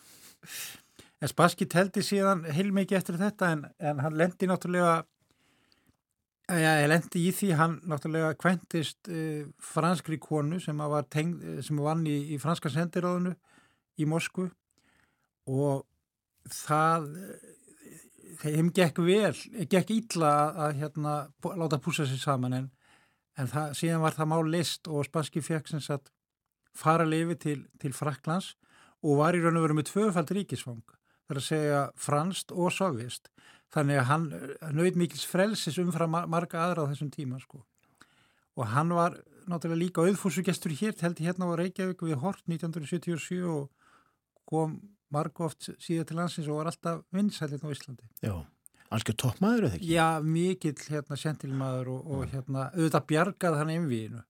[1.22, 5.04] en Spassky teldi síðan heilmikið eftir þetta en, en hann lendi náttúrulega
[6.50, 11.82] ja, ég lendi í því hann náttúrulega kventist uh, franskri konu sem var tengd, sem
[11.82, 13.36] vann í, í franska sendiráðinu
[13.98, 14.50] í Moskvu
[15.50, 15.86] og
[16.52, 17.12] það
[18.42, 19.34] þeim gekk vel,
[19.70, 20.32] gekk ítla
[20.66, 21.14] að hérna,
[21.56, 22.68] láta púsa sér saman en,
[23.40, 26.12] en það, síðan var það mál list og Spanski fekk sem sagt
[26.76, 28.54] fara lifi til, til Fraklands
[29.06, 30.84] og var í raun og veru með tvöfald ríkisfang
[31.26, 33.32] þar að segja franst og sovjist
[33.76, 34.28] þannig að hann
[34.76, 37.62] nöyð mikils frelsis umfram marga aðra á þessum tíma sko
[38.56, 39.18] og hann var
[39.50, 43.70] náttúrulega líka auðfúsugestur hér held ég hérna á Reykjavík við Hort 1977 og
[44.50, 44.80] kom
[45.14, 48.08] margóft síðan til landsins og var alltaf vinsælinn á Íslandi.
[48.24, 48.36] Já,
[48.90, 49.90] alveg toppmaður eða ekki?
[49.94, 54.24] Já, mikill hérna sentilmaður og, og hérna auðvitað bjargað hann einvíinu.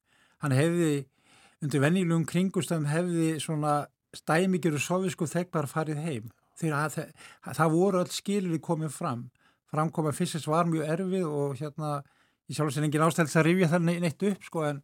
[0.44, 0.92] Hann hefði
[1.64, 3.76] undir vennilegum kringustöðum hefði svona
[4.16, 6.34] stæmikjur og sovisku þeglar farið heim.
[6.56, 7.14] Þegar að,
[7.52, 9.26] það, voru öll skilur komið fram.
[9.72, 11.96] Framkoma fyrstins var mjög erfið og hérna
[12.48, 14.84] ég sjálf sem engin ástæðis að rifja það neitt upp sko en,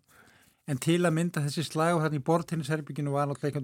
[0.67, 3.61] en til að mynda þessi slag og í bortinnisherbygginu var náttúrulega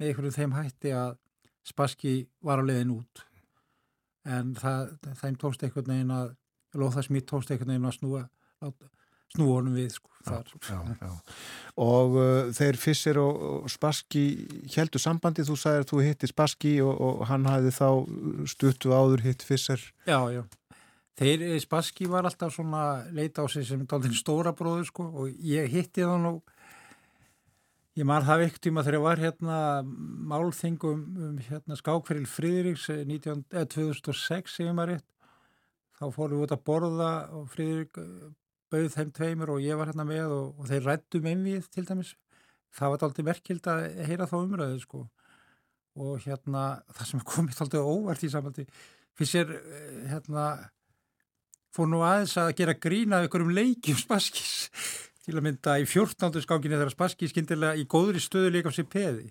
[0.00, 1.14] með einhverju þeim hætti að
[1.64, 2.14] Spassky
[2.44, 3.22] var á leiðin út
[4.24, 6.34] en það, þeim tókst einhvern veginn að
[6.80, 8.24] Lóða Smith tókst einhvern veginn að snúa
[8.64, 8.74] snúa
[9.42, 10.38] honum við sko já,
[10.70, 11.12] já, já.
[11.84, 14.24] og uh, þeir Fissir og, og Spassky
[14.76, 17.88] heldur sambandi, þú sagðir að þú hitti Spassky og, og hann hafði þá
[18.54, 20.42] stuttu áður hitt Fissir Já, já,
[21.20, 23.84] þeir Spassky var alltaf svona leita á sig sem
[24.16, 26.34] stóra bróður sko og ég hitti það nú
[27.94, 29.56] Ég man það ekkert tíma þegar ég var hérna
[30.32, 35.06] málþingum um hérna skákferil Fríðriks 19, eh, 2006 sem ég maður rétt.
[36.00, 38.32] Þá fórum við út að borða og Fríðrik eh,
[38.74, 42.12] bauð þeim tveimur og ég var hérna með og, og þeir rættum einvið til dæmis.
[42.74, 45.06] Það var aldrei merkild að heyra þá umræðu sko.
[45.94, 48.66] Og hérna það sem komið aldrei óvart í samhaldi
[49.18, 50.46] fyrst er eh, hérna
[51.74, 54.70] fór nú aðeins að gera grína ykkur um leikjum spaskis
[55.24, 56.42] til að mynda í 14.
[56.44, 59.30] skákinni þegar Spassky skindilega í góðri stöðu líka á sér peði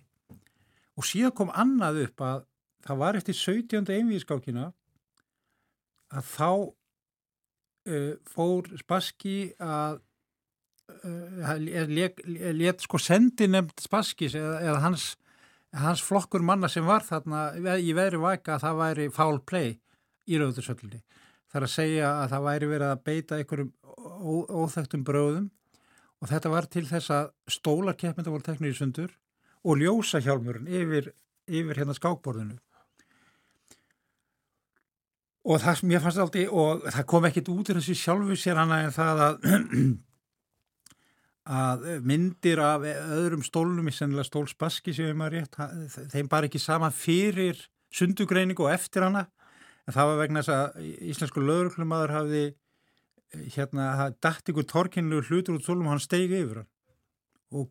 [0.98, 2.46] og síðan kom annað upp að
[2.84, 3.92] það var eftir 17.
[3.94, 4.72] einvið skákina
[6.14, 6.50] að þá
[7.90, 10.00] uh, fór Spassky að
[11.04, 15.08] uh, let sko sendi nefnd Spasskys eða, eða hans,
[15.76, 17.46] hans flokkur manna sem var þarna
[17.80, 19.74] í veðri vaka að það væri foul play
[20.28, 21.02] í rauðursöllinni.
[21.52, 23.74] Það er að segja að það væri verið að beita einhverjum
[24.64, 25.50] óþægtum bröðum
[26.24, 29.12] og þetta var til þess að stólarkeppmynda voru teknir í sundur
[29.64, 31.12] og ljósa hjálmurinn yfir,
[31.48, 32.58] yfir hérna skákborðinu
[35.44, 38.60] og það sem ég fannst aldrei og það kom ekkit út í þessi sjálfu sér
[38.62, 39.48] hana en það að
[41.44, 45.58] að myndir af öðrum stólnum í sennilega stólsbaski sem ég maður rétt,
[46.14, 47.60] þeim bara ekki sama fyrir
[47.94, 49.28] sundugreiningu og eftir hana.
[49.84, 52.44] En það var vegna þess að íslensku lögurklummaður hafði
[53.52, 56.70] hérna, það dætt ykkur torkinlu hlutur út solum og hann steigi yfir hann.
[57.54, 57.68] Og,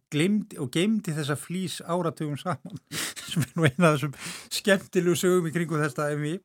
[0.63, 2.77] og geymdi þessa flýs áratugum saman
[3.33, 4.13] sem er nú eina af þessum
[4.53, 6.37] skemmtilegu sögum í kringu þetta MV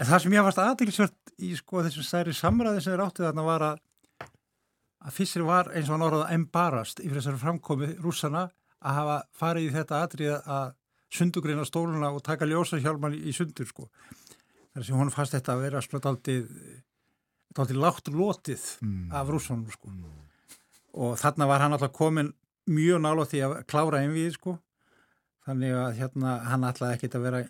[0.00, 3.46] en það sem ég varst aðeinsvört í sko þessum stæri samræði sem er áttið þarna
[3.46, 3.86] var að
[5.00, 8.48] að fyrst var eins og hann orðað embarast yfir þessari framkomi rússana
[8.80, 10.74] að hafa farið í þetta atrið að
[11.10, 13.88] sundugreina stóluna og taka ljósa hjálman í sundur sko
[14.74, 16.44] þar sem hún fannst þetta að vera slott aldrei
[17.60, 19.08] til látt lótið mm.
[19.16, 19.90] af rússunum sko.
[19.90, 20.20] mm.
[21.02, 22.30] og þarna var hann alltaf komin
[22.70, 24.54] mjög nála því að klára einn við sko
[25.48, 27.42] þannig að hérna hann alltaf ekkert að vera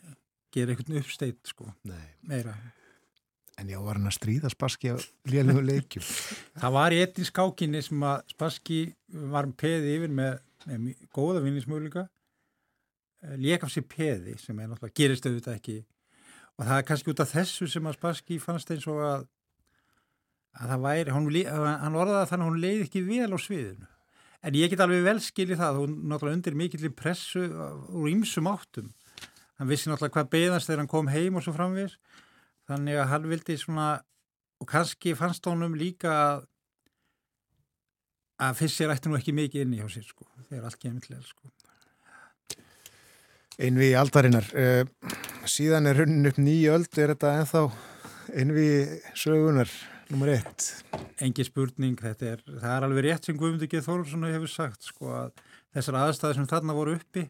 [0.55, 2.05] gera einhvern uppsteitt sko Nei.
[2.27, 2.55] meira.
[3.61, 4.97] En já, var hann að stríða Spassky á
[5.29, 6.05] lélugu leikjum?
[6.63, 8.81] Það var í ettin skákinni sem að Spassky
[9.35, 10.39] var peði yfir með,
[10.71, 15.77] með góða vinnismöguleika eh, lék af sér peði sem er náttúrulega gerist auðvitað ekki.
[16.57, 19.29] Og það er kannski út af þessu sem að Spassky fannst eins og að
[20.59, 21.29] að það væri, hann,
[21.85, 23.91] hann orðaði þannig að hún leiði ekki vel á sviðinu.
[24.41, 28.89] En ég get alveg vel skilið það hún náttúrulega undir mikill pressu úr ýmsum áttum
[29.61, 31.99] hann vissi náttúrulega hvað beðast þegar hann kom heim og svo framvis
[32.71, 33.89] þannig að hann vildi svona
[34.61, 36.47] og kannski fannst honum líka að
[38.41, 41.21] að fyrst sér ætti nú ekki mikið inni hjá sér sko þegar allt kemur til
[41.29, 41.53] sko
[43.61, 44.47] Einvi aldarinnar.
[44.57, 44.87] Uh,
[45.45, 47.61] síðan er hunnin upp nýju öld, er þetta ennþá
[48.41, 48.69] einvi
[49.19, 49.69] sögunar
[50.09, 50.69] nummer ett?
[51.21, 53.83] Engi spurning, þetta er, það er alveg rétt sem Guðmundur G.
[53.85, 55.45] Þórsson hefur sagt, sko að
[55.77, 57.27] þessar aðstæði sem þarna voru uppi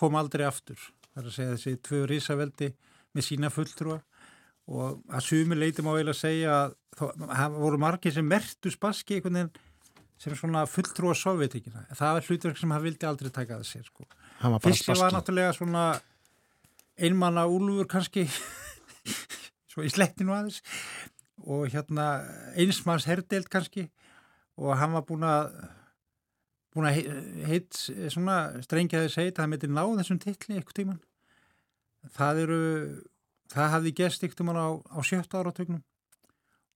[0.00, 0.80] kom aldrei aftur.
[1.10, 2.70] Það er að segja þessi tvö risaveldi
[3.16, 3.98] með sína fulltrúa
[4.70, 9.40] og að sumi leiti má eiginlega segja að það voru margir sem mertu spaski einhvern
[9.40, 9.52] veginn
[10.20, 11.86] sem svona fulltrúa sovjetíkina.
[11.96, 14.06] Það var hlutverk sem hann vildi aldrei taka það sér sko.
[14.62, 15.84] Fyrst var náttúrulega svona
[17.00, 18.26] einmanna úlfur kannski
[19.70, 20.60] svo í slettinu aðeins
[21.40, 22.06] og hérna
[22.60, 23.86] einsmanns herdeild kannski
[24.60, 25.54] og hann var búin að
[26.74, 26.98] búin að
[27.50, 27.78] heit
[28.12, 31.00] svona strengjaðis heit að það meiti ná þessum titli eitthvað tíman
[32.16, 32.60] það eru
[33.50, 35.82] það hafði gest eitthvað tíman á, á sjötta áratögnum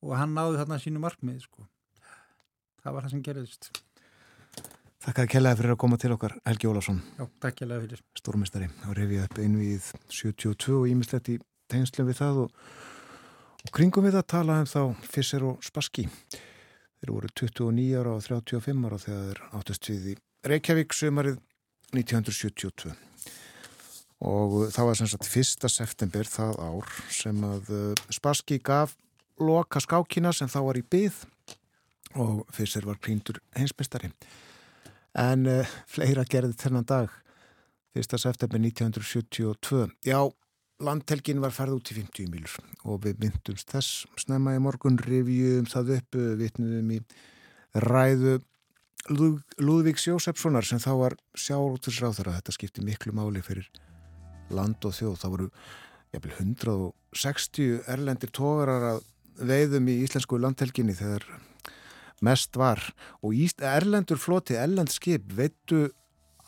[0.05, 1.67] og hann náði þarna sínu markmið sko.
[2.85, 3.71] Það var það sem gerðist.
[5.05, 6.69] Takk að kellaði fyrir að koma til okkar Helgi
[7.85, 8.03] fyrir.
[8.17, 11.39] Stórmestari og revið upp einvið 72 og ímislegt í
[11.73, 12.59] tegnslum við það og,
[13.65, 16.07] og kringum við að tala um þá Fisser og Spassky
[17.05, 20.15] þeir voru 29 ára og 35 ára þegar þeir áttust við í
[20.49, 21.41] Reykjavík sömarið
[21.93, 22.95] 1972
[24.25, 25.69] og það var sem sagt 1.
[25.69, 28.95] september það ár sem að uh, Spassky gaf
[29.37, 31.21] loka skákina sem þá var í byð
[32.25, 34.13] og Fisser var príndur heimsmestari
[35.21, 37.13] en uh, fleira gerði þennan dag
[37.93, 38.17] 1.
[38.17, 40.25] september 1972 já,
[40.85, 45.69] landhelgin var færð út í 50 milur og við myndumst þess snemma í morgun revjum
[45.71, 47.01] það upp, vitnum í
[47.85, 48.41] ræðu
[49.13, 53.67] Lúð, Lúðvíks Jósefssonar sem þá var sjálfsráður að þetta skipti miklu máli fyrir
[54.49, 55.19] land og þjóð.
[55.21, 55.49] Það voru
[56.15, 59.03] jafnvel 160 erlendir tógarar að
[59.45, 61.27] veiðum í íslensku landhelginni þegar
[62.25, 62.81] mest var.
[63.21, 65.91] Og Ísl, erlendur floti, erlend skip veitu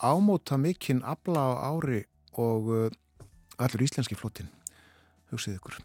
[0.01, 2.05] ámóta mikinn abla á ári
[2.37, 2.89] og uh,
[3.57, 4.49] allur íslenski flotin
[5.31, 5.77] hugsið ykkur.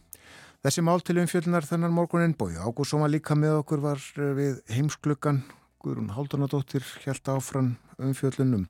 [0.62, 4.02] Þessi mál til umfjöldunar þennan morgunin bói Ágúrsson var líka með okkur var
[4.38, 5.42] við heimskluggan
[5.82, 8.68] Guðrún Haldunadóttir held áfram umfjöldunum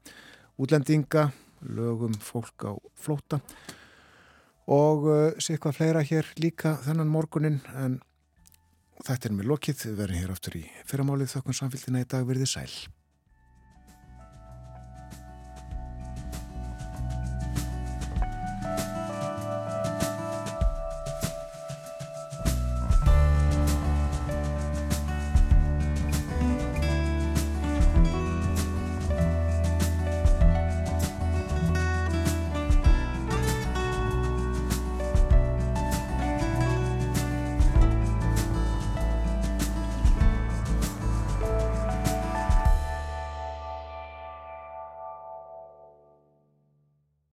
[0.56, 1.28] útlendinga
[1.68, 3.42] lögum fólk á flóta
[4.72, 8.00] og uh, sé eitthvað fleira hér líka þennan morgunin en
[9.02, 11.30] Þetta er með lokið, við verðum hér aftur í fyrramálið.
[11.32, 12.26] Þökkun samfélgina í dag.
[12.28, 12.74] Verðið sæl.